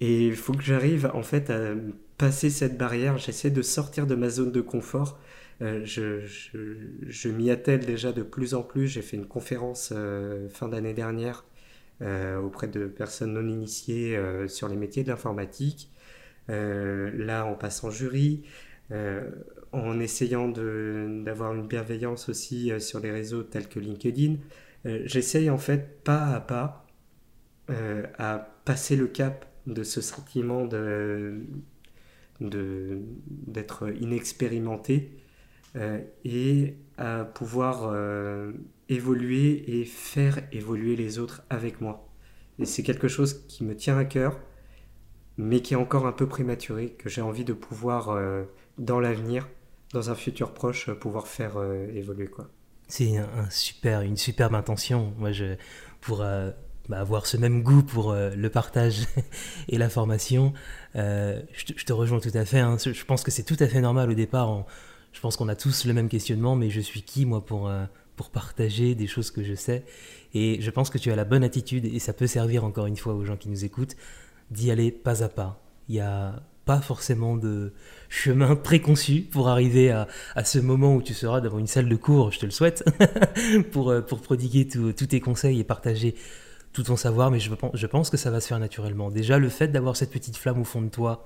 Et 0.00 0.26
il 0.26 0.36
faut 0.36 0.52
que 0.52 0.62
j'arrive 0.62 1.10
en 1.14 1.22
fait 1.22 1.48
à 1.48 1.74
passer 2.18 2.50
cette 2.50 2.76
barrière. 2.76 3.16
J'essaie 3.16 3.50
de 3.50 3.62
sortir 3.62 4.06
de 4.06 4.14
ma 4.14 4.28
zone 4.28 4.52
de 4.52 4.60
confort 4.60 5.18
euh, 5.62 5.86
je, 5.86 7.28
m'y 7.30 7.50
attelle 7.50 7.86
déjà 7.86 8.12
de 8.12 8.22
plus 8.22 8.52
en 8.52 8.62
plus. 8.62 8.88
J'ai 8.88 9.00
fait 9.00 9.16
une 9.16 9.26
conférence 9.26 9.94
euh, 9.96 10.50
fin 10.50 10.68
d'année 10.68 10.94
dernière 10.94 11.44
auprès 12.44 12.68
de 12.68 12.86
personnes 12.86 13.32
non 13.32 13.48
initiées 13.48 14.20
sur 14.48 14.68
les 14.68 14.76
métiers 14.76 15.02
de 15.02 15.08
l'informatique. 15.08 15.90
là, 16.48 17.46
on 17.46 17.54
passe 17.54 17.82
en 17.84 17.90
jury, 17.90 18.42
en 19.76 20.00
essayant 20.00 20.48
d'avoir 20.48 21.54
une 21.54 21.66
bienveillance 21.66 22.28
aussi 22.28 22.72
sur 22.80 23.00
les 23.00 23.10
réseaux 23.10 23.42
tels 23.42 23.68
que 23.68 23.78
LinkedIn. 23.78 24.36
J'essaye 24.84 25.50
en 25.50 25.58
fait 25.58 26.02
pas 26.02 26.26
à 26.26 26.40
pas 26.40 26.86
à 27.68 28.38
passer 28.64 28.96
le 28.96 29.06
cap 29.06 29.44
de 29.66 29.82
ce 29.82 30.00
sentiment 30.00 30.64
de 30.64 31.42
d'être 32.40 33.90
inexpérimenté 34.00 35.10
euh, 35.76 36.00
et 36.24 36.74
à 36.96 37.24
pouvoir 37.24 37.90
euh, 37.92 38.52
évoluer 38.88 39.80
et 39.80 39.84
faire 39.84 40.40
évoluer 40.52 40.96
les 40.96 41.18
autres 41.18 41.42
avec 41.50 41.80
moi. 41.80 42.08
Et 42.58 42.64
c'est 42.64 42.82
quelque 42.82 43.08
chose 43.08 43.46
qui 43.48 43.64
me 43.64 43.76
tient 43.76 43.98
à 43.98 44.04
cœur, 44.04 44.40
mais 45.36 45.60
qui 45.60 45.74
est 45.74 45.76
encore 45.76 46.06
un 46.06 46.12
peu 46.12 46.26
prématuré, 46.26 46.90
que 46.90 47.08
j'ai 47.08 47.20
envie 47.20 47.44
de 47.44 47.52
pouvoir, 47.52 48.10
euh, 48.10 48.44
dans 48.78 49.00
l'avenir, 49.00 49.48
dans 49.96 50.10
un 50.10 50.14
futur 50.14 50.52
proche, 50.52 50.90
pouvoir 50.92 51.26
faire 51.26 51.54
évoluer. 51.94 52.28
quoi. 52.28 52.48
C'est 52.88 53.14
une 53.84 54.16
superbe 54.16 54.54
intention. 54.54 55.12
Moi, 55.18 55.32
je, 55.32 55.56
pour 56.00 56.18
bah, 56.18 57.00
avoir 57.00 57.26
ce 57.26 57.36
même 57.36 57.62
goût 57.62 57.82
pour 57.82 58.14
le 58.14 58.48
partage 58.48 59.06
et 59.68 59.78
la 59.78 59.88
formation, 59.88 60.52
je, 60.94 61.84
te, 61.84 61.92
rejoins 61.92 62.20
tout 62.20 62.30
à 62.34 62.44
fait. 62.44 62.60
Hein. 62.60 62.76
Je 62.78 63.04
pense 63.04 63.24
que 63.24 63.30
c'est 63.30 63.42
tout 63.42 63.56
à 63.58 63.66
fait 63.66 63.80
normal 63.80 64.10
au 64.10 64.14
départ. 64.14 64.64
Je 65.16 65.20
pense 65.22 65.38
qu'on 65.38 65.48
a 65.48 65.56
tous 65.56 65.86
le 65.86 65.94
même 65.94 66.10
questionnement, 66.10 66.56
mais 66.56 66.68
je 66.68 66.78
suis 66.78 67.00
qui, 67.00 67.24
moi, 67.24 67.42
pour, 67.42 67.68
euh, 67.68 67.86
pour 68.16 68.28
partager 68.28 68.94
des 68.94 69.06
choses 69.06 69.30
que 69.30 69.42
je 69.42 69.54
sais? 69.54 69.86
Et 70.34 70.60
je 70.60 70.70
pense 70.70 70.90
que 70.90 70.98
tu 70.98 71.10
as 71.10 71.16
la 71.16 71.24
bonne 71.24 71.42
attitude, 71.42 71.86
et 71.86 71.98
ça 72.00 72.12
peut 72.12 72.26
servir 72.26 72.64
encore 72.64 72.84
une 72.84 72.98
fois 72.98 73.14
aux 73.14 73.24
gens 73.24 73.38
qui 73.38 73.48
nous 73.48 73.64
écoutent, 73.64 73.96
d'y 74.50 74.70
aller 74.70 74.92
pas 74.92 75.24
à 75.24 75.30
pas. 75.30 75.58
Il 75.88 75.94
n'y 75.94 76.00
a 76.02 76.42
pas 76.66 76.80
forcément 76.80 77.36
de 77.36 77.72
chemin 78.10 78.56
préconçu 78.56 79.22
pour 79.22 79.48
arriver 79.48 79.90
à, 79.90 80.08
à, 80.34 80.44
ce 80.44 80.58
moment 80.58 80.96
où 80.96 81.00
tu 81.00 81.14
seras 81.14 81.40
devant 81.40 81.58
une 81.58 81.68
salle 81.68 81.88
de 81.88 81.96
cours, 81.96 82.32
je 82.32 82.40
te 82.40 82.44
le 82.44 82.50
souhaite, 82.50 82.84
pour, 83.72 83.90
euh, 83.90 84.02
pour 84.02 84.20
prodiguer 84.20 84.66
tous 84.66 84.92
tes 84.92 85.20
conseils 85.20 85.60
et 85.60 85.64
partager 85.64 86.14
tout 86.72 86.82
ton 86.82 86.96
savoir, 86.96 87.30
mais 87.30 87.38
je, 87.40 87.50
je 87.72 87.86
pense 87.86 88.10
que 88.10 88.18
ça 88.18 88.30
va 88.30 88.40
se 88.40 88.48
faire 88.48 88.58
naturellement. 88.58 89.10
Déjà, 89.10 89.38
le 89.38 89.48
fait 89.48 89.68
d'avoir 89.68 89.96
cette 89.96 90.10
petite 90.10 90.36
flamme 90.36 90.60
au 90.60 90.64
fond 90.64 90.82
de 90.82 90.88
toi, 90.88 91.24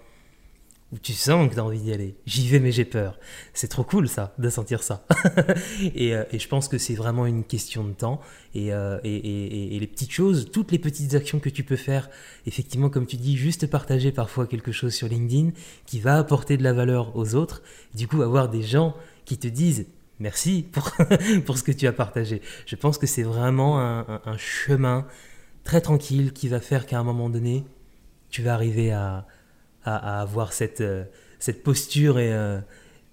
où 0.93 0.99
tu 0.99 1.13
sens 1.13 1.49
que 1.49 1.55
tu 1.55 1.61
as 1.61 1.65
envie 1.65 1.79
d'y 1.79 1.93
aller. 1.93 2.17
J'y 2.27 2.49
vais 2.49 2.59
mais 2.59 2.73
j'ai 2.73 2.85
peur. 2.85 3.19
C'est 3.55 3.69
trop 3.69 3.85
cool 3.85 4.09
ça, 4.09 4.35
de 4.39 4.49
sentir 4.49 4.83
ça. 4.83 5.07
et, 5.95 6.15
euh, 6.15 6.25
et, 6.33 6.39
je 6.39 6.49
pense 6.49 6.67
que 6.69 6.79
c'est 6.79 6.95
vraiment 6.95 7.27
une 7.27 7.45
question 7.45 7.85
de 7.85 7.93
temps. 7.93 8.21
Euh, 8.57 8.99
et, 9.05 9.79
les 9.79 9.87
petites 9.87 10.11
choses, 10.11 10.51
toutes 10.53 10.73
les 10.73 10.79
petites 10.79 11.15
actions 11.15 11.39
que 11.39 11.49
tu 11.49 11.63
peux 11.63 11.77
faire, 11.77 12.11
effectivement 12.47 12.91
comme 12.91 13.07
tu 13.07 13.17
dis, 13.17 13.37
juste 13.37 13.69
partager 13.69 14.11
parfois 14.11 14.47
quelque 14.47 14.73
chose 14.73 14.93
sur 14.93 15.07
LinkedIn 15.07 15.51
qui 15.87 16.01
va 16.01 16.19
apporter 16.19 16.57
de 16.57 16.65
la 16.65 16.73
valeur 16.73 17.17
aux 17.17 17.35
autres. 17.37 17.63
Du 17.95 18.09
coup, 18.09 18.23
avoir 18.23 18.49
des 18.49 18.63
gens 18.63 18.97
qui 19.25 19.39
te 19.39 19.47
disent 19.47 19.87
merci 20.19 20.67
pour, 20.73 20.91
pour 21.47 21.57
ce 21.57 21.63
que 21.63 21.73
tu 21.73 21.87
as 21.87 21.93
partagé. 21.93 22.43
Je 22.67 22.75
pense 22.75 22.99
que 22.99 23.07
c'est 23.07 23.23
vraiment 23.23 23.81
un, 23.81 24.21
un 24.25 24.37
chemin 24.37 25.07
très 25.63 25.81
tranquille 25.81 26.33
qui 26.33 26.49
va 26.49 26.59
faire 26.61 26.87
qu'à 26.87 26.99
un 26.99 27.05
moment 27.05 27.31
donné, 27.31 27.65
tu 28.31 28.43
vas 28.43 28.55
arriver 28.55 28.91
à 28.91 29.27
à, 29.85 30.21
avoir 30.21 30.53
cette, 30.53 30.81
euh, 30.81 31.05
cette 31.39 31.63
posture 31.63 32.19
et 32.19 32.33
euh, 32.33 32.59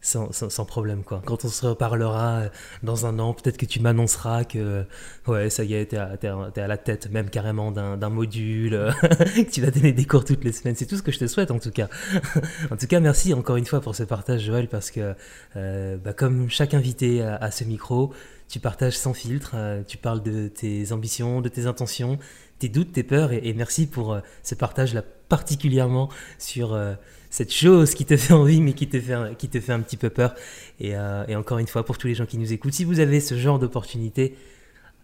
sans, 0.02 0.32
sans, 0.32 0.66
problème 0.66 1.04
quoi. 1.04 1.22
Quand 1.26 1.44
on 1.44 1.50
se 1.50 1.66
reparlera 1.66 2.40
euh, 2.40 2.50
dans 2.84 3.06
un 3.06 3.20
an, 3.20 3.34
peut-être 3.34 3.58
que 3.58 3.66
tu 3.66 3.80
m'annonceras 3.80 4.44
que 4.44 4.86
ouais 5.28 5.50
ça 5.50 5.64
y 5.64 5.74
est, 5.74 5.88
t'es 5.88 5.98
à, 5.98 6.18
es 6.22 6.60
à, 6.60 6.68
la 6.68 6.78
tête 6.78 7.10
même 7.12 7.30
carrément 7.30 7.72
d'un 7.72 8.10
module, 8.10 8.94
que 9.02 9.50
tu 9.50 9.62
vas 9.62 9.72
donner 9.72 9.94
des 9.94 10.06
cours 10.06 10.24
toutes 10.24 10.44
les 10.44 10.52
semaines. 10.52 10.76
C'est 10.76 10.86
tout 10.86 10.98
ce 10.98 11.04
que 11.04 11.12
je 11.12 11.20
te 11.20 11.28
souhaite 11.28 11.52
en 11.52 11.60
tout 11.60 11.72
cas. 11.72 11.90
en 12.72 12.78
tout 12.78 12.88
cas, 12.88 13.00
merci 13.00 13.34
encore 13.34 13.58
une 13.58 13.66
fois 13.66 13.82
pour 13.82 13.96
ce 13.96 14.04
partage 14.04 14.42
Joël 14.42 14.68
parce 14.68 14.92
que 14.92 15.16
bah, 15.56 16.14
comme 16.14 16.50
chaque 16.50 16.74
invité 16.74 17.24
à, 17.24 17.50
ce 17.52 17.64
micro, 17.64 18.14
tu 18.48 18.60
partages 18.60 18.98
sans 18.98 19.14
filtre, 19.14 19.56
tu 19.88 19.98
parles 19.98 20.22
de 20.22 20.48
tes 20.48 20.92
ambitions, 20.92 21.42
de 21.42 21.50
tes 21.50 21.66
intentions, 21.66 22.18
tes 22.60 22.70
doutes, 22.70 22.94
tes 22.94 23.04
peurs 23.04 23.32
et, 23.32 23.54
merci 23.54 23.88
pour 23.88 24.20
ce 24.44 24.56
partage 24.56 24.94
là 24.94 25.04
particulièrement 25.30 26.10
sur 26.38 26.74
euh, 26.74 26.94
cette 27.30 27.54
chose 27.54 27.94
qui 27.94 28.06
te 28.06 28.18
fait 28.18 28.34
envie 28.34 28.62
mais 28.62 28.74
qui 28.74 28.88
te 28.88 29.00
fait, 29.00 29.36
qui 29.38 29.50
te 29.50 29.60
fait 29.60 29.74
un 29.74 29.82
petit 29.82 29.98
peu 29.98 30.10
peur. 30.10 30.36
Euh, 30.82 31.26
et, 31.28 31.36
encore 31.36 31.60
une 31.60 31.68
fois, 31.68 31.86
pour 31.86 31.98
tous 31.98 32.08
les 32.08 32.16
gens 32.16 32.26
qui 32.26 32.38
nous 32.38 32.54
écoutent, 32.54 32.74
si 32.74 32.84
vous 32.84 33.00
avez 33.00 33.20
ce 33.20 33.38
genre 33.38 33.60
d'opportunité, 33.60 34.36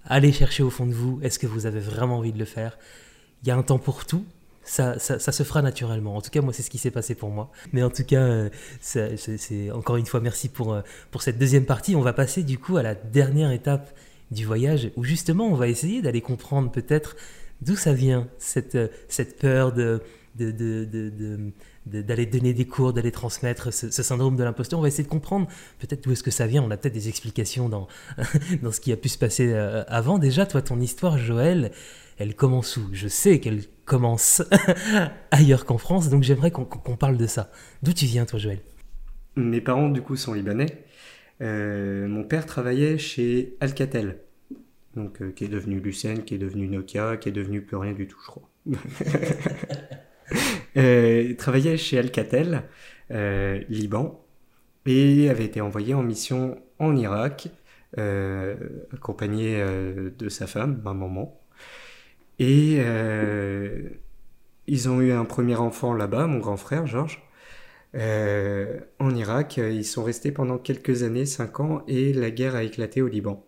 allez 0.05 0.31
chercher 0.31 0.63
au 0.63 0.69
fond 0.69 0.85
de 0.85 0.93
vous, 0.93 1.19
est-ce 1.21 1.39
que 1.39 1.47
vous 1.47 1.65
avez 1.65 1.79
vraiment 1.79 2.17
envie 2.17 2.33
de 2.33 2.39
le 2.39 2.45
faire? 2.45 2.77
Il 3.43 3.49
y 3.49 3.51
a 3.51 3.55
un 3.55 3.63
temps 3.63 3.79
pour 3.79 4.05
tout. 4.05 4.25
Ça, 4.65 4.97
ça, 4.97 5.19
se 5.19 5.43
fera 5.43 5.61
naturellement. 5.61 6.15
En 6.15 6.21
tout 6.21 6.29
cas, 6.29 6.39
moi, 6.39 6.53
c'est 6.53 6.63
ce 6.63 6.69
qui 6.69 6.77
s'est 6.77 6.89
passé 6.89 7.15
pour 7.15 7.29
moi. 7.29 7.51
Mais 7.73 7.83
en 7.83 7.89
tout 7.89 8.05
cas, 8.05 8.21
euh, 8.21 8.49
c'est 8.79 9.71
encore 9.71 9.97
une 9.97 10.05
fois 10.05 10.21
merci 10.21 10.47
pour, 10.47 10.81
pour 11.11 11.21
cette 11.21 11.37
deuxième 11.37 11.65
partie. 11.65 11.97
On 11.97 12.01
va 12.01 12.13
passer 12.13 12.43
du 12.43 12.57
coup 12.57 12.77
à 12.77 12.81
la 12.81 12.95
dernière 12.95 13.51
étape 13.51 13.93
du 14.31 14.45
voyage 14.45 14.89
où 14.95 15.03
justement 15.03 15.47
on 15.47 15.55
va 15.55 15.67
essayer 15.67 16.01
d'aller 16.01 16.21
comprendre 16.21 16.71
peut-être 16.71 17.17
D'où 17.65 17.75
ça 17.75 17.93
vient, 17.93 18.27
cette, 18.37 18.77
cette 19.07 19.39
peur 19.39 19.71
de, 19.71 20.01
de, 20.35 20.51
de, 20.51 21.51
d'aller 21.85 22.25
donner 22.25 22.53
des 22.53 22.65
cours, 22.65 22.93
d'aller 22.93 23.11
transmettre 23.11 23.71
ce, 23.73 23.89
syndrome 23.89 24.35
de 24.35 24.43
l'imposteur? 24.43 24.79
On 24.79 24.81
va 24.81 24.87
essayer 24.89 25.03
de 25.03 25.09
comprendre 25.09 25.47
peut-être 25.79 26.03
d'où 26.03 26.11
est-ce 26.11 26.23
que 26.23 26.31
ça 26.31 26.47
vient. 26.47 26.63
On 26.63 26.71
a 26.71 26.77
peut-être 26.77 26.93
des 26.93 27.07
explications 27.09 27.69
dans, 27.69 27.87
dans 28.61 28.71
ce 28.71 28.81
qui 28.81 28.91
a 28.91 28.97
pu 28.97 29.09
se 29.09 29.17
passer 29.17 29.51
euh, 29.53 29.83
avant. 29.87 30.19
Déjà, 30.19 30.45
toi, 30.45 30.61
ton 30.61 30.79
histoire, 30.79 31.17
Joël, 31.17 31.71
elle 32.17 32.35
commence 32.35 32.77
où? 32.77 32.89
Je 32.91 33.07
sais 33.07 33.39
qu'elle 33.39 33.61
commence 33.85 34.43
ailleurs 35.31 35.65
qu'en 35.65 35.77
France, 35.77 36.09
donc 36.09 36.23
j'aimerais 36.23 36.51
qu'on 36.51 36.97
parle 36.97 37.17
de 37.17 37.27
ça. 37.27 37.51
D'où 37.81 37.93
tu 37.93 38.05
viens, 38.05 38.25
toi, 38.25 38.39
Joël? 38.39 38.59
Mes 39.35 39.61
parents, 39.61 39.89
du 39.89 40.01
coup, 40.01 40.15
sont 40.15 40.33
libanais. 40.33 40.85
Euh, 41.41 42.07
mon 42.07 42.23
père 42.23 42.45
travaillait 42.45 42.97
chez 42.97 43.55
Alcatel, 43.59 44.19
donc, 44.95 45.21
euh, 45.21 45.31
qui 45.31 45.45
est 45.45 45.49
devenu 45.49 45.79
Lucen, 45.79 46.23
qui 46.23 46.35
est 46.35 46.39
devenu 46.39 46.67
Nokia, 46.67 47.17
qui 47.17 47.29
est 47.29 47.33
devenu 47.33 47.61
plus 47.61 47.77
rien 47.77 47.93
du 47.93 48.07
tout, 48.07 48.19
je 48.21 48.27
crois. 48.27 48.49
Euh, 50.75 51.27
il 51.29 51.35
travaillait 51.35 51.77
chez 51.77 51.99
Alcatel, 51.99 52.63
euh, 53.11 53.61
Liban, 53.69 54.25
et 54.85 55.29
avait 55.29 55.45
été 55.45 55.61
envoyé 55.61 55.93
en 55.93 56.01
mission 56.01 56.59
en 56.79 56.95
Irak, 56.95 57.49
euh, 57.99 58.55
accompagné 58.91 59.63
de 60.17 60.29
sa 60.29 60.47
femme, 60.47 60.81
ma 60.83 60.93
maman. 60.93 61.39
Et 62.39 62.79
ils 64.65 64.89
ont 64.89 65.01
eu 65.01 65.11
un 65.11 65.25
premier 65.25 65.55
enfant 65.55 65.93
là-bas, 65.93 66.25
mon 66.27 66.39
grand 66.39 66.57
frère 66.57 66.87
Georges. 66.87 67.21
en 67.93 69.15
Irak, 69.15 69.57
ils 69.57 69.85
sont 69.85 70.03
restés 70.03 70.31
pendant 70.31 70.57
quelques 70.57 71.03
années, 71.03 71.25
cinq 71.25 71.59
ans, 71.59 71.83
et 71.87 72.13
la 72.13 72.31
guerre 72.31 72.55
a 72.55 72.63
éclaté 72.63 73.01
au 73.01 73.07
Liban. 73.07 73.45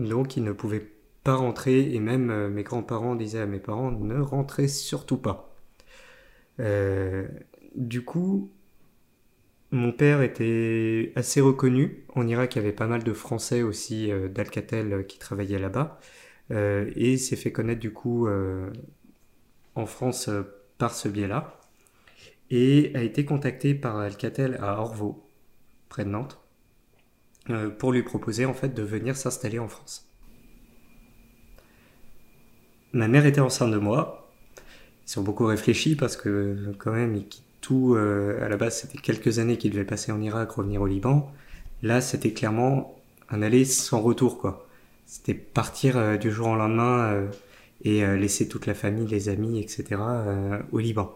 Donc 0.00 0.36
ils 0.36 0.42
ne 0.42 0.52
pouvaient 0.52 0.90
pas 1.22 1.36
rentrer, 1.36 1.94
et 1.94 2.00
même 2.00 2.48
mes 2.48 2.64
grands-parents 2.64 3.14
disaient 3.14 3.40
à 3.40 3.46
mes 3.46 3.60
parents, 3.60 3.92
ne 3.92 4.18
rentrez 4.20 4.66
surtout 4.66 5.18
pas. 5.18 5.50
Euh, 6.60 7.26
du 7.74 8.04
coup, 8.04 8.50
mon 9.70 9.92
père 9.92 10.22
était 10.22 11.12
assez 11.16 11.40
reconnu. 11.40 12.04
En 12.14 12.26
Irak, 12.26 12.56
il 12.56 12.58
y 12.58 12.62
avait 12.62 12.72
pas 12.72 12.86
mal 12.86 13.02
de 13.04 13.12
Français 13.12 13.62
aussi 13.62 14.10
euh, 14.10 14.28
d'Alcatel 14.28 14.92
euh, 14.92 15.02
qui 15.02 15.18
travaillaient 15.18 15.58
là-bas. 15.58 16.00
et 16.50 17.16
s'est 17.16 17.36
fait 17.36 17.52
connaître 17.52 17.80
du 17.80 17.92
coup 17.92 18.28
en 19.74 19.86
France 19.86 20.30
par 20.78 20.94
ce 20.94 21.08
biais-là. 21.08 21.60
Et 22.50 22.90
a 22.96 23.02
été 23.02 23.24
contacté 23.24 23.74
par 23.74 23.96
Alcatel 23.98 24.58
à 24.60 24.80
Orvaux, 24.80 25.24
près 25.88 26.04
de 26.04 26.10
Nantes, 26.10 26.39
pour 27.78 27.92
lui 27.92 28.02
proposer 28.02 28.46
en 28.46 28.54
fait 28.54 28.74
de 28.74 28.82
venir 28.82 29.16
s'installer 29.16 29.58
en 29.58 29.68
France. 29.68 30.06
Ma 32.92 33.08
mère 33.08 33.26
était 33.26 33.40
enceinte 33.40 33.70
de 33.70 33.78
moi, 33.78 34.20
ils 35.06 35.18
ont 35.18 35.22
beaucoup 35.22 35.46
réfléchi 35.46 35.96
parce 35.96 36.16
que 36.16 36.56
quand 36.78 36.92
même, 36.92 37.20
tout. 37.60 37.94
Euh, 37.94 38.44
à 38.44 38.48
la 38.48 38.56
base, 38.56 38.80
c'était 38.80 38.98
quelques 38.98 39.38
années 39.38 39.56
qu'ils 39.56 39.72
devaient 39.72 39.84
passer 39.84 40.12
en 40.12 40.20
Irak, 40.20 40.50
revenir 40.52 40.82
au 40.82 40.86
Liban. 40.86 41.30
Là, 41.82 42.00
c'était 42.00 42.32
clairement 42.32 42.96
un 43.28 43.42
aller 43.42 43.64
sans 43.64 44.00
retour, 44.00 44.38
quoi. 44.38 44.66
C'était 45.06 45.34
partir 45.34 45.96
euh, 45.96 46.16
du 46.16 46.30
jour 46.30 46.48
au 46.48 46.56
lendemain 46.56 47.12
euh, 47.12 47.26
et 47.82 48.04
laisser 48.18 48.46
toute 48.46 48.66
la 48.66 48.74
famille, 48.74 49.06
les 49.06 49.30
amis, 49.30 49.58
etc. 49.58 49.96
au 50.70 50.78
Liban. 50.78 51.14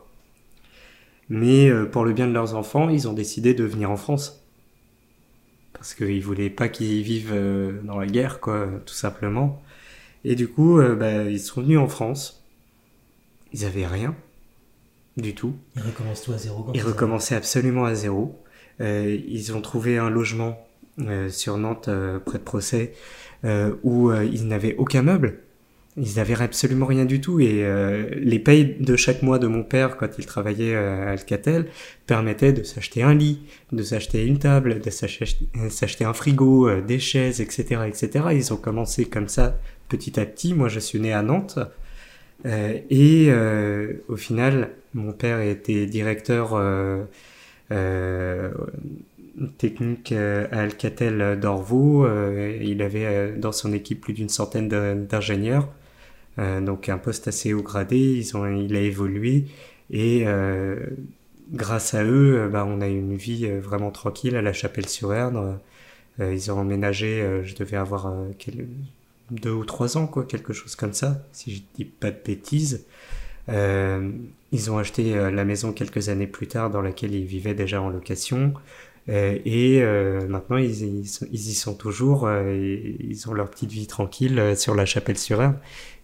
Mais 1.29 1.71
pour 1.93 2.07
le 2.07 2.15
bien 2.15 2.27
de 2.27 2.33
leurs 2.33 2.55
enfants, 2.55 2.89
ils 2.89 3.07
ont 3.07 3.13
décidé 3.13 3.53
de 3.53 3.65
venir 3.65 3.91
en 3.91 3.99
France. 3.99 4.44
Parce 5.85 5.95
qu'ils 5.95 6.23
voulaient 6.23 6.49
pas 6.49 6.69
qu'ils 6.69 7.03
vivent 7.03 7.35
dans 7.85 7.99
la 7.99 8.07
guerre, 8.07 8.41
quoi, 8.41 8.67
tout 8.87 8.95
simplement. 8.95 9.63
Et 10.25 10.35
du 10.35 10.49
coup, 10.49 10.81
bah, 10.99 11.25
ils 11.25 11.39
sont 11.39 11.61
venus 11.61 11.79
en 11.79 11.89
France. 11.89 12.43
Ils 13.53 13.67
avaient 13.67 13.87
rien 13.87 14.17
du 15.19 15.35
tout. 15.35 15.55
Ils 15.77 15.83
recommencent 15.83 16.23
tout 16.23 16.33
à 16.33 16.39
zéro. 16.39 16.67
Ils 16.73 16.83
recommençaient 16.83 17.35
absolument 17.35 17.85
à 17.85 17.95
zéro. 17.95 18.43
Euh, 18.81 19.19
ils 19.29 19.55
ont 19.55 19.61
trouvé 19.61 19.99
un 19.99 20.11
logement 20.11 20.67
euh, 21.01 21.29
sur 21.29 21.57
Nantes, 21.59 21.89
euh, 21.89 22.19
près 22.19 22.39
de 22.39 22.45
Procès, 22.45 22.95
où 23.83 24.11
ils 24.13 24.47
n'avaient 24.47 24.75
aucun 24.77 25.03
meuble. 25.03 25.44
Ils 25.97 26.17
n'avaient 26.17 26.41
absolument 26.41 26.87
rien 26.87 27.05
du 27.05 27.21
tout 27.21 27.39
et 27.39 27.65
les 28.17 28.41
payes 28.41 28.77
de 28.81 28.97
chaque 28.97 29.23
mois 29.23 29.39
de 29.39 29.47
mon 29.47 29.63
père 29.63 29.97
quand 29.97 30.09
il 30.19 30.27
travaillait 30.27 30.75
à 30.75 31.11
Alcatel 31.11 31.67
permettaient 32.07 32.53
de 32.53 32.65
s'acheter 32.65 33.05
un 33.05 33.15
lit, 33.15 33.43
de 33.71 33.83
s'acheter 33.85 34.27
une 34.27 34.41
table, 34.41 34.81
de 34.81 34.91
s'acheter 34.91 36.05
un 36.05 36.13
frigo, 36.13 36.81
des 36.81 36.99
chaises, 36.99 37.41
etc., 37.41 37.83
etc. 37.87 38.25
Ils 38.33 38.53
ont 38.53 38.57
commencé 38.57 39.05
comme 39.05 39.29
ça 39.29 39.57
petit 39.89 40.19
à 40.19 40.27
petit. 40.27 40.55
Moi, 40.55 40.69
je 40.69 40.81
suis 40.81 40.99
né 40.99 41.13
à 41.13 41.23
Nantes. 41.23 41.61
Euh, 42.47 42.79
et 42.91 43.27
euh, 43.29 43.95
au 44.09 44.17
final, 44.17 44.71
mon 44.93 45.13
père 45.13 45.41
était 45.41 45.87
directeur 45.87 46.51
euh, 46.55 47.05
technique 49.59 50.13
à 50.13 50.61
Alcatel 50.61 51.39
d'Orvaux. 51.41 52.07
il 52.61 52.83
avait 52.83 53.33
dans 53.33 53.53
son 53.53 53.73
équipe 53.73 54.01
plus 54.01 54.13
d'une 54.13 54.29
centaine 54.29 54.69
d'ingénieurs, 54.69 55.69
donc 56.39 56.89
un 56.89 56.99
poste 56.99 57.29
assez 57.29 57.53
haut 57.53 57.63
gradé. 57.63 57.99
Ils 57.99 58.37
ont, 58.37 58.47
il 58.47 58.75
a 58.77 58.81
évolué 58.81 59.47
et 59.91 60.25
grâce 61.53 61.95
à 61.95 62.05
eux, 62.05 62.49
bah, 62.53 62.65
on 62.67 62.81
a 62.81 62.89
eu 62.89 62.99
une 62.99 63.17
vie 63.17 63.49
vraiment 63.49 63.91
tranquille 63.91 64.37
à 64.37 64.43
la 64.43 64.53
Chapelle-sur-Erdre. 64.53 65.61
ils 66.19 66.51
ont 66.51 66.59
emménagé, 66.59 67.43
je 67.45 67.55
devais 67.55 67.77
avoir 67.77 68.13
deux 69.31 69.53
ou 69.53 69.65
trois 69.65 69.97
ans, 69.97 70.07
quoi, 70.07 70.25
quelque 70.25 70.53
chose 70.53 70.77
comme 70.77 70.93
ça, 70.93 71.23
si 71.33 71.55
je 71.55 71.63
dis 71.75 71.85
pas 71.85 72.11
de 72.11 72.19
bêtises. 72.25 72.87
Euh, 73.49 74.11
ils 74.53 74.71
ont 74.71 74.79
acheté 74.79 75.15
euh, 75.17 75.31
la 75.31 75.45
maison 75.45 75.73
quelques 75.73 76.09
années 76.09 76.27
plus 76.27 76.47
tard 76.47 76.71
dans 76.71 76.81
laquelle 76.81 77.15
ils 77.15 77.27
vivaient 77.27 77.55
déjà 77.55 77.81
en 77.81 77.89
location. 77.89 78.55
Euh, 79.11 79.39
et 79.45 79.83
maintenant, 80.29 80.57
ils, 80.57 81.05
ils, 81.31 81.49
y 81.51 81.55
sont 81.55 81.75
toujours. 81.75 82.29
ils 82.31 83.25
ont 83.29 83.35
leur 83.35 83.51
petite 83.51 83.71
vie 83.71 83.87
tranquille 83.87 84.55
sur 84.57 84.75
la 84.75 84.87
chapelle 84.87 85.19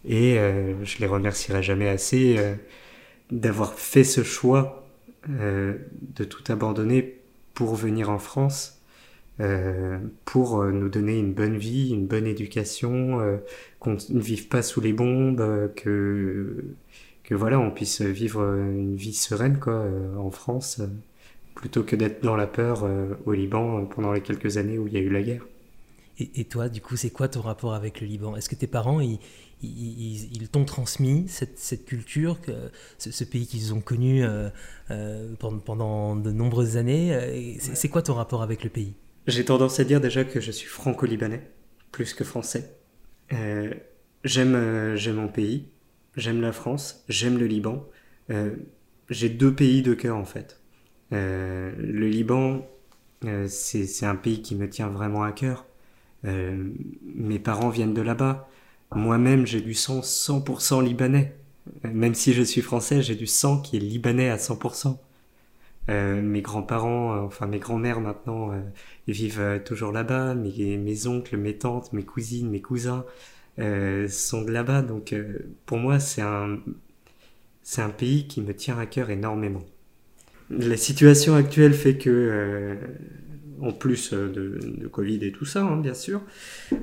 Et 0.04 0.36
je 0.82 0.98
les 0.98 1.06
remercierai 1.06 1.62
jamais 1.62 1.88
assez 1.88 2.38
d'avoir 3.30 3.74
fait 3.74 4.04
ce 4.04 4.22
choix 4.22 4.86
de 5.28 6.24
tout 6.24 6.50
abandonner 6.50 7.20
pour 7.54 7.74
venir 7.74 8.08
en 8.08 8.18
France 8.18 8.80
euh, 9.40 9.98
pour 10.26 10.60
euh, 10.60 10.70
nous 10.70 10.90
donner 10.90 11.18
une 11.18 11.32
bonne 11.32 11.56
vie, 11.56 11.90
une 11.90 12.06
bonne 12.06 12.26
éducation, 12.26 13.20
euh, 13.20 13.38
qu'on 13.78 13.96
ne 14.10 14.20
vive 14.20 14.48
pas 14.48 14.60
sous 14.60 14.82
les 14.82 14.92
bombes, 14.92 15.72
que 15.76 16.64
que 17.22 17.34
voilà, 17.34 17.58
on 17.60 17.70
puisse 17.70 18.02
vivre 18.02 18.42
une 18.42 18.96
vie 18.96 19.14
sereine 19.14 19.60
quoi 19.60 19.86
en 20.18 20.30
France 20.32 20.82
plutôt 21.54 21.84
que 21.84 21.94
d'être 21.94 22.24
dans 22.24 22.34
la 22.34 22.48
peur 22.48 22.88
au 23.24 23.32
Liban 23.32 23.84
pendant 23.84 24.12
les 24.12 24.20
quelques 24.20 24.56
années 24.56 24.78
où 24.78 24.88
il 24.88 24.94
y 24.94 24.96
a 24.96 25.00
eu 25.00 25.10
la 25.10 25.22
guerre. 25.22 25.46
Et, 26.18 26.44
toi, 26.44 26.68
du 26.68 26.80
coup, 26.80 26.96
c'est 26.96 27.10
quoi 27.10 27.28
ton 27.28 27.40
rapport 27.40 27.72
avec 27.72 28.00
le 28.00 28.06
Liban? 28.06 28.36
Est-ce 28.36 28.48
que 28.48 28.56
tes 28.56 28.66
parents, 28.66 29.00
ils, 29.00 29.20
ils, 29.62 30.48
t'ont 30.50 30.64
transmis 30.64 31.26
cette, 31.28 31.58
cette 31.58 31.84
culture, 31.84 32.40
que, 32.40 32.52
ce, 32.98 33.24
pays 33.24 33.46
qu'ils 33.46 33.74
ont 33.74 33.80
connu 33.80 34.24
pendant, 35.38 35.58
pendant, 35.58 36.16
de 36.16 36.30
nombreuses 36.30 36.76
années 36.76 37.58
C'est 37.60 37.88
quoi 37.88 38.02
ton 38.02 38.14
rapport 38.14 38.42
avec 38.42 38.64
le 38.64 38.70
pays? 38.70 38.94
J'ai 39.26 39.44
tendance 39.44 39.78
à 39.78 39.84
dire 39.84 40.00
déjà 40.00 40.24
que 40.24 40.40
je 40.40 40.50
suis 40.50 40.66
franco-libanais, 40.66 41.42
plus 41.92 42.14
que 42.14 42.24
français. 42.24 42.76
Euh, 43.32 43.72
j'aime, 44.24 44.54
euh, 44.54 45.12
mon 45.14 45.28
pays, 45.28 45.68
j'aime 46.16 46.40
la 46.40 46.52
France, 46.52 47.04
j'aime 47.08 47.38
le 47.38 47.46
Liban. 47.46 47.86
Euh, 48.30 48.56
j'ai 49.08 49.28
deux 49.28 49.54
pays 49.54 49.82
de 49.82 49.94
cœur 49.94 50.16
en 50.16 50.24
fait. 50.24 50.60
le 51.12 52.08
Liban, 52.08 52.66
c'est 53.48 54.06
un 54.06 54.16
pays 54.16 54.42
qui 54.42 54.54
me 54.54 54.68
tient 54.68 54.88
vraiment 54.88 55.22
à 55.22 55.32
cœur. 55.32 55.66
mes 56.24 57.38
parents 57.38 57.70
viennent 57.70 57.94
de 57.94 58.02
là-bas. 58.02 58.48
Moi-même, 58.94 59.46
j'ai 59.46 59.60
du 59.60 59.74
sang 59.74 60.00
100% 60.00 60.84
libanais. 60.84 61.36
Même 61.84 62.14
si 62.14 62.32
je 62.32 62.42
suis 62.42 62.62
français, 62.62 63.02
j'ai 63.02 63.14
du 63.14 63.26
sang 63.26 63.60
qui 63.60 63.76
est 63.76 63.80
libanais 63.80 64.30
à 64.30 64.36
100%. 64.36 64.98
Euh, 65.88 66.20
mes 66.20 66.42
grands-parents, 66.42 67.14
euh, 67.14 67.20
enfin 67.20 67.46
mes 67.46 67.58
grands-mères 67.58 68.00
maintenant, 68.00 68.52
euh, 68.52 68.60
vivent 69.08 69.60
toujours 69.64 69.92
là-bas. 69.92 70.34
Mes, 70.34 71.06
oncles, 71.06 71.36
mes 71.36 71.56
tantes, 71.56 71.92
mes 71.92 72.04
cousines, 72.04 72.50
mes 72.50 72.60
cousins 72.60 73.04
sont 73.58 74.42
de 74.42 74.50
là-bas. 74.50 74.82
Donc 74.82 75.14
pour 75.66 75.78
moi, 75.78 76.00
c'est 76.00 76.22
un, 76.22 76.58
c'est 77.62 77.82
un 77.82 77.90
pays 77.90 78.26
qui 78.26 78.40
me 78.40 78.54
tient 78.54 78.78
à 78.78 78.86
cœur 78.86 79.10
énormément. 79.10 79.62
La 80.50 80.76
situation 80.76 81.34
actuelle 81.36 81.74
fait 81.74 81.96
que, 81.96 82.78
en 83.60 83.72
plus 83.72 84.12
de, 84.12 84.58
de, 84.78 84.88
Covid 84.88 85.24
et 85.24 85.32
tout 85.32 85.44
ça, 85.44 85.62
hein, 85.62 85.76
bien 85.76 85.94
sûr, 85.94 86.22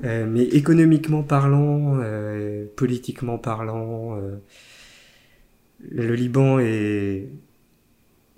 mais 0.02 0.42
économiquement 0.44 1.22
parlant, 1.22 2.00
politiquement 2.76 3.38
parlant, 3.38 4.20
le 5.80 6.14
Liban 6.14 6.58
est 6.58 7.28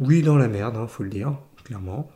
oui, 0.00 0.22
dans 0.22 0.36
la 0.36 0.48
merde, 0.48 0.76
hein, 0.76 0.86
faut 0.86 1.02
le 1.02 1.10
dire, 1.10 1.38
clairement. 1.64 2.10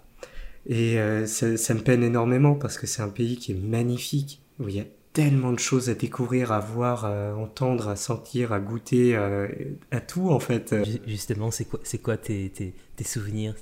Et 0.66 0.98
euh, 0.98 1.26
ça, 1.26 1.74
me 1.74 1.80
peine 1.80 2.02
énormément 2.02 2.54
parce 2.54 2.78
que 2.78 2.86
c'est 2.86 3.02
un 3.02 3.10
pays 3.10 3.36
qui 3.36 3.52
est 3.52 3.54
magnifique. 3.54 4.40
Oui, 4.58 4.72
il 4.72 4.76
y 4.76 4.80
a 4.80 4.86
tellement 5.14 5.52
de 5.52 5.60
choses 5.60 5.88
à 5.88 5.94
découvrir, 5.94 6.52
à 6.52 6.58
voir, 6.58 7.06
à 7.06 7.34
entendre, 7.36 7.88
à 7.88 7.96
sentir, 7.96 8.52
à 8.52 8.58
goûter, 8.58 9.16
à, 9.16 10.00
tout 10.00 10.28
en 10.30 10.40
fait. 10.40 10.74
Justement, 11.06 11.50
c'est 11.50 11.64
quoi, 11.64 11.80
c'est 11.84 11.98
quoi 11.98 12.16
tes, 12.16 12.50
tes, 12.50 12.74
tes 12.96 13.04
souvenirs? 13.04 13.54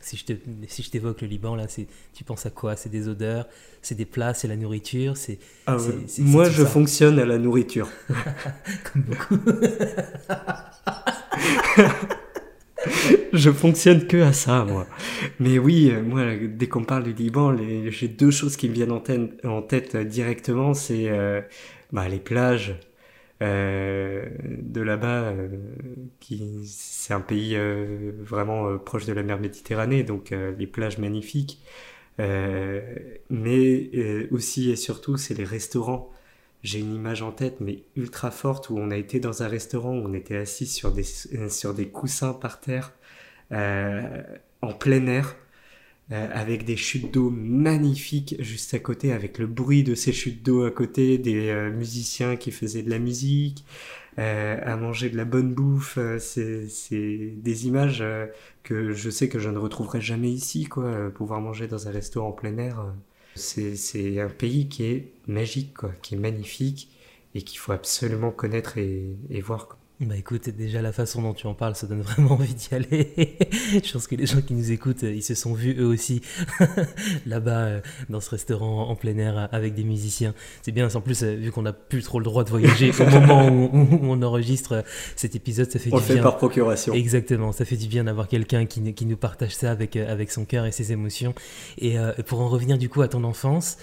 Si 0.00 0.16
je 0.18 0.24
te, 0.26 0.32
si 0.68 0.82
je 0.82 0.90
t'évoque 0.90 1.22
le 1.22 1.28
Liban, 1.28 1.56
là, 1.56 1.66
c'est, 1.66 1.86
tu 2.12 2.24
penses 2.24 2.44
à 2.44 2.50
quoi? 2.50 2.76
C'est 2.76 2.90
des 2.90 3.08
odeurs, 3.08 3.48
c'est 3.80 3.94
des 3.94 4.04
plats, 4.04 4.34
c'est 4.34 4.48
la 4.48 4.56
nourriture, 4.56 5.16
c'est. 5.16 5.38
Ah 5.66 5.78
moi, 6.18 6.48
je 6.50 6.64
fonctionne 6.64 7.18
à 7.18 7.24
la 7.24 7.38
nourriture. 7.38 7.88
Comme 8.92 9.02
beaucoup. 9.02 9.38
je 13.32 13.50
fonctionne 13.50 14.06
que 14.06 14.22
à 14.22 14.32
ça, 14.32 14.64
moi. 14.64 14.86
Mais 15.40 15.58
oui, 15.58 15.90
euh, 15.90 16.02
moi, 16.02 16.24
dès 16.36 16.68
qu'on 16.68 16.84
parle 16.84 17.04
du 17.04 17.12
Liban, 17.12 17.56
j'ai 17.88 18.08
deux 18.08 18.30
choses 18.30 18.56
qui 18.56 18.68
me 18.68 18.74
viennent 18.74 18.92
en, 18.92 19.00
tête, 19.00 19.94
euh, 19.94 20.04
directement. 20.04 20.74
C'est 20.74 21.08
euh, 21.08 21.40
bah, 21.92 22.08
les 22.08 22.20
plages 22.20 22.74
de 23.40 24.80
là-bas. 24.80 25.34
qui 26.20 26.62
c'est 26.66 27.12
un 27.12 27.20
pays 27.20 27.58
vraiment 28.22 28.78
proche 28.78 29.04
de 29.04 29.12
la 29.12 29.22
mer 29.22 29.38
Méditerranée, 29.38 30.04
donc 30.04 30.30
les 30.30 30.66
plages 30.66 30.96
magnifiques. 30.96 31.60
mais 32.18 33.90
aussi 34.30 34.70
et 34.70 34.76
surtout, 34.76 35.18
c'est 35.18 35.34
les 35.34 35.44
restaurants 35.44 36.10
j'ai 36.62 36.80
une 36.80 36.94
image 36.94 37.22
en 37.22 37.32
tête, 37.32 37.60
mais 37.60 37.84
ultra 37.96 38.30
forte, 38.30 38.70
où 38.70 38.78
on 38.78 38.90
a 38.90 38.96
été 38.96 39.20
dans 39.20 39.42
un 39.42 39.48
restaurant, 39.48 39.96
où 39.96 40.08
on 40.08 40.14
était 40.14 40.36
assis 40.36 40.66
sur 40.66 40.92
des, 40.92 41.04
euh, 41.34 41.48
sur 41.48 41.74
des 41.74 41.88
coussins 41.88 42.32
par 42.34 42.60
terre, 42.60 42.92
euh, 43.52 44.22
en 44.62 44.72
plein 44.72 45.06
air, 45.06 45.36
euh, 46.12 46.28
avec 46.32 46.64
des 46.64 46.76
chutes 46.76 47.12
d'eau 47.12 47.30
magnifiques 47.30 48.36
juste 48.40 48.74
à 48.74 48.78
côté, 48.78 49.12
avec 49.12 49.38
le 49.38 49.46
bruit 49.46 49.82
de 49.84 49.94
ces 49.94 50.12
chutes 50.12 50.42
d'eau 50.44 50.64
à 50.64 50.70
côté, 50.70 51.18
des 51.18 51.52
musiciens 51.74 52.36
qui 52.36 52.50
faisaient 52.52 52.82
de 52.82 52.90
la 52.90 52.98
musique, 52.98 53.64
à 54.16 54.76
manger 54.76 55.10
de 55.10 55.16
la 55.16 55.24
bonne 55.24 55.52
bouffe. 55.54 55.98
c'est 56.18 57.32
des 57.36 57.66
images 57.66 58.04
que 58.62 58.92
je 58.92 59.10
sais 59.10 59.28
que 59.28 59.38
je 59.38 59.50
ne 59.50 59.58
retrouverai 59.58 60.00
jamais 60.00 60.30
ici, 60.30 60.64
quoi. 60.64 61.10
pouvoir 61.10 61.40
manger 61.40 61.66
dans 61.68 61.88
un 61.88 61.90
restaurant 61.90 62.28
en 62.28 62.32
plein 62.32 62.56
air. 62.58 62.86
C'est 63.36 64.20
un 64.20 64.28
pays 64.28 64.68
qui 64.68 64.84
est 64.84 65.12
magique, 65.26 65.74
quoi, 65.74 65.92
qui 66.02 66.14
est 66.14 66.18
magnifique 66.18 66.90
et 67.34 67.42
qu'il 67.42 67.58
faut 67.58 67.72
absolument 67.72 68.30
connaître 68.32 68.78
et, 68.78 69.16
et 69.30 69.40
voir. 69.40 69.78
Bah 69.98 70.14
écoute, 70.14 70.50
déjà 70.50 70.82
la 70.82 70.92
façon 70.92 71.22
dont 71.22 71.32
tu 71.32 71.46
en 71.46 71.54
parles, 71.54 71.74
ça 71.74 71.86
donne 71.86 72.02
vraiment 72.02 72.32
envie 72.32 72.52
d'y 72.52 72.74
aller. 72.74 73.14
je 73.82 73.92
pense 73.92 74.06
que 74.06 74.14
les 74.14 74.26
gens 74.26 74.42
qui 74.42 74.52
nous 74.52 74.70
écoutent, 74.70 75.04
ils 75.04 75.22
se 75.22 75.34
sont 75.34 75.54
vus 75.54 75.74
eux 75.78 75.86
aussi 75.86 76.20
là-bas 77.26 77.64
euh, 77.64 77.80
dans 78.10 78.20
ce 78.20 78.28
restaurant 78.28 78.90
en 78.90 78.94
plein 78.94 79.16
air 79.16 79.48
avec 79.52 79.74
des 79.74 79.84
musiciens. 79.84 80.34
C'est 80.60 80.72
bien, 80.72 80.86
en 80.94 81.00
plus, 81.00 81.22
euh, 81.22 81.34
vu 81.34 81.50
qu'on 81.50 81.62
n'a 81.62 81.72
plus 81.72 82.02
trop 82.02 82.18
le 82.18 82.26
droit 82.26 82.44
de 82.44 82.50
voyager 82.50 82.90
au 83.00 83.06
moment 83.06 83.48
où, 83.48 83.70
on 84.02 84.20
enregistre 84.20 84.72
euh, 84.72 84.82
cet 85.16 85.34
épisode, 85.34 85.70
ça 85.70 85.78
fait 85.78 85.88
on 85.90 85.98
du 85.98 86.04
bien. 86.04 86.16
fait 86.16 86.22
par 86.22 86.36
procuration. 86.36 86.92
Exactement, 86.92 87.52
ça 87.52 87.64
fait 87.64 87.78
du 87.78 87.86
bien 87.86 88.04
d'avoir 88.04 88.28
quelqu'un 88.28 88.66
qui, 88.66 88.92
qui, 88.92 89.06
nous 89.06 89.16
partage 89.16 89.54
ça 89.54 89.70
avec, 89.70 89.96
avec 89.96 90.30
son 90.30 90.44
cœur 90.44 90.66
et 90.66 90.72
ses 90.72 90.92
émotions. 90.92 91.34
Et 91.78 91.96
pour 92.26 92.40
en 92.40 92.48
revenir 92.48 92.76
du 92.76 92.90
coup 92.90 93.00
à 93.00 93.08
ton 93.08 93.24
enfance, 93.24 93.78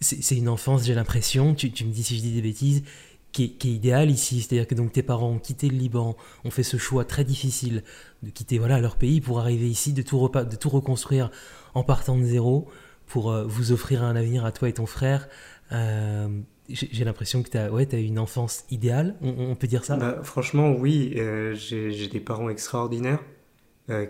c'est 0.00 0.36
une 0.36 0.48
enfance, 0.48 0.84
j'ai 0.84 0.94
l'impression, 0.94 1.54
tu, 1.54 1.72
tu 1.72 1.84
me 1.84 1.90
dis 1.90 2.04
si 2.04 2.16
je 2.16 2.22
dis 2.22 2.32
des 2.32 2.42
bêtises, 2.42 2.84
qui 3.32 3.44
est, 3.44 3.64
idéal 3.64 4.10
ici. 4.10 4.40
C'est-à-dire 4.40 4.66
que 4.66 4.74
donc 4.74 4.92
tes 4.92 5.02
parents 5.02 5.30
ont 5.30 5.38
quitté 5.38 5.68
le 5.68 5.76
Liban, 5.76 6.16
ont 6.44 6.50
fait 6.50 6.62
ce 6.62 6.76
choix 6.76 7.04
très 7.04 7.24
difficile 7.24 7.82
de 8.22 8.30
quitter 8.30 8.58
voilà 8.58 8.80
leur 8.80 8.96
pays 8.96 9.20
pour 9.20 9.40
arriver 9.40 9.68
ici, 9.68 9.92
de 9.92 10.02
tout, 10.02 10.28
de 10.28 10.56
tout 10.56 10.68
reconstruire 10.68 11.30
en 11.74 11.82
partant 11.82 12.16
de 12.16 12.24
zéro 12.24 12.68
pour 13.06 13.30
euh, 13.30 13.44
vous 13.44 13.72
offrir 13.72 14.02
un 14.02 14.16
avenir 14.16 14.44
à 14.44 14.52
toi 14.52 14.68
et 14.68 14.72
ton 14.72 14.86
frère. 14.86 15.28
Euh, 15.72 16.28
j'ai 16.68 17.04
l'impression 17.04 17.42
que 17.42 17.48
tu 17.48 17.56
as, 17.56 17.72
ouais, 17.72 17.84
une 17.84 18.18
enfance 18.18 18.64
idéale, 18.70 19.16
on, 19.22 19.54
peut 19.54 19.66
dire 19.66 19.86
ça? 19.86 19.96
Bah, 19.96 20.18
Franchement, 20.22 20.72
oui. 20.72 21.14
Euh, 21.16 21.54
j'ai 21.54 22.08
des 22.08 22.20
parents 22.20 22.50
extraordinaires 22.50 23.20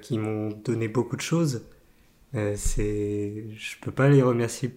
qui 0.03 0.19
m'ont 0.19 0.49
donné 0.65 0.89
beaucoup 0.89 1.15
de 1.15 1.21
choses. 1.21 1.63
c'est, 2.33 3.45
je 3.55 3.77
peux 3.81 3.93
pas 3.93 4.09
les 4.09 4.23
remercier 4.23 4.77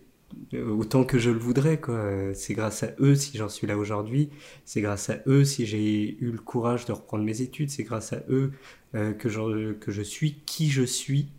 autant 0.53 1.03
que 1.03 1.17
je 1.19 1.29
le 1.29 1.39
voudrais 1.39 1.79
c'est 2.33 2.53
grâce 2.53 2.83
à 2.83 2.91
eux 2.99 3.15
si 3.15 3.37
j'en 3.37 3.49
suis 3.49 3.67
là 3.67 3.77
aujourd'hui. 3.77 4.29
C'est 4.65 4.81
grâce 4.81 5.09
à 5.09 5.19
eux 5.27 5.43
si 5.45 5.65
j'ai 5.65 6.17
eu 6.19 6.31
le 6.31 6.39
courage 6.39 6.85
de 6.85 6.91
reprendre 6.93 7.23
mes 7.23 7.41
études. 7.41 7.69
C'est 7.69 7.83
grâce 7.83 8.13
à 8.13 8.23
eux 8.29 8.51
euh, 8.95 9.13
que 9.13 9.29
je 9.29 9.73
que 9.73 9.91
je 9.91 10.01
suis 10.01 10.35
qui 10.45 10.69
je 10.69 10.83
suis. 10.83 11.29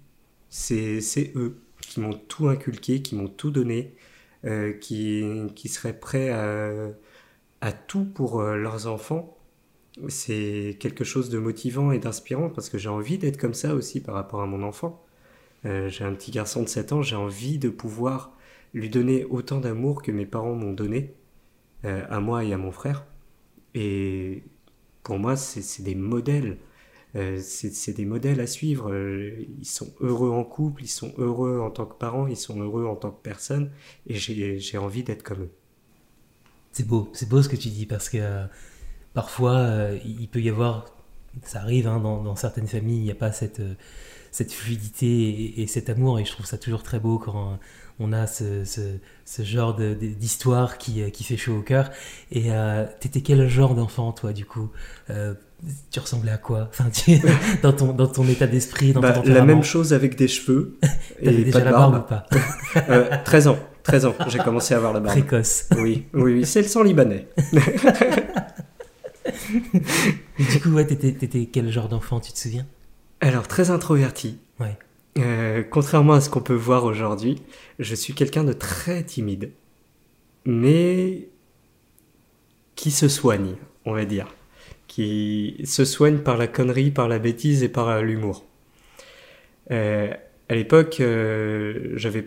C'est 0.50 1.00
c'est 1.00 1.32
eux 1.36 1.58
qui 1.80 2.00
m'ont 2.00 2.12
tout 2.14 2.48
inculqué 2.48 3.02
qui 3.02 3.14
m'ont 3.16 3.28
tout 3.28 3.50
donné 3.50 3.94
euh, 4.44 4.72
qui 4.72 5.24
qui 5.54 5.68
seraient 5.68 5.98
prêts 5.98 6.30
à 6.30 6.90
à 7.60 7.72
tout 7.72 8.04
pour 8.04 8.40
euh, 8.40 8.56
leurs 8.56 8.86
enfants. 8.86 9.36
C'est 10.08 10.76
quelque 10.80 11.04
chose 11.04 11.28
de 11.30 11.38
motivant 11.38 11.92
et 11.92 11.98
d'inspirant 11.98 12.48
parce 12.50 12.70
que 12.70 12.78
j'ai 12.78 12.88
envie 12.88 13.18
d'être 13.18 13.36
comme 13.36 13.54
ça 13.54 13.74
aussi 13.74 14.00
par 14.00 14.14
rapport 14.14 14.40
à 14.42 14.46
mon 14.46 14.62
enfant. 14.62 15.04
J'ai 15.64 16.04
un 16.04 16.12
petit 16.14 16.32
garçon 16.32 16.62
de 16.64 16.68
7 16.68 16.92
ans 16.92 17.02
j'ai 17.02 17.14
envie 17.14 17.58
de 17.58 17.68
pouvoir 17.68 18.36
lui 18.74 18.88
donner 18.88 19.24
autant 19.24 19.60
d'amour 19.60 20.02
que 20.02 20.12
mes 20.12 20.26
parents 20.26 20.54
m'ont 20.54 20.72
donné, 20.72 21.14
euh, 21.84 22.04
à 22.08 22.20
moi 22.20 22.44
et 22.44 22.52
à 22.52 22.58
mon 22.58 22.70
frère. 22.70 23.04
Et 23.74 24.44
pour 25.02 25.18
moi, 25.18 25.36
c'est 25.36 25.82
des 25.82 25.94
modèles. 25.94 26.58
Euh, 27.14 27.40
c'est 27.42 27.92
des 27.92 28.04
modèles 28.04 28.40
à 28.40 28.46
suivre. 28.46 28.92
Euh, 28.92 29.44
ils 29.58 29.66
sont 29.66 29.92
heureux 30.00 30.30
en 30.30 30.44
couple, 30.44 30.84
ils 30.84 30.88
sont 30.88 31.12
heureux 31.18 31.58
en 31.60 31.70
tant 31.70 31.86
que 31.86 31.94
parents, 31.94 32.26
ils 32.26 32.36
sont 32.36 32.60
heureux 32.60 32.86
en 32.86 32.96
tant 32.96 33.10
que 33.10 33.20
personne, 33.22 33.70
et 34.06 34.14
j'ai 34.16 34.78
envie 34.78 35.02
d'être 35.02 35.22
comme 35.22 35.42
eux. 35.42 35.50
C'est 36.72 36.86
beau, 36.86 37.10
c'est 37.12 37.28
beau 37.28 37.42
ce 37.42 37.48
que 37.48 37.56
tu 37.56 37.68
dis, 37.68 37.84
parce 37.84 38.08
que 38.08 38.46
parfois, 39.12 39.90
il 40.06 40.26
peut 40.28 40.40
y 40.40 40.48
avoir, 40.48 40.86
ça 41.42 41.60
arrive 41.60 41.86
hein, 41.86 42.00
dans, 42.00 42.36
certaines 42.36 42.66
familles, 42.66 42.98
il 42.98 43.04
n'y 43.04 43.10
a 43.10 43.14
pas 43.14 43.32
cette, 43.32 43.60
fluidité 44.48 45.60
et, 45.60 45.66
cet 45.66 45.90
amour, 45.90 46.18
et 46.18 46.24
je 46.24 46.32
trouve 46.32 46.46
ça 46.46 46.56
toujours 46.56 46.82
très 46.82 46.98
beau 46.98 47.18
quand 47.18 47.58
on 48.02 48.12
a 48.12 48.26
ce, 48.26 48.64
ce, 48.64 49.42
genre 49.42 49.74
d'histoire 49.74 50.78
qui, 50.78 51.02
euh, 51.02 51.10
qui, 51.10 51.24
fait 51.24 51.36
chaud 51.36 51.58
au 51.58 51.62
cœur. 51.62 51.90
Et 52.30 52.46
euh, 52.48 52.84
t'étais 53.00 53.20
quel 53.20 53.48
genre 53.48 53.74
d'enfant, 53.74 54.12
toi, 54.12 54.32
du 54.32 54.44
coup? 54.44 54.70
Euh, 55.10 55.34
Tu 55.90 56.00
ressemblais 56.00 56.32
à 56.32 56.38
quoi? 56.38 56.68
Enfin, 56.70 56.86
dans, 57.62 57.72
ton, 57.72 57.92
dans 57.92 58.06
ton 58.08 58.26
état 58.26 58.46
d'esprit 58.46 58.92
bah, 58.92 59.22
La 59.24 59.44
même 59.44 59.62
chose 59.62 59.92
avec 59.92 60.16
des 60.16 60.28
cheveux. 60.28 60.78
et 61.20 61.30
déjà 61.44 61.64
la 61.64 61.72
barbe, 61.72 62.04
ou 62.04 62.08
pas? 62.08 62.26
13 63.24 63.48
ans. 63.48 63.58
13 63.84 64.06
ans, 64.06 64.14
j'ai 64.28 64.38
commencé 64.38 64.74
à 64.74 64.76
avoir 64.76 64.92
la 64.92 65.00
barbe. 65.00 65.18
Précoce. 65.18 65.66
Oui, 65.76 66.06
oui, 66.14 66.34
oui 66.34 66.46
c'est 66.46 66.62
le 66.62 66.68
sang 66.68 66.84
libanais. 66.84 67.26
du 70.38 70.60
coup, 70.60 70.70
ouais, 70.70 70.86
t'étais 70.86 71.46
quel 71.46 71.70
genre 71.70 71.88
d'enfant, 71.88 72.20
tu 72.20 72.32
te 72.32 72.38
souviens? 72.38 72.66
Alors, 73.20 73.46
très 73.46 73.70
introverti. 73.70 74.38
Ouais. 74.60 74.76
Euh, 75.18 75.62
contrairement 75.62 76.14
à 76.14 76.20
ce 76.20 76.30
qu'on 76.30 76.40
peut 76.40 76.54
voir 76.54 76.84
aujourd'hui, 76.84 77.42
je 77.78 77.94
suis 77.94 78.14
quelqu'un 78.14 78.44
de 78.44 78.52
très 78.52 79.02
timide, 79.04 79.52
mais 80.46 81.28
qui 82.76 82.90
se 82.90 83.08
soigne, 83.08 83.56
on 83.84 83.92
va 83.92 84.04
dire, 84.04 84.34
qui 84.88 85.60
se 85.64 85.84
soigne 85.84 86.18
par 86.18 86.36
la 86.36 86.46
connerie, 86.46 86.90
par 86.90 87.08
la 87.08 87.18
bêtise 87.18 87.62
et 87.62 87.68
par 87.68 88.02
l'humour. 88.02 88.44
Euh, 89.70 90.12
à 90.48 90.54
l'époque, 90.54 90.98
euh, 91.00 91.92
j'avais 91.94 92.26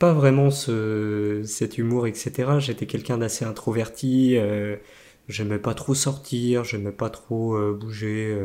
pas 0.00 0.12
vraiment 0.12 0.50
ce, 0.50 1.42
cet 1.44 1.78
humour, 1.78 2.06
etc. 2.08 2.58
J'étais 2.58 2.86
quelqu'un 2.86 3.18
d'assez 3.18 3.44
introverti, 3.44 4.36
euh, 4.36 4.76
j'aimais 5.28 5.58
pas 5.58 5.74
trop 5.74 5.94
sortir, 5.94 6.64
j'aimais 6.64 6.92
pas 6.92 7.10
trop 7.10 7.54
euh, 7.54 7.72
bouger, 7.72 8.36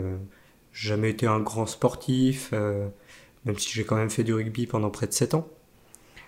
jamais 0.74 1.10
été 1.10 1.26
un 1.26 1.40
grand 1.40 1.66
sportif 1.66 2.54
même 3.46 3.58
si 3.58 3.72
j'ai 3.72 3.84
quand 3.86 3.96
même 3.96 4.10
fait 4.10 4.24
du 4.24 4.34
rugby 4.34 4.68
pendant 4.68 4.90
près 4.90 5.08
de 5.08 5.14
7 5.14 5.36
ans. 5.36 5.48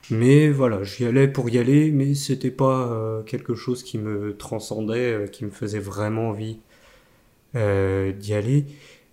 Mais 0.10 0.50
voilà, 0.50 0.84
j'y 0.84 1.06
allais 1.06 1.28
pour 1.28 1.50
y 1.50 1.58
aller, 1.58 1.92
mais 1.92 2.14
c'était 2.16 2.52
pas 2.52 2.88
euh, 2.92 3.24
quelque 3.24 3.56
chose 3.56 3.84
qui 3.84 3.98
me 3.98 4.38
transcendait, 4.38 5.14
euh, 5.14 5.28
qui 5.28 5.44
me 5.44 5.50
faisait 5.52 5.80
vraiment 5.80 6.30
envie 6.30 6.60
euh, 7.56 8.14
d'y 8.14 8.34
aller. 8.34 8.66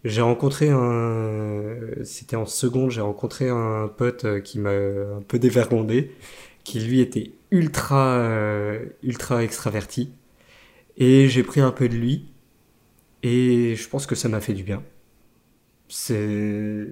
J'ai 0.04 0.20
rencontré 0.22 0.68
un, 0.70 1.64
c'était 2.04 2.36
en 2.36 2.46
seconde, 2.46 2.90
j'ai 2.90 3.00
rencontré 3.00 3.48
un 3.48 3.88
pote 3.88 4.42
qui 4.42 4.58
m'a 4.58 4.70
un 4.70 5.22
peu 5.26 5.38
dévergondé, 5.38 6.12
qui 6.64 6.80
lui 6.80 7.00
était 7.00 7.32
ultra, 7.50 8.22
ultra 9.02 9.42
extraverti, 9.42 10.12
et 10.98 11.28
j'ai 11.28 11.42
pris 11.42 11.60
un 11.60 11.70
peu 11.72 11.88
de 11.88 11.94
lui, 11.96 12.26
et 13.22 13.74
je 13.76 13.88
pense 13.88 14.06
que 14.06 14.14
ça 14.14 14.28
m'a 14.28 14.40
fait 14.40 14.52
du 14.52 14.62
bien. 14.62 14.82
C'est, 15.88 16.86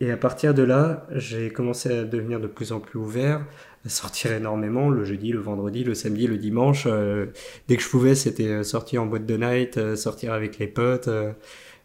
et 0.00 0.10
à 0.10 0.16
partir 0.16 0.54
de 0.54 0.62
là, 0.62 1.06
j'ai 1.12 1.50
commencé 1.50 1.90
à 1.90 2.04
devenir 2.04 2.40
de 2.40 2.48
plus 2.48 2.72
en 2.72 2.80
plus 2.80 2.98
ouvert, 2.98 3.44
à 3.84 3.88
sortir 3.88 4.32
énormément 4.32 4.90
le 4.90 5.04
jeudi, 5.04 5.30
le 5.30 5.38
vendredi, 5.38 5.84
le 5.84 5.94
samedi, 5.94 6.26
le 6.26 6.36
dimanche. 6.36 6.84
Euh, 6.86 7.26
dès 7.68 7.76
que 7.76 7.82
je 7.82 7.88
pouvais, 7.88 8.14
c'était 8.14 8.48
euh, 8.48 8.62
sortir 8.64 9.02
en 9.02 9.06
boîte 9.06 9.26
de 9.26 9.36
night, 9.36 9.78
euh, 9.78 9.94
sortir 9.94 10.32
avec 10.32 10.58
les 10.58 10.66
potes, 10.66 11.08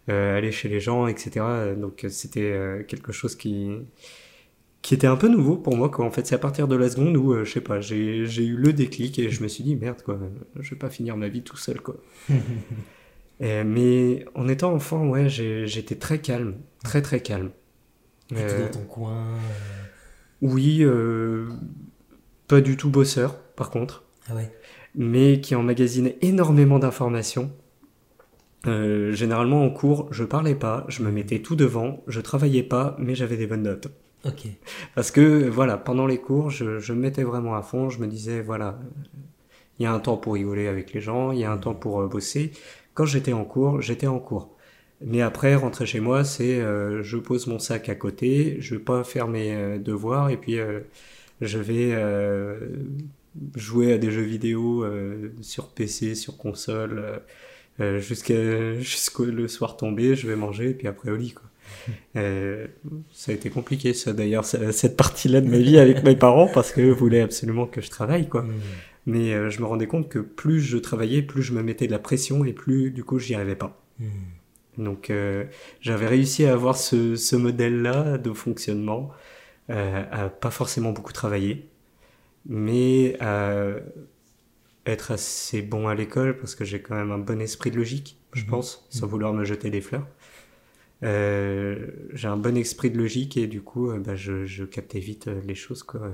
aller 0.08 0.52
chez 0.52 0.70
les 0.70 0.80
gens, 0.80 1.06
etc. 1.08 1.46
Donc 1.78 2.04
c'était 2.10 2.84
quelque 2.88 3.12
chose 3.12 3.36
qui 3.36 3.78
qui 4.82 4.94
était 4.96 5.08
un 5.08 5.18
peu 5.18 5.28
nouveau 5.28 5.58
pour 5.58 5.76
moi. 5.78 5.90
Quoi. 5.90 6.06
En 6.06 6.10
fait, 6.10 6.26
c'est 6.26 6.34
à 6.36 6.40
partir 6.40 6.68
de 6.68 6.76
la 6.76 6.90
seconde 6.90 7.16
où, 7.16 7.46
je 7.46 7.52
sais 7.52 7.62
pas, 7.62 7.80
j'ai 7.80 7.98
eu 8.26 8.56
le 8.56 8.74
déclic 8.74 9.20
et 9.20 9.30
je 9.30 9.44
me 9.44 9.48
suis 9.48 9.64
dit, 9.64 9.76
merde, 9.76 10.02
quoi, 10.02 10.20
je 10.60 10.70
vais 10.72 10.78
pas 10.78 10.90
finir 10.90 11.16
ma 11.16 11.28
vie 11.28 11.44
tout 11.44 11.58
seul, 11.58 11.80
quoi. 11.82 11.98
mais 13.40 14.26
en 14.34 14.48
étant 14.48 14.74
enfant, 14.74 15.08
ouais, 15.08 15.30
j'étais 15.30 15.96
très 15.96 16.20
calme, 16.20 16.56
très 16.84 17.04
très 17.04 17.20
calme. 17.20 17.52
Euh, 18.34 18.66
dans 18.66 18.80
ton 18.80 18.86
coin 18.86 19.26
euh. 20.42 20.42
Oui, 20.42 20.86
pas 22.48 22.62
du 22.62 22.78
tout 22.78 22.90
bosseur, 22.90 23.36
par 23.56 23.70
contre. 23.70 24.04
Ah 24.30 24.36
ouais. 24.36 24.52
Mais 24.96 25.42
qui 25.42 25.56
emmagasinait 25.56 26.18
énormément 26.22 26.80
d'informations. 26.80 27.52
généralement 28.66 29.64
en 29.64 29.70
cours, 29.70 30.08
je 30.12 30.24
parlais 30.24 30.56
pas, 30.56 30.86
je 30.88 31.04
me 31.04 31.12
mettais 31.12 31.40
tout 31.40 31.56
devant, 31.56 32.04
je 32.08 32.22
travaillais 32.22 32.64
pas, 32.64 32.96
mais 33.00 33.16
j'avais 33.16 33.38
des 33.38 33.48
bonnes 33.48 33.64
notes. 33.64 33.88
Ok. 34.26 34.48
Parce 34.96 35.12
que 35.12 35.48
voilà, 35.50 35.78
pendant 35.78 36.06
les 36.06 36.18
cours, 36.18 36.50
je, 36.50 36.80
je 36.80 36.94
me 36.94 37.00
mettais 37.00 37.24
vraiment 37.24 37.56
à 37.56 37.62
fond. 37.62 37.90
Je 37.90 38.00
me 38.00 38.08
disais 38.08 38.42
voilà, 38.42 38.78
il 39.80 39.84
y 39.84 39.86
a 39.86 39.94
un 39.94 40.00
temps 40.00 40.18
pour 40.18 40.34
rigoler 40.34 40.68
avec 40.68 40.94
les 40.94 41.02
gens, 41.02 41.32
il 41.32 41.40
y 41.40 41.46
a 41.46 41.52
un 41.52 41.58
temps 41.58 41.74
pour 41.74 42.02
euh, 42.02 42.08
bosser. 42.08 42.52
Quand 42.94 43.06
j'étais 43.06 43.34
en 43.34 43.46
cours, 43.46 43.82
j'étais 43.82 44.08
en 44.08 44.20
cours. 44.20 44.56
Mais 45.02 45.22
après, 45.22 45.56
rentrer 45.56 45.86
chez 45.86 46.00
moi, 46.00 46.24
c'est 46.24 46.60
euh, 46.60 47.04
je 47.04 47.18
pose 47.18 47.48
mon 47.48 47.60
sac 47.60 47.88
à 47.90 47.96
côté, 47.96 48.58
je 48.60 48.76
vais 48.76 48.82
pas 48.82 49.04
faire 49.04 49.28
mes 49.28 49.56
euh, 49.56 49.78
devoirs 49.78 50.30
et 50.30 50.38
puis 50.38 50.58
je 51.42 51.58
vais 51.58 51.96
jouer 53.56 53.94
à 53.94 53.98
des 53.98 54.12
jeux 54.12 54.24
vidéo 54.24 54.86
sur 55.42 55.70
PC, 55.70 56.16
sur 56.16 56.38
console, 56.38 57.22
jusqu'à 57.80 58.74
jusqu'au 58.80 59.26
le 59.26 59.48
soir 59.48 59.78
tombé. 59.78 60.16
Je 60.16 60.28
vais 60.28 60.36
manger 60.36 60.72
et 60.72 60.74
puis 60.74 60.88
après 60.88 61.12
au 61.12 61.16
lit 61.16 61.32
quoi. 61.32 61.50
Euh, 62.16 62.68
ça 63.14 63.32
a 63.32 63.36
été 63.36 63.50
compliqué, 63.50 63.94
ça 63.94 64.14
d'ailleurs, 64.14 64.44
cette 64.44 64.98
partie-là 64.98 65.42
de 65.42 65.48
ma 65.48 65.58
vie 65.58 65.78
avec 65.78 66.04
mes 66.04 66.16
parents, 66.16 66.50
parce 66.52 66.72
que 66.72 66.82
voulaient 66.82 67.22
absolument 67.22 67.68
que 67.68 67.82
je 67.82 67.90
travaille, 67.90 68.28
quoi. 68.28 68.44
Mm. 68.44 68.54
Mais 69.06 69.34
euh, 69.34 69.50
je 69.50 69.62
me 69.62 69.66
rendais 69.66 69.88
compte 69.88 70.10
que 70.10 70.20
plus 70.20 70.60
je 70.60 70.78
travaillais, 70.78 71.22
plus 71.22 71.44
je 71.44 71.54
me 71.54 71.64
mettais 71.64 71.88
de 71.88 71.92
la 71.92 72.00
pression 72.00 72.44
et 72.46 72.54
plus, 72.54 72.92
du 72.92 73.04
coup, 73.04 73.20
j'y 73.20 73.36
arrivais 73.36 73.56
pas. 73.56 73.82
Mm. 74.00 74.06
Donc, 74.80 75.10
euh, 75.10 75.46
j'avais 75.82 76.08
réussi 76.08 76.46
à 76.46 76.54
avoir 76.54 76.76
ce, 76.76 77.16
ce 77.16 77.36
modèle-là 77.36 78.18
de 78.18 78.34
fonctionnement, 78.34 79.12
à 79.70 80.30
pas 80.30 80.50
forcément 80.50 80.94
beaucoup 80.94 81.14
travailler, 81.14 81.70
mais 82.48 83.16
à 83.20 83.76
être 84.88 85.12
assez 85.12 85.62
bon 85.62 85.88
à 85.88 85.94
l'école, 85.94 86.38
parce 86.38 86.56
que 86.56 86.66
j'ai 86.66 86.82
quand 86.82 86.96
même 86.96 87.12
un 87.12 87.20
bon 87.20 87.40
esprit 87.40 87.70
de 87.70 87.78
logique, 87.78 88.18
je 88.34 88.44
mm-hmm. 88.44 88.48
pense, 88.48 88.88
sans 88.90 89.06
vouloir 89.06 89.32
me 89.34 89.46
jeter 89.46 89.70
des 89.70 89.82
fleurs. 89.82 90.08
Euh, 91.04 91.88
j'ai 92.14 92.28
un 92.28 92.38
bon 92.38 92.58
esprit 92.58 92.92
de 92.92 92.98
logique 92.98 93.38
et 93.38 93.48
du 93.48 93.62
coup, 93.62 93.90
euh, 93.90 94.00
bah, 94.00 94.16
je, 94.16 94.46
je, 94.46 94.66
captais 94.66 95.00
vite 95.00 95.28
euh, 95.28 95.40
les 95.46 95.56
choses. 95.56 95.84
Quoi. 95.84 96.12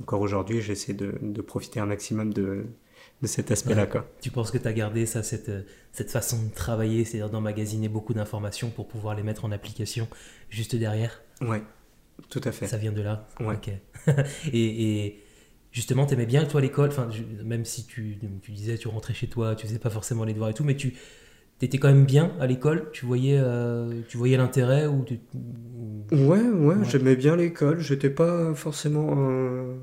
Encore 0.00 0.20
aujourd'hui, 0.20 0.60
j'essaie 0.60 0.94
de, 0.94 1.14
de, 1.20 1.42
profiter 1.42 1.80
un 1.80 1.86
maximum 1.86 2.32
de, 2.32 2.66
de 3.22 3.26
cet 3.26 3.50
aspect-là. 3.50 3.86
Quoi. 3.86 4.10
Tu 4.20 4.30
penses 4.30 4.50
que 4.50 4.58
tu 4.58 4.66
as 4.66 4.72
gardé 4.72 5.06
ça, 5.06 5.22
cette, 5.22 5.50
cette 5.92 6.10
façon 6.10 6.42
de 6.42 6.52
travailler, 6.52 7.04
c'est-à-dire 7.04 7.30
d'emmagasiner 7.30 7.88
beaucoup 7.88 8.14
d'informations 8.14 8.70
pour 8.70 8.88
pouvoir 8.88 9.14
les 9.14 9.22
mettre 9.22 9.44
en 9.44 9.52
application 9.52 10.08
juste 10.48 10.74
derrière? 10.76 11.22
Ouais, 11.40 11.62
tout 12.28 12.40
à 12.44 12.52
fait. 12.52 12.66
Ça 12.66 12.78
vient 12.78 12.92
de 12.92 13.02
là? 13.02 13.28
Ouais. 13.40 13.58
et, 14.52 15.04
et, 15.06 15.22
justement, 15.72 16.06
tu 16.06 16.14
aimais 16.14 16.26
bien, 16.26 16.44
toi, 16.44 16.60
l'école, 16.60 16.88
enfin, 16.88 17.08
même 17.44 17.64
si 17.64 17.86
tu, 17.86 18.18
tu 18.42 18.52
disais, 18.52 18.78
tu 18.78 18.88
rentrais 18.88 19.14
chez 19.14 19.28
toi, 19.28 19.54
tu 19.54 19.66
faisais 19.66 19.78
pas 19.78 19.90
forcément 19.90 20.24
les 20.24 20.32
devoirs 20.32 20.50
et 20.50 20.54
tout, 20.54 20.64
mais 20.64 20.76
tu 20.76 20.94
T'étais 21.60 21.76
quand 21.76 21.88
même 21.88 22.06
bien 22.06 22.32
à 22.40 22.46
l'école? 22.46 22.88
Tu 22.90 23.04
voyais, 23.04 23.38
euh, 23.38 24.00
tu 24.08 24.16
voyais 24.16 24.38
l'intérêt 24.38 24.86
ou 24.86 25.04
ouais, 26.10 26.40
ouais, 26.40 26.76
j'aimais 26.84 27.16
bien 27.16 27.36
l'école. 27.36 27.80
J'étais 27.80 28.08
pas 28.08 28.54
forcément 28.54 29.12
un, 29.12 29.78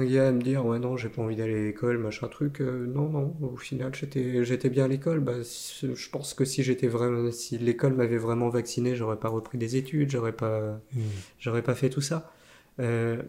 gars 0.00 0.28
à 0.28 0.32
me 0.32 0.40
dire 0.40 0.64
ouais 0.64 0.78
non 0.78 0.96
j'ai 0.96 1.08
pas 1.08 1.22
envie 1.22 1.36
d'aller 1.36 1.60
à 1.60 1.64
l'école 1.64 1.98
machin 1.98 2.28
truc. 2.28 2.60
Euh, 2.60 2.86
non 2.86 3.08
non, 3.08 3.34
au 3.42 3.56
final 3.56 3.94
j'étais 3.94 4.44
j'étais 4.44 4.70
bien 4.70 4.86
à 4.86 4.88
l'école. 4.88 5.20
Bah, 5.20 5.34
je 5.42 6.08
pense 6.10 6.34
que 6.34 6.44
si 6.44 6.62
j'étais 6.62 6.88
vraiment 6.88 7.30
si 7.30 7.58
l'école 7.58 7.94
m'avait 7.94 8.18
vraiment 8.18 8.48
vacciné, 8.48 8.94
j'aurais 8.94 9.18
pas 9.18 9.28
repris 9.28 9.58
des 9.58 9.76
études, 9.76 10.10
j'aurais 10.10 10.32
pas 10.32 10.80
hmm. 10.94 11.00
j'aurais 11.38 11.62
pas 11.62 11.74
fait 11.74 11.90
tout 11.90 12.00
ça. 12.00 12.32
Euh, 12.80 13.22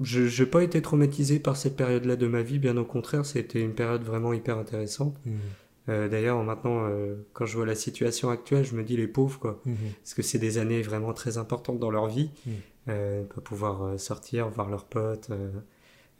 je 0.00 0.42
n'ai 0.42 0.48
pas 0.48 0.62
été 0.62 0.80
traumatisé 0.80 1.38
par 1.38 1.56
cette 1.56 1.76
période-là 1.76 2.16
de 2.16 2.26
ma 2.26 2.40
vie, 2.40 2.58
bien 2.58 2.78
au 2.78 2.86
contraire, 2.86 3.26
c'était 3.26 3.60
une 3.60 3.74
période 3.74 4.02
vraiment 4.02 4.32
hyper 4.32 4.56
intéressante. 4.56 5.14
Hmm. 5.26 5.32
Euh, 5.90 6.08
d'ailleurs, 6.08 6.42
maintenant, 6.42 6.88
quand 7.34 7.44
je 7.44 7.56
vois 7.56 7.66
la 7.66 7.74
situation 7.74 8.30
actuelle, 8.30 8.64
je 8.64 8.74
me 8.74 8.82
dis 8.82 8.96
les 8.96 9.08
pauvres, 9.08 9.38
quoi. 9.38 9.60
Mhm. 9.66 9.76
Parce 10.02 10.14
que 10.14 10.22
c'est 10.22 10.38
des 10.38 10.58
années 10.58 10.82
vraiment 10.82 11.12
très 11.12 11.36
importantes 11.36 11.78
dans 11.78 11.90
leur 11.90 12.06
vie. 12.06 12.30
Pas 12.86 13.40
pouvoir 13.44 13.98
sortir, 14.00 14.48
voir 14.48 14.70
leurs 14.70 14.86
potes, 14.86 15.30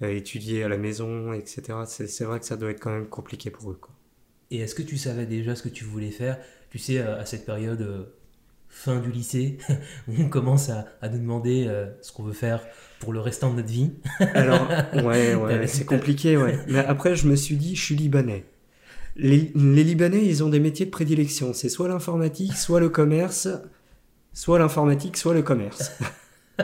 étudier 0.03 0.65
à 0.65 0.69
la 0.69 0.79
maison, 0.79 1.33
etc. 1.33 1.79
C'est 1.87 2.25
vrai 2.25 2.41
que 2.41 2.47
ça 2.47 2.57
doit 2.57 2.71
être 2.71 2.81
quand 2.81 2.93
même 2.93 3.09
compliqué 3.09 3.51
pour 3.51 3.71
eux, 3.71 3.79
quoi. 3.81 3.93
Et 4.51 4.59
est-ce 4.59 4.75
que 4.75 4.83
tu 4.83 4.99
savais 4.99 5.27
déjà 5.27 5.55
ce 5.55 5.63
que 5.63 5.69
tu 5.69 5.85
voulais 5.85 6.11
faire 6.11 6.39
Tu 6.71 6.79
sais, 6.79 6.99
à 6.99 7.25
cette 7.25 7.47
période 7.47 8.09
fin 8.69 8.99
du 8.99 9.13
lycée, 9.13 9.59
où 10.09 10.15
on 10.19 10.29
commence 10.29 10.71
à, 10.71 10.87
nous 11.09 11.19
demander 11.19 11.71
ce 12.03 12.13
qu'on 12.13 12.25
veut 12.25 12.33
faire 12.33 12.67
pour 12.99 13.13
le 13.13 13.21
restant 13.21 13.51
de 13.51 13.57
notre 13.57 13.69
vie? 13.69 13.93
Alors, 14.35 14.69
ouais, 15.05 15.35
ouais, 15.35 15.67
c'est 15.69 15.85
compliqué, 15.85 16.37
ouais. 16.37 16.59
Mais 16.67 16.79
après, 16.79 17.15
je 17.15 17.29
me 17.29 17.37
suis 17.37 17.57
dit, 17.57 17.77
je 17.77 17.83
suis 17.83 17.95
libanais 17.95 18.45
les, 19.17 19.53
Libanais, 19.85 20.25
ils 20.25 20.43
ont 20.43 20.49
des 20.49 20.61
métiers 20.61 20.87
de 20.87 20.91
prédilection. 20.91 21.53
C'est 21.53 21.69
soit 21.69 21.89
l'informatique, 21.89 22.55
soit 22.55 22.81
le 22.81 22.89
commerce, 22.89 23.49
soit 24.33 24.59
l'informatique, 24.59 25.17
soit 25.17 25.35
le 25.35 25.43
commerce. 25.43 25.93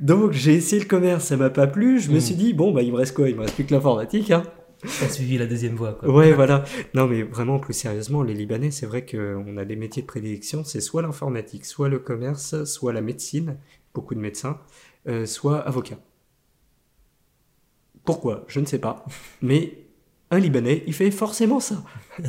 Donc 0.00 0.32
j'ai 0.32 0.54
essayé 0.54 0.82
le 0.82 0.88
commerce, 0.88 1.26
ça 1.26 1.36
m'a 1.36 1.50
pas 1.50 1.66
plu. 1.66 2.00
Je 2.00 2.10
me 2.10 2.18
hmm. 2.18 2.20
suis 2.20 2.34
dit 2.34 2.52
bon 2.52 2.72
bah 2.72 2.82
il 2.82 2.92
me 2.92 2.96
reste 2.96 3.14
quoi? 3.14 3.28
Il 3.28 3.36
me 3.36 3.42
reste 3.42 3.54
plus 3.54 3.64
que 3.64 3.74
l'informatique. 3.74 4.30
Hein. 4.30 4.42
T'as 4.82 5.08
suivi 5.08 5.38
la 5.38 5.46
deuxième 5.46 5.74
voie 5.74 5.94
quoi. 5.94 6.10
Ouais 6.10 6.32
voilà. 6.34 6.64
Non 6.94 7.06
mais 7.06 7.22
vraiment 7.22 7.58
plus 7.58 7.74
sérieusement, 7.74 8.22
les 8.22 8.34
Libanais, 8.34 8.70
c'est 8.70 8.86
vrai 8.86 9.06
qu'on 9.06 9.56
a 9.56 9.64
des 9.64 9.76
métiers 9.76 10.02
de 10.02 10.06
prédilection. 10.06 10.64
C'est 10.64 10.80
soit 10.80 11.02
l'informatique, 11.02 11.64
soit 11.64 11.88
le 11.88 11.98
commerce, 11.98 12.64
soit 12.64 12.92
la 12.92 13.00
médecine, 13.00 13.56
beaucoup 13.94 14.14
de 14.14 14.20
médecins, 14.20 14.58
euh, 15.08 15.26
soit 15.26 15.58
avocat. 15.60 15.98
Pourquoi? 18.04 18.44
Je 18.48 18.60
ne 18.60 18.66
sais 18.66 18.78
pas. 18.78 19.04
Mais 19.42 19.86
un 20.30 20.38
Libanais, 20.38 20.84
il 20.86 20.92
fait 20.92 21.10
forcément 21.10 21.60
ça. 21.60 21.82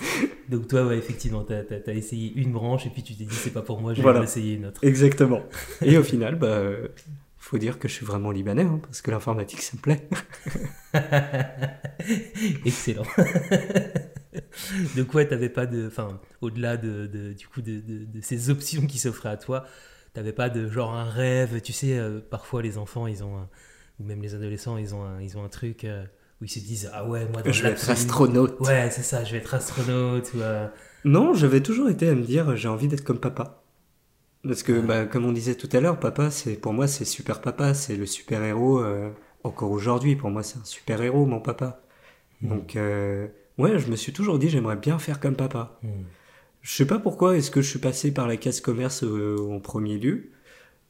Donc 0.48 0.68
toi, 0.68 0.86
ouais, 0.86 0.96
effectivement, 0.96 1.44
tu 1.44 1.52
as, 1.52 1.94
essayé 1.94 2.32
une 2.34 2.52
branche 2.52 2.86
et 2.86 2.90
puis 2.90 3.02
tu 3.02 3.14
t'es 3.14 3.24
dit, 3.24 3.34
c'est 3.34 3.52
pas 3.52 3.62
pour 3.62 3.80
moi, 3.80 3.94
je 3.94 4.02
vais 4.02 4.22
essayer 4.22 4.54
une 4.54 4.66
autre. 4.66 4.82
Exactement. 4.84 5.42
Et 5.82 5.98
au 5.98 6.02
final, 6.02 6.36
bah, 6.36 6.62
faut 7.36 7.58
dire 7.58 7.78
que 7.78 7.88
je 7.88 7.94
suis 7.94 8.06
vraiment 8.06 8.30
libanais, 8.30 8.62
hein, 8.62 8.80
parce 8.82 9.02
que 9.02 9.10
l'informatique, 9.10 9.62
ça 9.62 9.76
me 9.76 9.82
plaît. 9.82 10.08
Excellent. 12.64 13.04
Donc 14.96 15.14
ouais, 15.14 15.26
t'avais 15.26 15.48
pas 15.48 15.66
de, 15.66 15.86
enfin, 15.86 16.20
au-delà 16.40 16.76
de, 16.76 17.32
du 17.32 17.46
coup 17.48 17.62
de, 17.62 17.82
ces 18.22 18.50
options 18.50 18.86
qui 18.86 18.98
s'offraient 18.98 19.30
à 19.30 19.36
toi, 19.36 19.66
t'avais 20.14 20.32
pas 20.32 20.48
de 20.50 20.68
genre 20.68 20.94
un 20.94 21.08
rêve, 21.08 21.60
tu 21.60 21.72
sais, 21.72 21.98
euh, 21.98 22.20
parfois 22.20 22.62
les 22.62 22.78
enfants, 22.78 23.06
ils 23.06 23.24
ont, 23.24 23.48
ou 24.00 24.04
même 24.04 24.22
les 24.22 24.34
adolescents, 24.34 24.78
ils 24.78 24.94
ont 24.94 25.04
un, 25.04 25.20
ils 25.20 25.36
ont 25.36 25.44
un 25.44 25.48
truc. 25.48 25.84
Euh, 25.84 26.04
où 26.40 26.44
ils 26.44 26.48
se 26.48 26.58
disent 26.60 26.90
ah 26.92 27.06
ouais 27.06 27.26
moi 27.32 27.42
je 27.44 27.62
vais 27.62 27.70
être 27.70 27.90
astronaute. 27.90 28.60
Ouais 28.60 28.90
c'est 28.90 29.02
ça 29.02 29.24
je 29.24 29.32
vais 29.32 29.38
être 29.38 29.54
astronaute 29.54 30.32
ou, 30.34 30.40
euh, 30.40 30.66
non 31.04 31.34
j'avais 31.34 31.60
toujours 31.60 31.88
été 31.88 32.08
à 32.08 32.14
me 32.14 32.22
dire 32.22 32.56
j'ai 32.56 32.68
envie 32.68 32.88
d'être 32.88 33.04
comme 33.04 33.18
papa. 33.18 33.62
Parce 34.44 34.62
que 34.62 34.80
bah, 34.80 35.04
comme 35.04 35.24
on 35.24 35.32
disait 35.32 35.56
tout 35.56 35.68
à 35.72 35.80
l'heure 35.80 35.98
papa 35.98 36.30
c'est 36.30 36.54
pour 36.54 36.72
moi 36.72 36.86
c'est 36.86 37.04
super 37.04 37.40
papa 37.40 37.74
c'est 37.74 37.96
le 37.96 38.06
super 38.06 38.42
héros 38.42 38.80
euh, 38.80 39.10
encore 39.44 39.70
aujourd'hui. 39.70 40.16
Pour 40.16 40.30
moi 40.30 40.42
c'est 40.42 40.58
un 40.58 40.64
super 40.64 41.02
héros 41.02 41.26
mon 41.26 41.40
papa. 41.40 41.82
Hmm. 42.40 42.48
donc 42.50 42.76
euh, 42.76 43.26
ouais 43.58 43.78
je 43.80 43.90
me 43.90 43.96
suis 43.96 44.12
toujours 44.12 44.38
dit 44.38 44.48
j'aimerais 44.48 44.76
bien 44.76 44.98
faire 44.98 45.18
comme 45.18 45.34
papa. 45.34 45.78
Hmm. 45.82 46.04
je 46.62 46.72
sais 46.72 46.86
pas 46.86 47.00
pourquoi 47.00 47.36
est-ce 47.36 47.50
que 47.50 47.62
je 47.62 47.68
suis 47.68 47.80
passé 47.80 48.12
par 48.12 48.28
la 48.28 48.36
case 48.36 48.60
commerce 48.60 49.02
en 49.02 49.58
premier 49.58 49.98
lieu? 49.98 50.30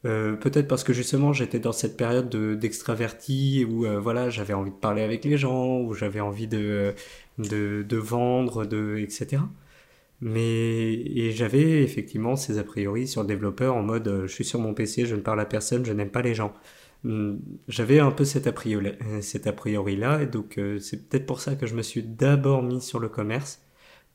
Euh, 0.04 0.36
peut-être 0.36 0.68
parce 0.68 0.84
que 0.84 0.92
justement 0.92 1.32
j'étais 1.32 1.58
dans 1.58 1.72
cette 1.72 1.96
période 1.96 2.28
d'extraverti 2.58 3.66
où 3.68 3.84
euh, 3.84 3.98
voilà 3.98 4.30
j'avais 4.30 4.54
envie 4.54 4.70
de 4.70 4.76
parler 4.76 5.02
avec 5.02 5.24
les 5.24 5.36
gens 5.36 5.80
où 5.80 5.92
j'avais 5.94 6.20
envie 6.20 6.46
de, 6.46 6.94
de, 7.38 7.82
de 7.82 7.96
vendre 7.96 8.64
de 8.64 8.98
etc 8.98 9.42
mais 10.20 10.92
et 10.94 11.32
j'avais 11.32 11.82
effectivement 11.82 12.36
ces 12.36 12.58
a 12.58 12.64
priori 12.64 13.06
sur 13.08 13.22
le 13.22 13.28
développeur 13.28 13.74
en 13.74 13.82
mode 13.82 14.08
euh, 14.08 14.26
je 14.28 14.32
suis 14.32 14.44
sur 14.44 14.60
mon 14.60 14.74
PC 14.74 15.06
je 15.06 15.16
ne 15.16 15.20
parle 15.20 15.40
à 15.40 15.46
personne 15.46 15.84
je 15.84 15.92
n'aime 15.92 16.10
pas 16.10 16.22
les 16.22 16.34
gens 16.34 16.54
hum, 17.04 17.40
j'avais 17.68 17.98
un 18.00 18.12
peu 18.12 18.24
cet 18.24 18.46
a 18.46 18.52
priori 18.52 18.92
cet 19.20 19.46
a 19.48 19.52
priori 19.52 19.96
là 19.96 20.22
et 20.22 20.26
donc 20.26 20.60
c'est 20.80 21.08
peut-être 21.08 21.26
pour 21.26 21.40
ça 21.40 21.56
que 21.56 21.66
je 21.66 21.74
me 21.74 21.82
suis 21.82 22.02
d'abord 22.04 22.62
mis 22.62 22.80
sur 22.80 23.00
le 23.00 23.08
commerce 23.08 23.62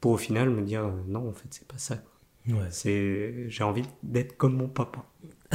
pour 0.01 0.11
au 0.13 0.17
final 0.17 0.49
me 0.49 0.61
dire 0.61 0.93
non 1.07 1.29
en 1.29 1.33
fait 1.33 1.47
c'est 1.51 1.67
pas 1.67 1.77
ça 1.77 2.03
Ouais. 2.47 2.67
C'est, 2.71 3.49
j'ai 3.49 3.63
envie 3.63 3.83
d'être 4.03 4.35
comme 4.37 4.55
mon 4.57 4.67
papa. 4.67 5.05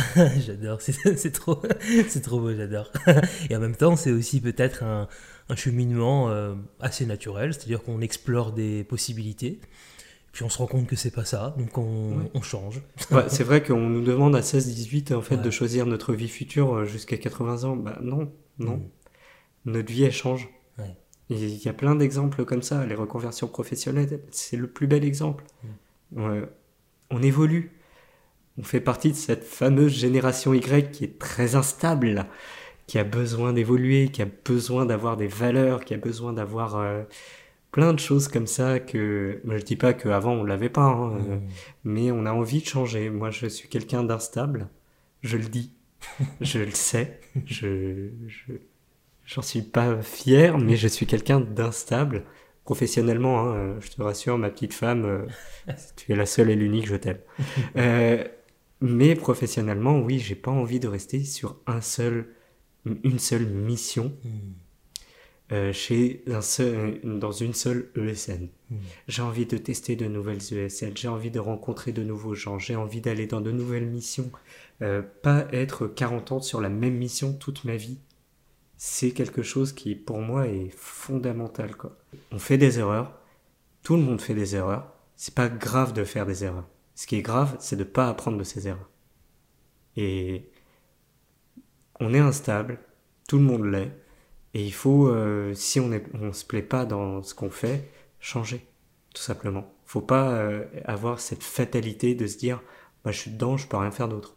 j'adore, 0.47 0.81
c'est 0.81 1.33
trop, 1.33 1.61
c'est 2.09 2.21
trop 2.21 2.41
beau, 2.41 2.55
j'adore. 2.55 2.91
Et 3.51 3.57
en 3.57 3.61
même 3.61 3.77
temps, 3.77 3.97
c'est 3.97 4.13
aussi 4.13 4.41
peut-être 4.41 4.83
un, 4.83 5.09
un, 5.49 5.57
cheminement 5.57 6.31
euh, 6.31 6.55
assez 6.81 7.07
naturel, 7.07 7.55
c'est-à-dire 7.55 7.83
qu'on 7.83 8.01
explore 8.01 8.53
des 8.53 8.85
possibilités. 8.85 9.61
puis 10.33 10.45
on 10.45 10.49
se 10.49 10.59
rend 10.59 10.67
compte 10.67 10.87
que 10.87 10.97
c'est 10.97 11.11
pas 11.11 11.25
ça, 11.25 11.55
donc 11.59 11.77
on, 11.79 12.31
on 12.33 12.43
change. 12.43 12.83
c'est 13.29 13.45
vrai 13.45 13.63
qu'on 13.63 13.81
nous 13.81 14.05
demande 14.05 14.37
à 14.37 14.41
16-18 14.41 15.15
en 15.15 15.23
fait 15.23 15.39
de 15.39 15.51
choisir 15.51 15.87
notre 15.87 16.15
vie 16.15 16.29
future 16.29 16.75
euh, 16.75 16.85
jusqu'à 16.85 17.17
80 17.17 17.65
ans. 17.65 17.77
Bah 17.77 17.99
non, 18.01 18.31
non. 18.59 18.77
Mm. 18.77 18.91
Notre 19.67 19.93
vie 19.93 20.05
elle 20.05 20.13
change. 20.13 20.49
Il 21.31 21.63
y 21.63 21.69
a 21.69 21.75
plein 21.75 21.95
d'exemples 21.95 22.47
comme 22.47 22.63
ça. 22.63 22.87
Les 22.87 22.95
reconversions 22.95 23.49
professionnelles, 23.49 24.21
c'est 24.31 24.57
le 24.57 24.67
plus 24.67 24.87
bel 24.87 25.05
exemple. 25.05 25.45
Mm. 26.13 26.45
on 27.11 27.23
évolue. 27.23 27.78
On 28.59 28.63
fait 28.65 28.81
partie 28.81 29.13
de 29.13 29.17
cette 29.17 29.45
fameuse 29.45 29.93
génération 29.93 30.53
Y 30.53 30.91
qui 30.91 31.05
est 31.05 31.19
très 31.19 31.55
instable, 31.55 32.27
qui 32.89 32.99
a 32.99 33.05
besoin 33.05 33.53
d'évoluer, 33.53 34.09
qui 34.09 34.21
a 34.23 34.27
besoin 34.45 34.85
d'avoir 34.85 35.17
des 35.17 35.29
valeurs, 35.29 35.85
qui 35.85 35.95
a 35.95 35.99
besoin 35.99 36.33
d'avoir 36.33 36.77
euh, 36.77 37.03
plein 37.71 37.93
de 37.93 38.01
choses 38.01 38.27
comme 38.27 38.47
ça 38.47 38.81
que 38.81 39.41
moi 39.45 39.59
je 39.59 39.63
dis 39.63 39.77
pas 39.77 39.93
qu'avant 39.93 40.33
on 40.33 40.45
l'avait 40.45 40.71
pas 40.71 40.87
hein, 40.87 41.11
mmh. 41.11 41.41
mais 41.85 42.11
on 42.11 42.27
a 42.27 42.33
envie 42.33 42.61
de 42.61 42.67
changer. 42.67 43.11
Moi 43.11 43.31
je 43.31 43.47
suis 43.47 43.69
quelqu'un 43.69 44.03
d'instable. 44.03 44.69
Je 45.23 45.37
le 45.37 45.45
dis. 45.45 45.73
Je 46.41 46.61
le 46.61 46.71
sais. 46.71 47.21
Je 47.45 48.11
j'en 49.25 49.43
suis 49.43 49.63
pas 49.63 50.01
fier 50.01 50.57
mais 50.59 50.77
je 50.77 50.89
suis 50.89 51.07
quelqu'un 51.07 51.41
d'instable. 51.41 52.25
Professionnellement 52.65 53.51
hein, 53.51 53.77
je 53.81 53.91
te 53.91 54.03
rassure 54.03 54.39
ma 54.39 54.51
petite 54.51 54.73
femme 54.75 55.05
euh, 55.05 55.73
tu 55.97 56.13
es 56.13 56.17
la 56.17 56.27
seule 56.27 56.51
et 56.51 56.57
l'unique 56.57 56.87
je 56.87 56.97
t'aime. 56.97 57.19
Euh, 57.77 58.25
mais 58.81 59.15
professionnellement 59.15 59.99
oui 60.01 60.19
j'ai 60.19 60.35
pas 60.35 60.51
envie 60.51 60.81
de 60.81 60.89
rester 60.89 61.25
sur 61.25 61.57
un 61.67 61.81
seul 61.81 62.35
une 62.85 63.19
seule 63.19 63.47
mission 63.47 64.17
mmh. 64.25 64.29
Euh, 65.51 65.73
chez 65.73 66.23
un 66.27 66.43
seul, 66.43 67.01
dans 67.03 67.33
une 67.33 67.55
seule 67.55 67.91
ESN. 67.97 68.49
Hmm. 68.69 68.77
J'ai 69.07 69.23
envie 69.23 69.47
de 69.47 69.57
tester 69.57 69.97
de 69.97 70.07
nouvelles 70.07 70.43
ESN, 70.53 70.95
j'ai 70.95 71.09
envie 71.09 71.31
de 71.31 71.41
rencontrer 71.41 71.93
de 71.93 72.03
nouveaux 72.03 72.35
gens, 72.35 72.59
j'ai 72.59 72.77
envie 72.77 73.01
d'aller 73.01 73.27
dans 73.27 73.41
de 73.41 73.51
nouvelles 73.51 73.87
missions. 73.87 74.31
Euh, 74.83 75.01
pas 75.23 75.47
être 75.53 75.87
40 75.87 76.33
ans 76.33 76.41
sur 76.43 76.61
la 76.61 76.69
même 76.69 76.97
mission 76.97 77.33
toute 77.33 77.65
ma 77.65 77.77
vie. 77.77 77.99
C'est 78.77 79.13
quelque 79.13 79.43
chose 79.43 79.73
qui, 79.73 79.95
pour 79.95 80.19
moi, 80.19 80.49
est 80.49 80.69
fondamental. 80.77 81.77
Quoi. 81.77 81.97
On 82.31 82.39
fait 82.39 82.59
des 82.59 82.79
erreurs, 82.79 83.19
tout 83.83 83.97
le 83.97 84.03
monde 84.03 84.21
fait 84.21 84.35
des 84.35 84.55
erreurs, 84.55 84.93
c'est 85.17 85.35
pas 85.35 85.49
grave 85.49 85.95
de 85.95 86.05
faire 86.05 86.27
des 86.27 86.45
erreurs. 86.45 86.69
Ce 86.99 87.07
qui 87.07 87.15
est 87.15 87.23
grave, 87.23 87.57
c'est 87.61 87.77
de 87.77 87.85
pas 87.85 88.09
apprendre 88.09 88.39
de 88.39 88.43
ces 88.43 88.67
erreurs. 88.67 88.91
Et 89.97 90.51
on 92.01 92.13
est 92.13 92.19
instable, 92.19 92.81
tout 93.29 93.39
le 93.39 93.45
monde 93.45 93.67
l'est, 93.67 93.93
et 94.53 94.65
il 94.65 94.73
faut, 94.73 95.07
euh, 95.07 95.55
si 95.55 95.79
on 95.79 95.87
ne 95.87 96.33
se 96.33 96.45
plaît 96.45 96.61
pas 96.61 96.87
dans 96.87 97.23
ce 97.23 97.37
qu'on 97.37 97.51
fait, 97.51 97.89
changer, 98.19 98.67
tout 99.15 99.23
simplement. 99.23 99.73
Faut 99.87 100.01
pas 100.01 100.39
euh, 100.39 100.65
avoir 100.87 101.21
cette 101.21 101.45
fatalité 101.45 102.17
de 102.17 102.27
se 102.27 102.37
dire, 102.37 102.61
bah, 103.05 103.13
je 103.13 103.19
suis 103.21 103.31
dedans, 103.31 103.57
je 103.57 103.69
peux 103.69 103.77
rien 103.77 103.93
faire 103.93 104.09
d'autre. 104.09 104.35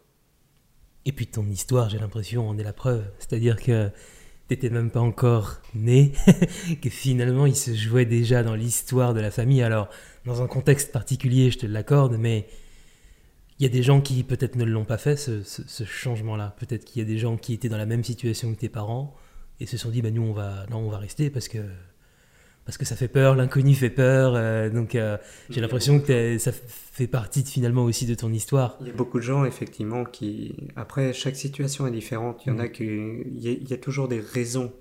Et 1.04 1.10
puis 1.10 1.26
ton 1.26 1.44
histoire, 1.46 1.90
j'ai 1.90 1.98
l'impression, 1.98 2.48
en 2.48 2.56
est 2.58 2.62
la 2.62 2.72
preuve. 2.72 3.10
C'est-à-dire 3.18 3.60
que 3.60 3.90
t'étais 4.54 4.70
même 4.70 4.90
pas 4.90 5.00
encore 5.00 5.60
né, 5.74 6.12
que 6.82 6.90
finalement 6.90 7.46
il 7.46 7.56
se 7.56 7.74
jouait 7.74 8.04
déjà 8.04 8.42
dans 8.42 8.54
l'histoire 8.54 9.14
de 9.14 9.20
la 9.20 9.30
famille. 9.30 9.62
Alors, 9.62 9.88
dans 10.26 10.42
un 10.42 10.46
contexte 10.46 10.92
particulier, 10.92 11.50
je 11.50 11.58
te 11.58 11.66
l'accorde, 11.66 12.16
mais 12.18 12.46
il 13.58 13.62
y 13.62 13.66
a 13.66 13.68
des 13.68 13.82
gens 13.82 14.00
qui 14.00 14.22
peut-être 14.24 14.56
ne 14.56 14.64
l'ont 14.64 14.84
pas 14.84 14.98
fait, 14.98 15.16
ce, 15.16 15.84
changement-là. 15.84 16.54
Peut-être 16.58 16.84
qu'il 16.84 17.00
y 17.00 17.04
a 17.04 17.08
des 17.08 17.18
gens 17.18 17.36
qui 17.36 17.54
étaient 17.54 17.68
dans 17.68 17.78
la 17.78 17.86
même 17.86 18.04
situation 18.04 18.52
que 18.52 18.58
tes 18.58 18.68
parents, 18.68 19.16
et 19.60 19.66
se 19.66 19.76
sont 19.76 19.90
dit 19.90 20.02
bah, 20.02 20.10
nous 20.10 20.22
on 20.22 20.32
va 20.32 20.66
non 20.70 20.78
on 20.78 20.90
va 20.90 20.98
rester 20.98 21.30
parce 21.30 21.46
que 21.48 21.58
parce 22.64 22.78
que 22.78 22.84
ça 22.84 22.94
fait 22.94 23.08
peur, 23.08 23.34
l'inconnu 23.34 23.74
fait 23.74 23.90
peur, 23.90 24.34
euh, 24.36 24.70
donc 24.70 24.94
euh, 24.94 25.18
j'ai 25.50 25.60
l'impression 25.60 26.00
que 26.00 26.38
ça 26.38 26.52
fait 26.52 27.08
partie 27.08 27.44
finalement 27.44 27.84
aussi 27.84 28.06
de 28.06 28.14
ton 28.14 28.32
histoire. 28.32 28.76
Il 28.80 28.86
y 28.86 28.90
a 28.90 28.92
beaucoup 28.92 29.18
de 29.18 29.24
gens 29.24 29.44
effectivement 29.44 30.04
qui, 30.04 30.54
après 30.76 31.12
chaque 31.12 31.34
situation 31.34 31.86
est 31.86 31.90
différente, 31.90 32.42
il 32.46 32.50
y 32.50 32.52
en 32.52 32.58
a 32.60 32.66
mm. 32.66 32.72
qui, 32.72 32.84
il 32.84 33.68
y, 33.68 33.72
a, 33.72 33.76
toujours 33.78 34.06
des 34.06 34.20
raisons. 34.20 34.72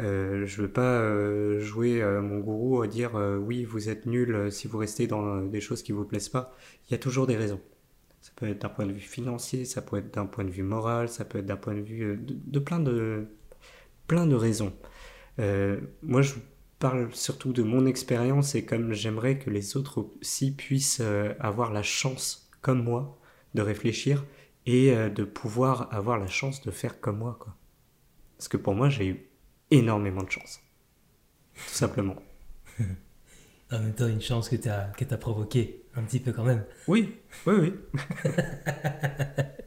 Euh, 0.00 0.46
je 0.46 0.62
veux 0.62 0.70
pas 0.70 1.00
euh, 1.00 1.60
jouer 1.60 2.02
mon 2.22 2.38
gourou 2.38 2.80
à 2.80 2.86
dire 2.86 3.12
oui 3.14 3.64
vous 3.64 3.90
êtes 3.90 4.06
nul 4.06 4.50
si 4.50 4.66
vous 4.66 4.78
restez 4.78 5.06
dans 5.06 5.42
des 5.42 5.60
choses 5.60 5.82
qui 5.82 5.92
vous 5.92 6.04
plaisent 6.04 6.30
pas. 6.30 6.54
Il 6.88 6.92
y 6.92 6.94
a 6.94 6.98
toujours 6.98 7.26
des 7.26 7.36
raisons. 7.36 7.60
Ça 8.22 8.30
peut 8.36 8.48
être 8.48 8.62
d'un 8.62 8.68
point 8.68 8.86
de 8.86 8.92
vue 8.92 9.00
financier, 9.00 9.64
ça 9.66 9.82
peut 9.82 9.98
être 9.98 10.14
d'un 10.14 10.26
point 10.26 10.44
de 10.44 10.50
vue 10.50 10.62
moral, 10.62 11.08
ça 11.08 11.24
peut 11.24 11.40
être 11.40 11.46
d'un 11.46 11.56
point 11.56 11.74
de 11.74 11.80
vue 11.80 12.18
de 12.18 12.58
plein 12.58 12.80
de 12.80 13.26
plein 14.06 14.26
de 14.26 14.34
raisons. 14.34 14.72
Moi, 15.38 16.22
je 16.22 16.34
parle 16.82 17.14
surtout 17.14 17.52
de 17.52 17.62
mon 17.62 17.86
expérience 17.86 18.56
et 18.56 18.64
comme 18.64 18.92
j'aimerais 18.92 19.38
que 19.38 19.50
les 19.50 19.76
autres 19.76 20.04
aussi 20.20 20.50
puissent 20.50 20.98
euh, 21.00 21.32
avoir 21.38 21.72
la 21.72 21.84
chance, 21.84 22.50
comme 22.60 22.82
moi, 22.82 23.20
de 23.54 23.62
réfléchir 23.62 24.24
et 24.66 24.90
euh, 24.90 25.08
de 25.08 25.22
pouvoir 25.22 25.94
avoir 25.94 26.18
la 26.18 26.26
chance 26.26 26.60
de 26.62 26.72
faire 26.72 27.00
comme 27.00 27.18
moi. 27.18 27.36
Quoi. 27.38 27.54
Parce 28.36 28.48
que 28.48 28.56
pour 28.56 28.74
moi, 28.74 28.88
j'ai 28.88 29.06
eu 29.06 29.30
énormément 29.70 30.24
de 30.24 30.30
chance. 30.30 30.60
Tout 31.54 31.72
simplement. 31.72 32.16
en 33.70 33.78
même 33.78 33.94
temps, 33.94 34.08
une 34.08 34.20
chance 34.20 34.48
que 34.48 34.56
tu 34.56 34.68
as, 34.68 34.90
que 34.98 35.04
as 35.08 35.18
provoquée, 35.18 35.84
un 35.94 36.02
petit 36.02 36.18
peu 36.18 36.32
quand 36.32 36.42
même. 36.42 36.64
Oui, 36.88 37.14
oui, 37.46 37.54
oui. 37.60 37.74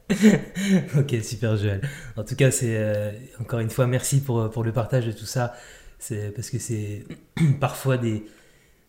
ok, 1.00 1.24
super 1.24 1.56
Joël. 1.56 1.80
En 2.18 2.26
tout 2.26 2.36
cas, 2.36 2.52
c'est 2.52 2.76
euh, 2.76 3.14
encore 3.40 3.62
une 3.62 3.70
fois 3.70 3.88
merci 3.88 4.22
pour, 4.22 4.50
pour 4.50 4.66
le 4.66 4.74
partage 4.74 5.06
de 5.06 5.14
tout 5.14 5.26
ça. 5.26 5.56
C'est 6.08 6.32
parce 6.32 6.52
que 6.52 6.60
c'est 6.60 7.04
parfois 7.60 7.98
des, 7.98 8.26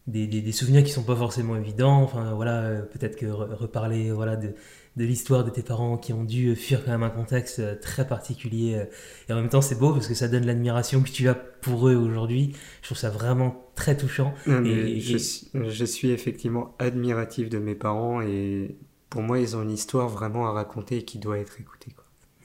des, 0.06 0.26
des, 0.26 0.52
souvenirs 0.52 0.84
qui 0.84 0.90
sont 0.90 1.02
pas 1.02 1.16
forcément 1.16 1.56
évidents. 1.56 2.02
Enfin 2.02 2.34
voilà, 2.34 2.60
euh, 2.62 2.82
peut-être 2.82 3.16
que 3.16 3.24
reparler 3.24 4.10
voilà 4.10 4.36
de, 4.36 4.54
de 4.96 5.04
l'histoire 5.04 5.42
de 5.42 5.48
tes 5.48 5.62
parents 5.62 5.96
qui 5.96 6.12
ont 6.12 6.24
dû 6.24 6.54
fuir 6.54 6.84
quand 6.84 6.90
même 6.90 7.02
un 7.02 7.10
contexte 7.10 7.60
euh, 7.60 7.74
très 7.74 8.06
particulier. 8.06 8.84
Et 9.30 9.32
en 9.32 9.36
même 9.36 9.48
temps, 9.48 9.62
c'est 9.62 9.78
beau 9.78 9.94
parce 9.94 10.08
que 10.08 10.14
ça 10.14 10.28
donne 10.28 10.44
l'admiration 10.44 11.02
que 11.02 11.08
tu 11.08 11.26
as 11.26 11.34
pour 11.34 11.88
eux 11.88 11.94
aujourd'hui. 11.94 12.52
Je 12.82 12.88
trouve 12.88 12.98
ça 12.98 13.08
vraiment 13.08 13.70
très 13.74 13.96
touchant. 13.96 14.34
et, 14.46 15.00
je, 15.00 15.16
je, 15.54 15.84
suis 15.86 16.10
effectivement 16.10 16.74
admiratif 16.78 17.48
de 17.48 17.58
mes 17.58 17.74
parents 17.74 18.20
et 18.20 18.76
pour 19.08 19.22
moi, 19.22 19.38
ils 19.38 19.56
ont 19.56 19.62
une 19.62 19.70
histoire 19.70 20.10
vraiment 20.10 20.46
à 20.46 20.52
raconter 20.52 20.98
et 20.98 21.04
qui 21.06 21.18
doit 21.18 21.38
être 21.38 21.58
écoutée. 21.60 21.92
Quoi. 21.92 22.04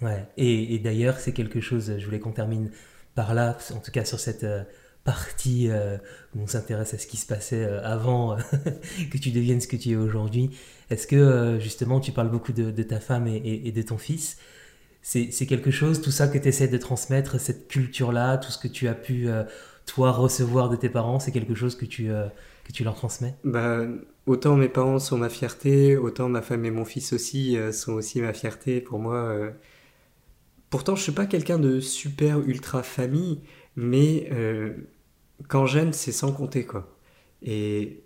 Ouais, 0.09 0.27
et, 0.37 0.79
d'ailleurs, 0.79 1.19
c'est 1.19 1.33
quelque 1.33 1.59
chose, 1.59 1.95
je 1.97 2.05
voulais 2.05 2.19
qu'on 2.19 2.31
termine 2.31 2.71
par 3.15 3.33
là, 3.33 3.57
en 3.73 3.79
tout 3.79 3.91
cas 3.91 4.05
sur 4.05 4.19
cette 4.19 4.43
euh, 4.43 4.63
partie 5.03 5.67
euh, 5.69 5.97
où 6.35 6.41
on 6.41 6.47
s'intéresse 6.47 6.93
à 6.93 6.97
ce 6.97 7.07
qui 7.07 7.17
se 7.17 7.25
passait 7.25 7.63
euh, 7.63 7.83
avant 7.83 8.37
que 9.11 9.17
tu 9.17 9.31
deviennes 9.31 9.61
ce 9.61 9.67
que 9.67 9.75
tu 9.75 9.91
es 9.91 9.95
aujourd'hui. 9.95 10.51
Est-ce 10.89 11.07
que 11.07 11.57
justement, 11.59 11.99
tu 11.99 12.11
parles 12.11 12.29
beaucoup 12.29 12.51
de, 12.51 12.83
ta 12.83 12.99
femme 12.99 13.27
et, 13.27 13.71
de 13.71 13.81
ton 13.81 13.97
fils? 13.97 14.37
C'est 15.01 15.29
quelque 15.47 15.71
chose, 15.71 16.01
tout 16.01 16.11
ça 16.11 16.27
que 16.27 16.37
tu 16.37 16.47
essaies 16.49 16.67
de 16.67 16.77
transmettre, 16.77 17.39
cette 17.39 17.67
culture-là, 17.69 18.37
tout 18.37 18.51
ce 18.51 18.57
que 18.57 18.67
tu 18.67 18.87
as 18.89 18.93
pu, 18.93 19.29
toi, 19.85 20.11
recevoir 20.11 20.69
de 20.69 20.75
tes 20.75 20.89
parents, 20.89 21.19
c'est 21.19 21.31
quelque 21.31 21.55
chose 21.55 21.75
que 21.77 21.85
tu, 21.85 22.09
que 22.09 22.71
tu 22.73 22.83
leur 22.83 22.93
transmets? 22.93 23.33
Bah, 23.45 23.85
autant 24.27 24.57
mes 24.57 24.67
parents 24.67 24.99
sont 24.99 25.17
ma 25.17 25.29
fierté, 25.29 25.95
autant 25.95 26.27
ma 26.27 26.41
femme 26.41 26.65
et 26.65 26.71
mon 26.71 26.83
fils 26.83 27.13
aussi 27.13 27.57
sont 27.71 27.93
aussi 27.93 28.21
ma 28.21 28.33
fierté. 28.33 28.81
Pour 28.81 28.99
moi. 28.99 29.53
Pourtant 30.71 30.95
je 30.95 31.03
suis 31.03 31.11
pas 31.11 31.27
quelqu'un 31.27 31.59
de 31.59 31.79
super 31.79 32.39
ultra 32.39 32.81
famille, 32.81 33.41
mais 33.75 34.27
euh, 34.31 34.73
quand 35.47 35.67
j'aime, 35.67 35.93
c'est 35.93 36.11
sans 36.11 36.31
compter 36.31 36.65
quoi. 36.65 36.97
Et 37.43 38.03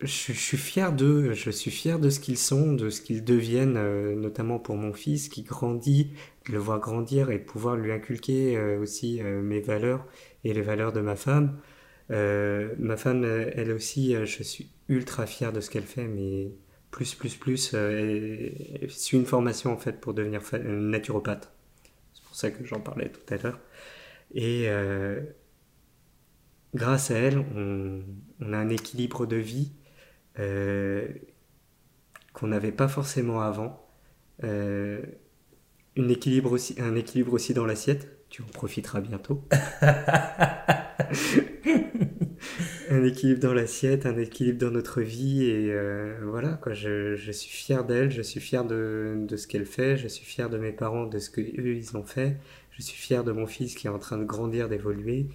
je, 0.00 0.32
suis 0.32 0.58
fier 0.58 0.92
d'eux, 0.92 1.32
je 1.32 1.50
suis 1.50 1.70
fier 1.70 1.98
de 1.98 2.10
ce 2.10 2.20
qu'ils 2.20 2.38
sont, 2.38 2.74
de 2.74 2.90
ce 2.90 3.00
qu'ils 3.00 3.24
deviennent, 3.24 3.78
notamment 4.14 4.58
pour 4.58 4.76
mon 4.76 4.92
fils 4.92 5.28
qui 5.28 5.42
grandit, 5.42 6.12
de 6.46 6.52
le 6.52 6.58
voir 6.58 6.80
grandir 6.80 7.30
et 7.30 7.38
pouvoir 7.38 7.76
lui 7.76 7.92
inculquer 7.92 8.58
aussi 8.80 9.22
mes 9.22 9.60
valeurs 9.60 10.06
et 10.44 10.52
les 10.54 10.62
valeurs 10.62 10.92
de 10.92 11.00
ma 11.00 11.16
femme. 11.16 11.58
Euh, 12.12 12.74
ma 12.78 12.96
femme, 12.96 13.24
elle 13.24 13.72
aussi, 13.72 14.14
euh, 14.14 14.26
je 14.26 14.42
suis 14.42 14.70
ultra 14.88 15.26
fier 15.26 15.52
de 15.52 15.60
ce 15.60 15.70
qu'elle 15.70 15.84
fait, 15.84 16.06
mais 16.06 16.52
plus, 16.92 17.16
plus, 17.16 17.34
plus. 17.34 17.72
Euh, 17.74 18.50
elle 18.80 18.90
suit 18.90 19.16
une 19.16 19.26
formation 19.26 19.72
en 19.72 19.76
fait 19.76 20.00
pour 20.00 20.14
devenir 20.14 20.40
naturopathe. 20.62 21.52
C'est 22.14 22.22
pour 22.22 22.36
ça 22.36 22.52
que 22.52 22.64
j'en 22.64 22.78
parlais 22.78 23.10
tout 23.10 23.34
à 23.34 23.38
l'heure. 23.38 23.58
Et 24.34 24.68
grâce 26.74 27.10
à 27.10 27.16
elle, 27.16 27.38
on, 27.38 28.02
a 28.52 28.56
un 28.56 28.68
équilibre 28.68 29.26
de 29.26 29.36
vie 29.36 29.72
qu'on 32.32 32.46
n'avait 32.46 32.72
pas 32.72 32.88
forcément 32.88 33.40
avant. 33.40 33.84
une 34.42 35.02
équilibre 35.96 36.52
aussi, 36.52 36.76
un 36.80 36.94
équilibre 36.94 37.32
aussi 37.32 37.52
dans 37.52 37.66
l'assiette. 37.66 38.28
Tu 38.30 38.42
en 38.42 38.46
profiteras 38.46 39.00
bientôt. 39.00 39.44
un 42.92 43.04
équilibre 43.04 43.40
dans 43.40 43.54
l'assiette, 43.54 44.06
un 44.06 44.16
équilibre 44.18 44.58
dans 44.58 44.70
notre 44.70 45.00
vie 45.00 45.44
et 45.44 45.72
euh, 45.72 46.18
voilà 46.24 46.54
quoi. 46.54 46.74
Je, 46.74 47.16
suis 47.32 47.50
fier 47.50 47.84
d'elle, 47.84 48.10
je 48.10 48.22
suis 48.22 48.40
fier 48.40 48.64
de, 48.64 49.26
ce 49.36 49.46
qu'elle 49.46 49.66
fait, 49.66 49.96
je 49.96 50.08
suis 50.08 50.24
fier 50.24 50.50
de 50.50 50.58
mes 50.58 50.72
parents 50.72 51.06
de 51.06 51.18
ce 51.18 51.30
que 51.30 51.40
eux 51.40 51.74
ils 51.74 51.96
ont 51.96 52.04
fait, 52.04 52.36
je 52.70 52.82
suis 52.82 52.96
fier 52.96 53.24
de 53.24 53.32
mon 53.32 53.46
fils 53.46 53.74
qui 53.74 53.86
est 53.86 53.90
en 53.90 53.98
train 53.98 54.18
de 54.18 54.24
grandir, 54.24 54.68
d'évoluer. 54.68 55.26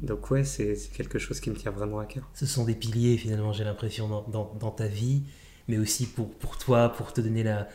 donc 0.00 0.30
ouais, 0.30 0.44
c'est 0.44 0.76
quelque 0.96 1.18
chose 1.18 1.40
qui 1.40 1.50
me 1.50 1.56
tient 1.56 1.72
vraiment 1.72 1.98
à 1.98 2.06
cœur. 2.06 2.30
Ce 2.34 2.46
sont 2.46 2.64
des 2.64 2.74
piliers 2.74 3.16
finalement, 3.16 3.52
j'ai 3.52 3.64
l'impression, 3.64 4.08
dans, 4.08 4.54
dans, 4.58 4.70
ta 4.70 4.86
vie, 4.86 5.24
mais 5.68 5.78
aussi 5.78 6.06
pour, 6.06 6.30
pour 6.30 6.56
toi, 6.56 6.90
pour 6.90 7.12
te 7.12 7.20
donner 7.20 7.42
la, 7.42 7.68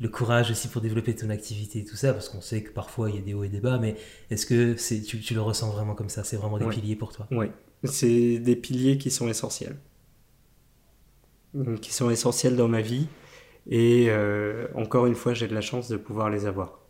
le 0.00 0.08
courage 0.08 0.50
aussi 0.50 0.68
pour 0.68 0.80
développer 0.80 1.14
ton 1.14 1.30
activité 1.30 1.80
et 1.80 1.84
tout 1.84 1.96
ça, 1.96 2.12
parce 2.12 2.28
qu'on 2.28 2.40
sait 2.40 2.62
que 2.62 2.70
parfois 2.70 3.10
il 3.10 3.16
y 3.16 3.18
a 3.18 3.22
des 3.22 3.34
hauts 3.34 3.44
et 3.44 3.48
des 3.48 3.60
bas, 3.60 3.78
mais 3.78 3.96
est-ce 4.30 4.46
que 4.46 4.76
c'est, 4.76 5.02
tu, 5.02 5.20
tu, 5.20 5.34
le 5.34 5.40
ressens 5.40 5.70
vraiment 5.70 5.94
comme 5.94 6.08
ça? 6.08 6.24
C'est 6.24 6.36
vraiment 6.36 6.58
des 6.58 6.68
piliers 6.68 6.96
pour 6.96 7.12
toi? 7.12 7.26
Oui, 7.30 7.46
c'est 7.84 8.38
des 8.38 8.56
piliers 8.56 8.98
qui 8.98 9.10
sont 9.10 9.28
essentiels. 9.28 9.76
Qui 11.80 11.92
sont 11.92 12.10
essentiels 12.10 12.56
dans 12.56 12.68
ma 12.68 12.80
vie. 12.80 13.08
Et 13.68 14.06
euh, 14.08 14.68
encore 14.74 15.06
une 15.06 15.14
fois, 15.14 15.34
j'ai 15.34 15.48
de 15.48 15.54
la 15.54 15.60
chance 15.60 15.88
de 15.88 15.96
pouvoir 15.96 16.30
les 16.30 16.46
avoir. 16.46 16.80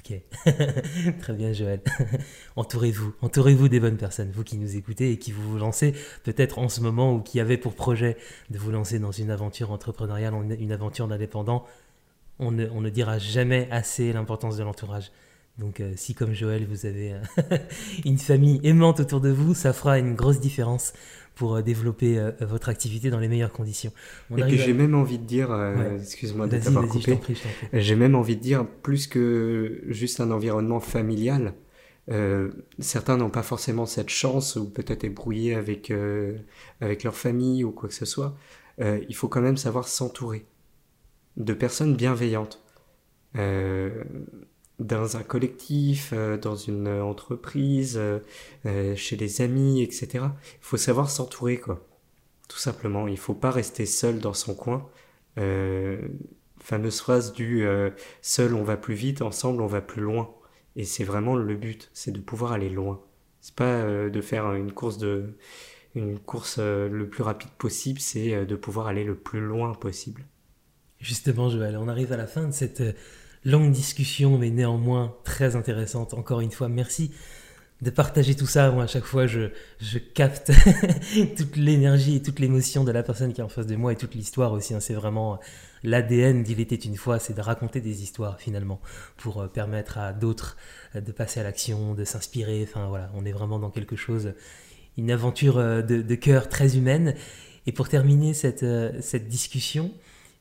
Ok, 0.00 0.18
très 1.20 1.32
bien 1.34 1.52
Joël. 1.52 1.82
entourez-vous, 2.56 3.12
entourez-vous 3.20 3.68
des 3.68 3.80
bonnes 3.80 3.98
personnes, 3.98 4.30
vous 4.32 4.44
qui 4.44 4.56
nous 4.56 4.76
écoutez 4.76 5.12
et 5.12 5.18
qui 5.18 5.30
vous, 5.30 5.58
lancez 5.58 5.92
peut-être 6.24 6.58
en 6.58 6.70
ce 6.70 6.80
moment 6.80 7.14
ou 7.14 7.20
qui 7.20 7.38
avez 7.38 7.58
pour 7.58 7.74
projet 7.74 8.16
de 8.48 8.58
vous 8.58 8.70
lancer 8.70 8.98
dans 8.98 9.12
une 9.12 9.30
aventure 9.30 9.72
entrepreneuriale, 9.72 10.32
une 10.58 10.72
aventure 10.72 11.06
d'indépendant. 11.06 11.66
On 12.38 12.50
ne, 12.50 12.66
on 12.70 12.80
ne 12.80 12.88
dira 12.88 13.18
jamais 13.18 13.68
assez 13.70 14.10
l'importance 14.14 14.56
de 14.56 14.62
l'entourage. 14.62 15.12
Donc 15.58 15.80
euh, 15.80 15.92
si 15.96 16.14
comme 16.14 16.32
Joël, 16.32 16.64
vous 16.64 16.86
avez 16.86 17.12
euh, 17.12 17.58
une 18.06 18.16
famille 18.16 18.58
aimante 18.64 19.00
autour 19.00 19.20
de 19.20 19.28
vous, 19.28 19.52
ça 19.52 19.74
fera 19.74 19.98
une 19.98 20.14
grosse 20.14 20.40
différence 20.40 20.94
pour 21.34 21.56
euh, 21.56 21.62
développer 21.62 22.20
votre 22.40 22.68
activité 22.68 23.10
dans 23.10 23.18
les 23.18 23.28
meilleures 23.28 23.52
conditions. 23.52 23.92
et 24.36 24.42
puis 24.42 24.58
j'ai 24.58 24.72
même 24.72 24.94
envie 24.94 25.18
de 25.18 25.24
dire, 25.24 25.50
excuse-moi 25.98 26.46
de 26.46 26.58
t'avoir 26.58 26.86
coupé, 26.86 27.18
j'ai 27.72 27.96
même 27.96 28.14
envie 28.14 28.36
de 28.36 28.42
dire, 28.42 28.66
plus 28.82 29.06
que 29.06 29.82
juste 29.88 30.20
un 30.20 30.30
environnement 30.30 30.80
familial, 30.80 31.54
certains 32.78 33.16
n'ont 33.16 33.30
pas 33.30 33.42
forcément 33.42 33.86
cette 33.86 34.08
chance 34.08 34.56
ou 34.56 34.68
peut-être 34.68 35.04
est 35.04 35.10
brouillé 35.10 35.54
avec, 35.54 35.92
avec 36.80 37.04
leur 37.04 37.14
famille 37.14 37.64
ou 37.64 37.70
quoi 37.70 37.88
que 37.88 37.94
ce 37.94 38.06
soit. 38.06 38.36
il 38.78 39.14
faut 39.14 39.28
quand 39.28 39.42
même 39.42 39.56
savoir 39.56 39.86
s'entourer 39.88 40.46
de 41.36 41.52
personnes 41.54 41.96
bienveillantes 41.96 42.62
dans 44.80 45.16
un 45.16 45.22
collectif, 45.22 46.12
euh, 46.12 46.36
dans 46.38 46.56
une 46.56 46.88
entreprise, 46.88 47.96
euh, 47.96 48.18
euh, 48.66 48.96
chez 48.96 49.16
les 49.16 49.42
amis, 49.42 49.82
etc. 49.82 50.08
Il 50.14 50.28
faut 50.62 50.78
savoir 50.78 51.10
s'entourer, 51.10 51.58
quoi. 51.58 51.86
Tout 52.48 52.58
simplement, 52.58 53.06
il 53.06 53.18
faut 53.18 53.34
pas 53.34 53.50
rester 53.50 53.86
seul 53.86 54.18
dans 54.18 54.34
son 54.34 54.54
coin. 54.54 54.88
fameuse 56.58 57.00
phrase 57.00 57.32
du 57.32 57.64
seul 58.22 58.54
on 58.54 58.64
va 58.64 58.76
plus 58.76 58.94
vite, 58.94 59.22
ensemble 59.22 59.62
on 59.62 59.66
va 59.66 59.80
plus 59.80 60.02
loin. 60.02 60.34
Et 60.74 60.84
c'est 60.84 61.04
vraiment 61.04 61.36
le 61.36 61.54
but, 61.54 61.90
c'est 61.94 62.10
de 62.10 62.20
pouvoir 62.20 62.52
aller 62.52 62.68
loin. 62.68 63.00
C'est 63.40 63.54
pas 63.54 63.84
de 63.84 64.20
faire 64.20 64.52
une 64.54 64.72
course 64.72 64.98
de 64.98 65.36
une 65.94 66.18
course 66.18 66.58
le 66.58 67.08
plus 67.08 67.22
rapide 67.22 67.50
possible, 67.56 68.00
c'est 68.00 68.44
de 68.44 68.56
pouvoir 68.56 68.88
aller 68.88 69.04
le 69.04 69.14
plus 69.14 69.40
loin 69.40 69.72
possible. 69.74 70.26
Justement, 70.98 71.48
Joël, 71.50 71.76
on 71.76 71.86
arrive 71.86 72.12
à 72.12 72.16
la 72.16 72.26
fin 72.26 72.48
de 72.48 72.52
cette 72.52 72.82
longue 73.44 73.72
discussion, 73.72 74.38
mais 74.38 74.50
néanmoins 74.50 75.14
très 75.24 75.56
intéressante. 75.56 76.14
Encore 76.14 76.40
une 76.40 76.50
fois, 76.50 76.68
merci 76.68 77.10
de 77.82 77.90
partager 77.90 78.34
tout 78.34 78.46
ça. 78.46 78.70
Moi, 78.70 78.84
à 78.84 78.86
chaque 78.86 79.04
fois, 79.04 79.26
je, 79.26 79.48
capte 80.14 80.52
toute 81.36 81.56
l'énergie 81.56 82.16
et 82.16 82.22
toute 82.22 82.38
l'émotion 82.38 82.84
de 82.84 82.92
la 82.92 83.02
personne 83.02 83.32
qui 83.32 83.40
est 83.40 83.44
en 83.44 83.48
face 83.48 83.66
de 83.66 83.76
moi 83.76 83.92
et 83.92 83.96
toute 83.96 84.14
l'histoire 84.14 84.52
aussi. 84.52 84.74
Hein. 84.74 84.80
C'est 84.80 84.94
vraiment 84.94 85.38
l'ADN 85.82 86.42
d'Il 86.42 86.60
était 86.60 86.76
une 86.76 86.96
fois, 86.96 87.18
c'est 87.18 87.32
de 87.32 87.40
raconter 87.40 87.80
des 87.80 88.02
histoires 88.02 88.38
finalement 88.38 88.80
pour 89.16 89.40
euh, 89.40 89.46
permettre 89.46 89.96
à 89.96 90.12
d'autres 90.12 90.56
euh, 90.94 91.00
de 91.00 91.12
passer 91.12 91.40
à 91.40 91.42
l'action, 91.42 91.94
de 91.94 92.04
s'inspirer. 92.04 92.66
Enfin 92.68 92.88
voilà, 92.88 93.10
on 93.14 93.24
est 93.24 93.32
vraiment 93.32 93.58
dans 93.58 93.70
quelque 93.70 93.96
chose, 93.96 94.34
une 94.98 95.10
aventure 95.10 95.56
euh, 95.56 95.80
de, 95.80 96.02
de 96.02 96.14
cœur 96.14 96.48
très 96.48 96.76
humaine. 96.76 97.14
Et 97.66 97.72
pour 97.72 97.88
terminer 97.88 98.34
cette, 98.34 98.64
cette 99.02 99.28
discussion, 99.28 99.92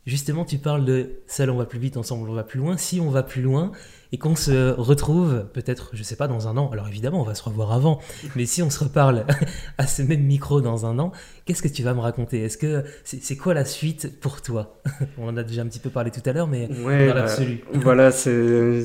justement, 0.09 0.43
tu 0.43 0.57
parles 0.57 0.83
de 0.83 1.21
seul 1.27 1.49
on 1.49 1.57
va 1.57 1.65
plus 1.65 1.79
vite, 1.79 1.95
ensemble 1.95 2.29
on 2.29 2.33
va 2.33 2.43
plus 2.43 2.59
loin. 2.59 2.75
Si 2.77 2.99
on 2.99 3.09
va 3.09 3.23
plus 3.23 3.41
loin 3.41 3.71
et 4.11 4.17
qu'on 4.17 4.35
se 4.35 4.71
retrouve, 4.71 5.45
peut-être, 5.53 5.91
je 5.93 6.01
sais 6.01 6.15
pas, 6.15 6.27
dans 6.27 6.47
un 6.47 6.57
an, 6.57 6.69
alors 6.71 6.87
évidemment, 6.87 7.21
on 7.21 7.25
va 7.25 7.35
se 7.35 7.43
revoir 7.43 7.71
avant, 7.71 7.99
mais 8.35 8.47
si 8.47 8.63
on 8.63 8.71
se 8.71 8.83
reparle 8.83 9.25
à 9.77 9.85
ce 9.85 10.01
même 10.01 10.23
micro 10.23 10.61
dans 10.61 10.87
un 10.87 10.97
an, 10.97 11.11
qu'est-ce 11.45 11.61
que 11.61 11.67
tu 11.67 11.83
vas 11.83 11.93
me 11.93 11.99
raconter? 11.99 12.41
Est-ce 12.41 12.57
que 12.57 12.83
c'est 13.03 13.37
quoi 13.37 13.53
la 13.53 13.65
suite 13.65 14.19
pour 14.19 14.41
toi? 14.41 14.81
On 15.19 15.27
en 15.27 15.37
a 15.37 15.43
déjà 15.43 15.61
un 15.61 15.67
petit 15.67 15.79
peu 15.79 15.91
parlé 15.91 16.09
tout 16.09 16.27
à 16.27 16.33
l'heure, 16.33 16.47
mais 16.47 16.67
dans 16.67 17.13
l'absolu. 17.13 17.63
Euh, 17.73 17.79
voilà, 17.79 18.11
c'est 18.11 18.83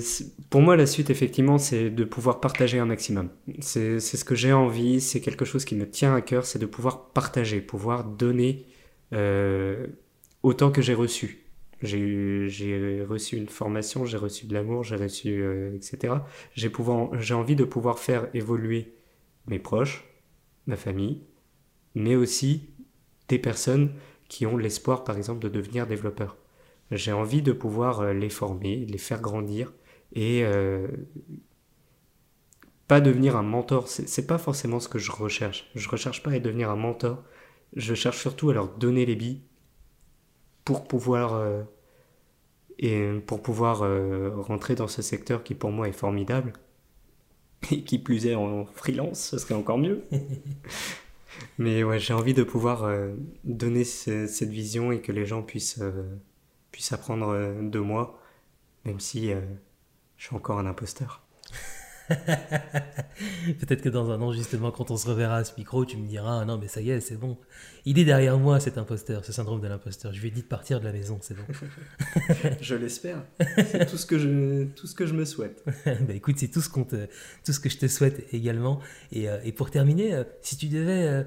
pour 0.51 0.61
moi 0.61 0.77
la 0.77 0.87
suite, 0.87 1.09
effectivement, 1.09 1.57
c'est 1.57 1.89
de 1.89 2.05
pouvoir 2.05 2.41
partager 2.41 2.79
un 2.79 2.87
maximum. 2.87 3.31
C'est 3.61 3.99
ce 4.01 4.25
que 4.25 4.35
j'ai 4.35 4.53
envie, 4.53 5.01
c'est 5.01 5.21
quelque 5.21 5.47
chose 5.47 5.65
qui 5.65 5.75
me 5.75 5.89
tient 5.89 6.15
à 6.15 6.21
cœur, 6.21 6.45
c'est 6.45 6.59
de 6.59 6.67
pouvoir 6.67 7.13
partager, 7.13 7.63
pouvoir 7.63 8.05
donner. 8.05 8.67
Euh, 9.13 9.87
autant 10.45 10.71
que 10.71 10.83
j'ai 10.83 10.95
reçu. 10.95 11.41
J'ai 11.83 13.05
reçu 13.09 13.37
une 13.37 13.49
formation, 13.49 14.05
j'ai 14.05 14.17
reçu 14.17 14.47
de 14.47 14.55
l'amour, 14.55 14.85
j'ai 14.85 14.97
reçu, 14.97 15.43
euh, 15.43 15.75
etc. 15.75 16.15
J'ai 16.55 17.35
envie 17.35 17.57
de 17.57 17.65
pouvoir 17.65 17.99
faire 17.99 18.29
évoluer 18.33 18.95
mes 19.49 19.59
proches, 19.59 20.05
ma 20.67 20.77
famille, 20.77 21.23
mais 21.95 22.15
aussi 22.15 22.71
des 23.29 23.39
personnes 23.39 23.93
qui 24.29 24.47
ont 24.47 24.57
l'espoir, 24.57 25.05
par 25.05 25.17
exemple, 25.17 25.41
de 25.41 25.49
devenir 25.49 25.87
développeurs. 25.87 26.37
J'ai 26.91 27.13
envie 27.13 27.43
de 27.43 27.53
pouvoir 27.53 28.01
euh, 28.01 28.13
les 28.13 28.31
former, 28.31 28.87
les 28.87 28.99
faire 28.99 29.21
grandir 29.21 29.73
et 30.13 30.45
euh, 30.45 30.87
pas 32.87 33.01
devenir 33.01 33.37
un 33.37 33.43
mentor. 33.43 33.89
C'est 33.89 34.27
pas 34.27 34.39
forcément 34.39 34.81
ce 34.81 34.89
que 34.89 34.99
je 34.99 35.11
recherche. 35.11 35.71
Je 35.75 35.89
recherche 35.89 36.23
pas 36.23 36.33
à 36.33 36.39
devenir 36.39 36.71
un 36.71 36.77
mentor. 36.77 37.23
Je 37.75 37.95
cherche 37.95 38.19
surtout 38.19 38.51
à 38.51 38.55
leur 38.55 38.69
donner 38.69 39.05
les 39.07 39.17
billes 39.17 39.43
pour 40.65 40.87
pouvoir 40.87 41.35
euh, 41.35 41.63
et 42.79 43.21
pour 43.27 43.43
pouvoir 43.43 43.83
euh, 43.83 44.31
rentrer 44.37 44.75
dans 44.75 44.89
ce 44.89 45.03
secteur 45.03 45.45
qui 45.45 45.55
pour 45.55 45.71
moi 45.71 45.89
est 45.89 45.93
formidable 45.93 46.53
et 47.71 47.83
qui 47.83 47.99
plus 47.99 48.27
est 48.27 48.35
en 48.35 48.65
freelance, 48.67 49.21
ce 49.21 49.39
serait 49.39 49.55
encore 49.55 49.79
mieux. 49.79 50.05
Mais 51.59 51.83
ouais, 51.83 51.99
j'ai 51.99 52.15
envie 52.15 52.35
de 52.35 52.45
pouvoir 52.45 52.85
euh, 52.85 53.13
donner 53.43 53.85
cette 53.85 54.51
vision 54.51 54.93
et 54.93 55.01
que 55.01 55.11
les 55.11 55.27
gens 55.27 55.43
puissent, 55.43 55.83
puissent 56.71 56.93
apprendre 56.93 57.61
de 57.61 57.79
moi, 57.81 58.21
même 58.85 59.01
si 59.01 59.31
je 60.17 60.25
suis 60.25 60.37
encore 60.37 60.61
un 60.61 60.67
imposteur. 60.67 61.24
Peut-être 63.61 63.83
que 63.83 63.89
dans 63.89 64.11
un 64.11 64.21
an, 64.21 64.33
justement, 64.33 64.71
quand 64.71 64.91
on 64.91 64.97
se 64.97 65.09
reverra 65.09 65.37
à 65.37 65.45
ce 65.45 65.53
micro, 65.57 65.85
tu 65.85 65.97
me 65.97 66.07
diras 66.07 66.41
ah 66.43 66.45
non, 66.45 66.59
mais 66.59 66.69
ça 66.69 66.81
y 66.81 66.91
est, 66.91 67.01
c'est 67.01 67.17
bon. 67.17 67.39
Il 67.85 67.99
est 67.99 68.05
derrière 68.05 68.39
moi, 68.39 68.61
cet 68.61 68.79
imposteur, 68.79 69.25
ce 69.25 69.33
syndrome 69.33 69.61
de 69.61 69.69
l'imposteur. 69.69 70.13
Je 70.13 70.21
lui 70.21 70.29
ai 70.29 70.31
dit 70.31 70.43
de 70.43 70.47
partir 70.47 70.81
de 70.81 70.85
la 70.85 70.93
maison, 70.93 71.19
c'est 71.21 71.35
bon. 71.35 71.45
je 72.61 72.75
l'espère. 72.75 73.25
C'est 73.57 73.87
tout, 73.89 73.97
ce 73.97 74.07
que 74.07 74.19
je, 74.19 74.65
tout 74.65 74.87
ce 74.87 74.95
que 74.95 75.07
je 75.07 75.15
me 75.15 75.25
souhaite. 75.25 75.65
bah 75.87 76.15
écoute, 76.15 76.37
c'est 76.39 76.49
tout, 76.49 76.61
ce 76.61 76.69
qu'on 76.69 76.85
te, 76.85 77.07
tout 77.45 77.53
ce 77.53 77.61
que 77.61 77.69
je 77.69 77.79
te 77.79 77.89
souhaite 77.89 78.27
également. 78.33 78.81
Et, 79.13 79.29
euh, 79.29 79.39
et 79.45 79.53
pour 79.53 79.71
terminer, 79.71 80.15
euh, 80.15 80.25
si 80.43 80.57
tu 80.57 80.67
devais 80.67 81.07
euh, 81.07 81.23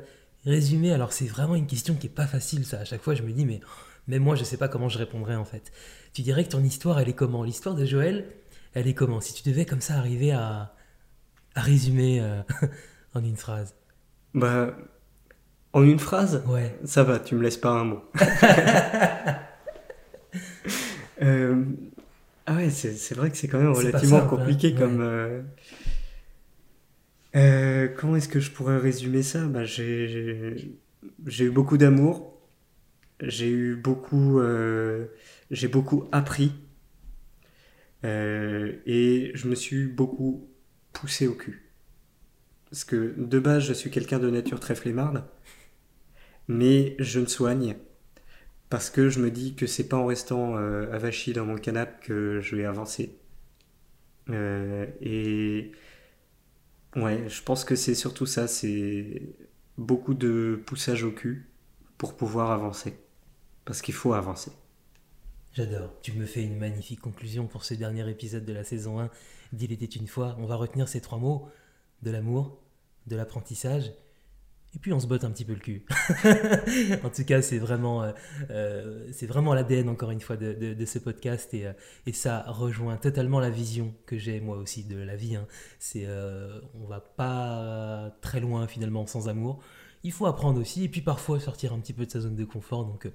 résumer, 0.45 0.93
alors 0.93 1.13
c'est 1.13 1.27
vraiment 1.27 1.55
une 1.55 1.67
question 1.67 1.95
qui 1.95 2.07
est 2.07 2.11
pas 2.11 2.27
facile, 2.27 2.65
ça. 2.65 2.79
À 2.79 2.85
chaque 2.85 3.01
fois, 3.01 3.15
je 3.15 3.23
me 3.23 3.31
dis, 3.31 3.45
mais 3.45 3.61
même 4.07 4.23
moi, 4.23 4.35
je 4.35 4.43
sais 4.43 4.57
pas 4.57 4.67
comment 4.67 4.89
je 4.89 4.97
répondrais 4.97 5.35
en 5.35 5.45
fait. 5.45 5.71
Tu 6.13 6.21
dirais 6.21 6.43
que 6.43 6.49
ton 6.49 6.63
histoire, 6.63 6.99
elle 6.99 7.09
est 7.09 7.13
comment? 7.13 7.43
L'histoire 7.43 7.75
de 7.75 7.85
Joël, 7.85 8.25
elle 8.73 8.87
est 8.87 8.93
comment? 8.93 9.21
Si 9.21 9.33
tu 9.33 9.49
devais 9.49 9.65
comme 9.65 9.81
ça 9.81 9.95
arriver 9.95 10.31
à, 10.31 10.73
à 11.57 11.61
résumer 11.61 12.19
euh, 12.21 12.41
en 13.15 13.23
une 13.23 13.35
phrase. 13.35 13.75
Bah, 14.33 14.77
en 15.73 15.83
une 15.83 15.99
phrase? 15.99 16.43
Ouais. 16.47 16.77
Ça 16.85 17.03
va, 17.03 17.19
tu 17.19 17.35
me 17.35 17.41
laisses 17.41 17.57
pas 17.57 17.71
un 17.71 17.83
mot. 17.83 18.03
Euh, 21.23 21.63
ah 22.45 22.57
ouais, 22.57 22.69
c'est 22.69 23.15
vrai 23.15 23.31
que 23.31 23.37
c'est 23.37 23.47
quand 23.47 23.57
même 23.57 23.71
relativement 23.71 24.17
hein. 24.17 24.27
compliqué 24.27 24.75
comme. 24.75 25.01
Euh, 27.35 27.87
comment 27.97 28.17
est-ce 28.17 28.29
que 28.29 28.39
je 28.39 28.51
pourrais 28.51 28.77
résumer 28.77 29.23
ça? 29.23 29.47
Bah, 29.47 29.63
J'ai 29.63 30.69
eu 31.25 31.49
beaucoup 31.49 31.79
d'amour, 31.79 32.39
j'ai 33.19 33.49
eu 33.49 33.75
beaucoup, 33.75 34.39
j'ai 35.49 35.67
beaucoup 35.67 36.07
appris 36.11 36.51
euh, 38.03 38.73
et 38.85 39.31
je 39.35 39.47
me 39.47 39.55
suis 39.55 39.87
beaucoup 39.87 40.49
poussé 40.93 41.27
au 41.27 41.33
cul. 41.33 41.71
Parce 42.69 42.83
que 42.83 43.13
de 43.17 43.39
base, 43.39 43.63
je 43.63 43.73
suis 43.73 43.89
quelqu'un 43.91 44.19
de 44.19 44.29
nature 44.29 44.59
très 44.59 44.75
flemmarde, 44.75 45.23
mais 46.47 46.95
je 46.99 47.19
me 47.19 47.25
soigne 47.27 47.75
parce 48.69 48.89
que 48.89 49.09
je 49.09 49.19
me 49.19 49.31
dis 49.31 49.55
que 49.55 49.67
c'est 49.67 49.87
pas 49.87 49.97
en 49.97 50.05
restant 50.05 50.57
euh, 50.57 50.91
avachi 50.93 51.33
dans 51.33 51.45
mon 51.45 51.55
canapé 51.57 52.05
que 52.05 52.41
je 52.41 52.55
vais 52.55 52.65
avancer. 52.65 53.17
Euh, 54.29 54.85
et 55.01 55.71
ouais, 56.95 57.29
je 57.29 57.41
pense 57.43 57.63
que 57.65 57.75
c'est 57.75 57.95
surtout 57.95 58.25
ça, 58.25 58.47
c'est 58.47 59.21
beaucoup 59.77 60.13
de 60.13 60.61
poussage 60.65 61.03
au 61.03 61.11
cul 61.11 61.49
pour 61.97 62.15
pouvoir 62.17 62.51
avancer. 62.51 62.97
Parce 63.65 63.81
qu'il 63.81 63.93
faut 63.93 64.13
avancer. 64.13 64.51
J'adore. 65.57 65.89
Tu 66.03 66.13
me 66.13 66.27
fais 66.27 66.43
une 66.43 66.55
magnifique 66.55 67.01
conclusion 67.01 67.47
pour 67.47 67.65
ce 67.65 67.73
dernier 67.73 68.07
épisode 68.07 68.45
de 68.45 68.53
la 68.53 68.63
saison 68.63 68.99
1 68.99 69.09
d'Il 69.53 69.71
était 69.71 69.87
une 69.87 70.05
fois. 70.05 70.35
On 70.37 70.45
va 70.45 70.55
retenir 70.55 70.87
ces 70.87 71.01
trois 71.01 71.17
mots. 71.17 71.49
de 72.03 72.11
l'amour, 72.11 72.61
de 73.07 73.15
l'apprentissage 73.15 73.91
et 74.75 74.79
puis 74.79 74.93
on 74.93 74.99
se 74.99 75.07
botte 75.07 75.23
un 75.23 75.31
petit 75.31 75.45
peu 75.45 75.53
le 75.53 75.59
cul. 75.59 75.83
en 77.03 77.09
tout 77.09 77.23
cas, 77.23 77.41
c'est 77.41 77.57
vraiment, 77.57 78.03
euh, 78.03 78.11
euh, 78.51 79.11
vraiment 79.23 79.55
l'ADN 79.55 79.89
encore 79.89 80.11
une 80.11 80.21
fois 80.21 80.37
de, 80.37 80.85
ce 80.85 80.99
podcast 80.99 81.51
et, 81.55 81.65
euh, 81.65 81.73
et, 82.05 82.13
ça 82.13 82.43
rejoint 82.47 82.97
totalement 82.97 83.39
la 83.39 83.49
vision 83.49 83.95
que 84.05 84.15
j'ai 84.15 84.39
moi 84.39 84.57
aussi 84.57 84.83
de 84.83 84.97
la 84.99 85.15
vie. 85.15 85.37
Hein. 85.37 85.47
C'est, 85.79 86.05
on 86.75 86.85
va 86.85 86.99
pas 86.99 88.15
très 88.21 88.41
loin 88.41 88.67
finalement 88.67 89.07
sans 89.07 89.27
amour. 89.27 89.63
Il 90.03 90.11
faut 90.11 90.27
apprendre 90.27 90.61
aussi 90.61 90.83
et 90.83 90.89
puis 90.89 91.01
parfois 91.01 91.39
sortir 91.39 91.73
un 91.73 91.79
petit 91.79 91.93
peu 91.93 92.05
de 92.05 92.11
sa 92.11 92.19
zone 92.19 92.35
de 92.35 92.45
confort. 92.45 92.85
Donc 92.85 93.09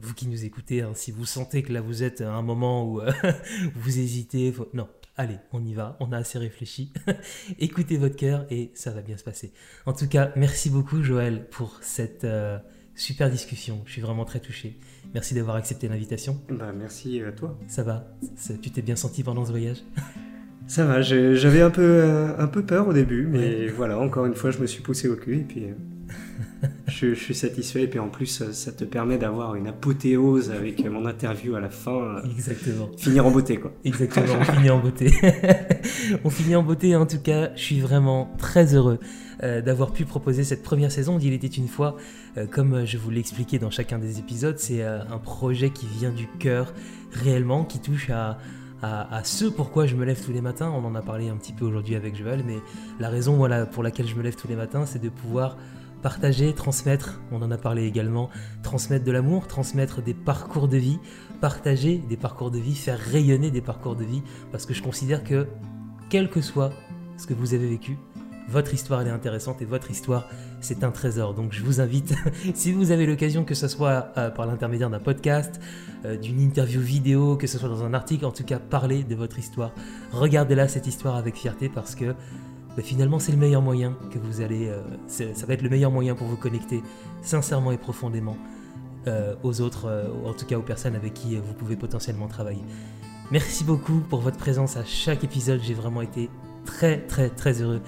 vous 0.00 0.14
qui 0.14 0.28
nous 0.28 0.44
écoutez, 0.44 0.82
hein, 0.82 0.92
si 0.94 1.12
vous 1.12 1.26
sentez 1.26 1.62
que 1.62 1.72
là 1.72 1.80
vous 1.80 2.02
êtes 2.02 2.20
à 2.20 2.32
un 2.32 2.42
moment 2.42 2.90
où 2.90 3.00
vous 3.74 3.98
hésitez, 3.98 4.54
non, 4.72 4.88
allez, 5.16 5.38
on 5.52 5.64
y 5.64 5.74
va, 5.74 5.96
on 6.00 6.12
a 6.12 6.18
assez 6.18 6.38
réfléchi. 6.38 6.92
Écoutez 7.58 7.96
votre 7.96 8.16
cœur 8.16 8.46
et 8.50 8.70
ça 8.74 8.90
va 8.90 9.02
bien 9.02 9.16
se 9.16 9.24
passer. 9.24 9.52
En 9.86 9.92
tout 9.92 10.08
cas, 10.08 10.32
merci 10.36 10.70
beaucoup 10.70 11.02
Joël 11.02 11.46
pour 11.50 11.78
cette 11.82 12.24
euh, 12.24 12.58
super 12.94 13.30
discussion. 13.30 13.82
Je 13.86 13.92
suis 13.92 14.02
vraiment 14.02 14.24
très 14.24 14.40
touché. 14.40 14.78
Merci 15.12 15.34
d'avoir 15.34 15.56
accepté 15.56 15.88
l'invitation. 15.88 16.40
Bah, 16.48 16.72
merci 16.76 17.22
à 17.22 17.32
toi. 17.32 17.58
Ça 17.68 17.82
va? 17.82 18.16
Tu 18.62 18.70
t'es 18.70 18.82
bien 18.82 18.96
senti 18.96 19.22
pendant 19.22 19.44
ce 19.44 19.50
voyage? 19.50 19.84
Ça 20.66 20.84
va, 20.86 21.02
j'avais 21.02 21.60
un 21.60 21.70
peu, 21.70 21.82
euh, 21.82 22.38
un 22.38 22.46
peu 22.46 22.64
peur 22.64 22.88
au 22.88 22.94
début, 22.94 23.26
mais 23.26 23.68
voilà, 23.68 23.98
encore 23.98 24.24
une 24.24 24.34
fois, 24.34 24.50
je 24.50 24.58
me 24.58 24.66
suis 24.66 24.82
poussé 24.82 25.08
au 25.08 25.16
cul 25.16 25.40
et 25.40 25.44
puis... 25.44 25.64
Euh, 25.66 25.74
je, 26.88 27.14
suis 27.14 27.34
satisfait. 27.34 27.82
Et 27.82 27.88
puis 27.88 27.98
en 27.98 28.08
plus, 28.08 28.42
ça 28.52 28.72
te 28.72 28.84
permet 28.84 29.18
d'avoir 29.18 29.54
une 29.54 29.66
apothéose 29.66 30.50
avec 30.50 30.84
mon 30.84 31.06
interview 31.06 31.54
à 31.54 31.60
la 31.60 31.70
fin. 31.70 32.22
Exactement. 32.30 32.90
Finir 32.96 33.26
en 33.26 33.30
beauté, 33.30 33.56
quoi. 33.56 33.72
Exactement, 33.84 34.34
on 34.40 34.44
finit 34.52 34.70
en 34.70 34.78
beauté. 34.78 35.12
on 36.24 36.30
finit 36.30 36.56
en 36.56 36.62
beauté, 36.62 36.96
en 36.96 37.06
tout 37.06 37.20
cas, 37.20 37.50
je 37.56 37.62
suis 37.62 37.80
vraiment 37.80 38.32
très 38.38 38.74
heureux 38.74 38.98
euh, 39.42 39.60
d'avoir 39.60 39.92
pu 39.92 40.04
proposer 40.04 40.44
cette 40.44 40.62
première 40.62 40.92
saison 40.92 41.18
d'Il 41.18 41.32
était 41.32 41.46
une 41.46 41.68
fois. 41.68 41.96
Euh, 42.36 42.46
comme 42.46 42.84
je 42.84 42.96
vous 42.98 43.10
l'ai 43.10 43.20
expliqué 43.20 43.58
dans 43.58 43.70
chacun 43.70 43.98
des 43.98 44.18
épisodes, 44.18 44.58
c'est 44.58 44.82
euh, 44.82 45.02
un 45.10 45.18
projet 45.18 45.70
qui 45.70 45.86
vient 45.86 46.12
du 46.12 46.26
cœur 46.38 46.72
réellement, 47.12 47.64
qui 47.64 47.80
touche 47.80 48.10
à, 48.10 48.38
à, 48.82 49.22
ce 49.24 49.46
pourquoi 49.46 49.86
je 49.86 49.96
me 49.96 50.04
lève 50.04 50.22
tous 50.22 50.32
les 50.32 50.40
matins. 50.40 50.70
On 50.70 50.84
en 50.84 50.94
a 50.94 51.02
parlé 51.02 51.28
un 51.28 51.36
petit 51.36 51.52
peu 51.52 51.64
aujourd'hui 51.64 51.94
avec 51.94 52.16
Joël, 52.16 52.42
mais 52.46 52.56
la 53.00 53.08
raison 53.08 53.36
voilà, 53.36 53.66
pour 53.66 53.82
laquelle 53.82 54.06
je 54.06 54.14
me 54.14 54.22
lève 54.22 54.36
tous 54.36 54.48
les 54.48 54.56
matins, 54.56 54.84
c'est 54.86 55.02
de 55.02 55.08
pouvoir 55.08 55.56
partager, 56.04 56.52
transmettre, 56.52 57.22
on 57.32 57.40
en 57.40 57.50
a 57.50 57.56
parlé 57.56 57.86
également, 57.86 58.28
transmettre 58.62 59.06
de 59.06 59.10
l'amour, 59.10 59.46
transmettre 59.46 60.02
des 60.02 60.12
parcours 60.12 60.68
de 60.68 60.76
vie, 60.76 60.98
partager 61.40 61.96
des 61.96 62.18
parcours 62.18 62.50
de 62.50 62.58
vie, 62.58 62.74
faire 62.74 62.98
rayonner 62.98 63.50
des 63.50 63.62
parcours 63.62 63.96
de 63.96 64.04
vie, 64.04 64.22
parce 64.52 64.66
que 64.66 64.74
je 64.74 64.82
considère 64.82 65.24
que, 65.24 65.46
quel 66.10 66.28
que 66.28 66.42
soit 66.42 66.74
ce 67.16 67.26
que 67.26 67.32
vous 67.32 67.54
avez 67.54 67.66
vécu, 67.66 67.96
votre 68.50 68.74
histoire 68.74 69.00
est 69.00 69.08
intéressante 69.08 69.62
et 69.62 69.64
votre 69.64 69.90
histoire 69.90 70.28
c'est 70.60 70.84
un 70.84 70.90
trésor. 70.90 71.32
Donc 71.32 71.54
je 71.54 71.62
vous 71.62 71.80
invite, 71.80 72.14
si 72.54 72.72
vous 72.72 72.90
avez 72.90 73.06
l'occasion, 73.06 73.42
que 73.42 73.54
ce 73.54 73.66
soit 73.66 74.12
euh, 74.18 74.28
par 74.28 74.44
l'intermédiaire 74.44 74.90
d'un 74.90 75.00
podcast, 75.00 75.58
euh, 76.04 76.18
d'une 76.18 76.38
interview 76.38 76.82
vidéo, 76.82 77.36
que 77.36 77.46
ce 77.46 77.56
soit 77.56 77.70
dans 77.70 77.82
un 77.82 77.94
article, 77.94 78.26
en 78.26 78.30
tout 78.30 78.44
cas 78.44 78.58
parlez 78.58 79.04
de 79.04 79.14
votre 79.14 79.38
histoire. 79.38 79.72
Regardez-la 80.12 80.68
cette 80.68 80.86
histoire 80.86 81.16
avec 81.16 81.36
fierté 81.36 81.70
parce 81.70 81.94
que 81.94 82.14
bah, 82.76 82.82
finalement 82.82 83.18
c'est 83.18 83.32
le 83.32 83.38
meilleur 83.38 83.62
moyen 83.62 83.96
que 84.10 84.18
vous 84.18 84.40
allez, 84.40 84.68
euh, 84.68 84.82
ça 85.08 85.46
va 85.46 85.54
être 85.54 85.62
le 85.62 85.68
meilleur 85.68 85.90
moyen 85.90 86.14
pour 86.14 86.26
vous 86.26 86.36
connecter 86.36 86.82
sincèrement 87.22 87.72
et 87.72 87.78
profondément 87.78 88.36
euh, 89.06 89.34
aux 89.42 89.60
autres, 89.60 89.86
euh, 89.86 90.08
en 90.24 90.32
tout 90.32 90.46
cas 90.46 90.56
aux 90.56 90.62
personnes 90.62 90.96
avec 90.96 91.14
qui 91.14 91.36
vous 91.36 91.54
pouvez 91.54 91.76
potentiellement 91.76 92.26
travailler. 92.26 92.64
Merci 93.30 93.64
beaucoup 93.64 94.00
pour 94.10 94.20
votre 94.20 94.36
présence 94.36 94.76
à 94.76 94.84
chaque 94.84 95.24
épisode, 95.24 95.60
j'ai 95.62 95.74
vraiment 95.74 96.02
été 96.02 96.30
très 96.64 96.98
très 96.98 97.30
très 97.30 97.62
heureux 97.62 97.80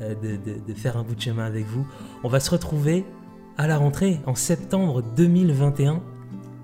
de, 0.00 0.36
de 0.36 0.74
faire 0.74 0.96
un 0.96 1.04
bout 1.04 1.14
de 1.14 1.20
chemin 1.20 1.44
avec 1.44 1.66
vous. 1.66 1.86
On 2.24 2.28
va 2.28 2.40
se 2.40 2.50
retrouver 2.50 3.04
à 3.56 3.66
la 3.66 3.78
rentrée 3.78 4.20
en 4.26 4.34
septembre 4.34 5.02
2021, 5.02 6.02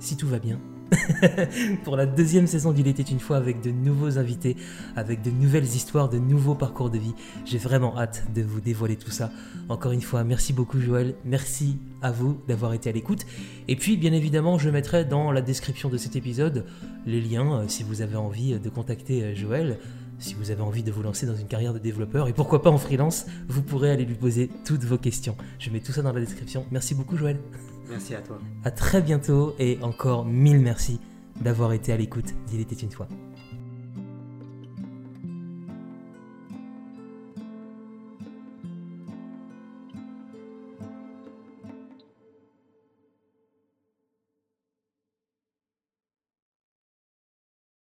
si 0.01 0.16
tout 0.16 0.26
va 0.26 0.39
bien. 0.39 0.59
pour 1.84 1.97
la 1.97 2.07
deuxième 2.07 2.47
saison 2.47 2.72
d'Il 2.72 2.88
était 2.88 3.03
une 3.03 3.20
fois 3.20 3.36
avec 3.36 3.61
de 3.61 3.70
nouveaux 3.70 4.18
invités, 4.18 4.57
avec 4.97 5.22
de 5.22 5.30
nouvelles 5.30 5.64
histoires, 5.64 6.09
de 6.09 6.18
nouveaux 6.18 6.55
parcours 6.55 6.91
de 6.91 6.99
vie. 6.99 7.14
J'ai 7.45 7.59
vraiment 7.59 7.99
hâte 7.99 8.24
de 8.34 8.43
vous 8.43 8.61
dévoiler 8.61 8.97
tout 8.97 9.11
ça. 9.11 9.30
Encore 9.68 9.93
une 9.93 10.03
fois, 10.03 10.24
merci 10.24 10.53
beaucoup 10.53 10.80
Joël, 10.80 11.14
merci 11.24 11.78
à 12.03 12.11
vous 12.11 12.41
d'avoir 12.49 12.74
été 12.74 12.91
à 12.91 12.93
l'écoute. 12.93 13.26
Et 13.68 13.76
puis 13.76 13.97
bien 13.97 14.12
évidemment, 14.12 14.59
je 14.59 14.70
mettrai 14.70 15.05
dans 15.05 15.32
la 15.32 15.43
description 15.43 15.88
de 15.88 15.97
cet 15.97 16.16
épisode 16.16 16.64
les 17.07 17.20
liens 17.20 17.61
euh, 17.61 17.64
si 17.68 17.82
vous 17.82 18.03
avez 18.03 18.16
envie 18.16 18.59
de 18.59 18.68
contacter 18.68 19.22
euh, 19.22 19.34
Joël. 19.34 19.78
Si 20.18 20.34
vous 20.34 20.51
avez 20.51 20.61
envie 20.61 20.82
de 20.82 20.93
vous 20.93 21.03
lancer 21.03 21.24
dans 21.24 21.34
une 21.34 21.47
carrière 21.47 21.72
de 21.72 21.78
développeur 21.78 22.28
et 22.28 22.34
pourquoi 22.34 22.61
pas 22.61 22.68
en 22.68 22.76
freelance, 22.76 23.24
vous 23.49 23.62
pourrez 23.62 23.91
aller 23.91 24.05
lui 24.05 24.16
poser 24.16 24.51
toutes 24.66 24.84
vos 24.84 24.99
questions. 24.99 25.34
Je 25.59 25.70
mets 25.70 25.80
tout 25.80 25.93
ça 25.93 26.03
dans 26.03 26.12
la 26.12 26.20
description. 26.20 26.66
Merci 26.70 26.95
beaucoup 26.95 27.16
Joël. 27.16 27.38
Merci 27.91 28.14
à 28.14 28.20
toi. 28.20 28.38
À 28.64 28.70
très 28.70 29.03
bientôt 29.03 29.55
et 29.59 29.78
encore 29.82 30.24
mille 30.24 30.61
merci 30.61 31.01
d'avoir 31.41 31.72
été 31.72 31.93
à 31.93 31.97
l'écoute 31.97 32.32
d'Il 32.47 32.61
était 32.61 32.76
une 32.76 32.91
fois. 32.91 33.09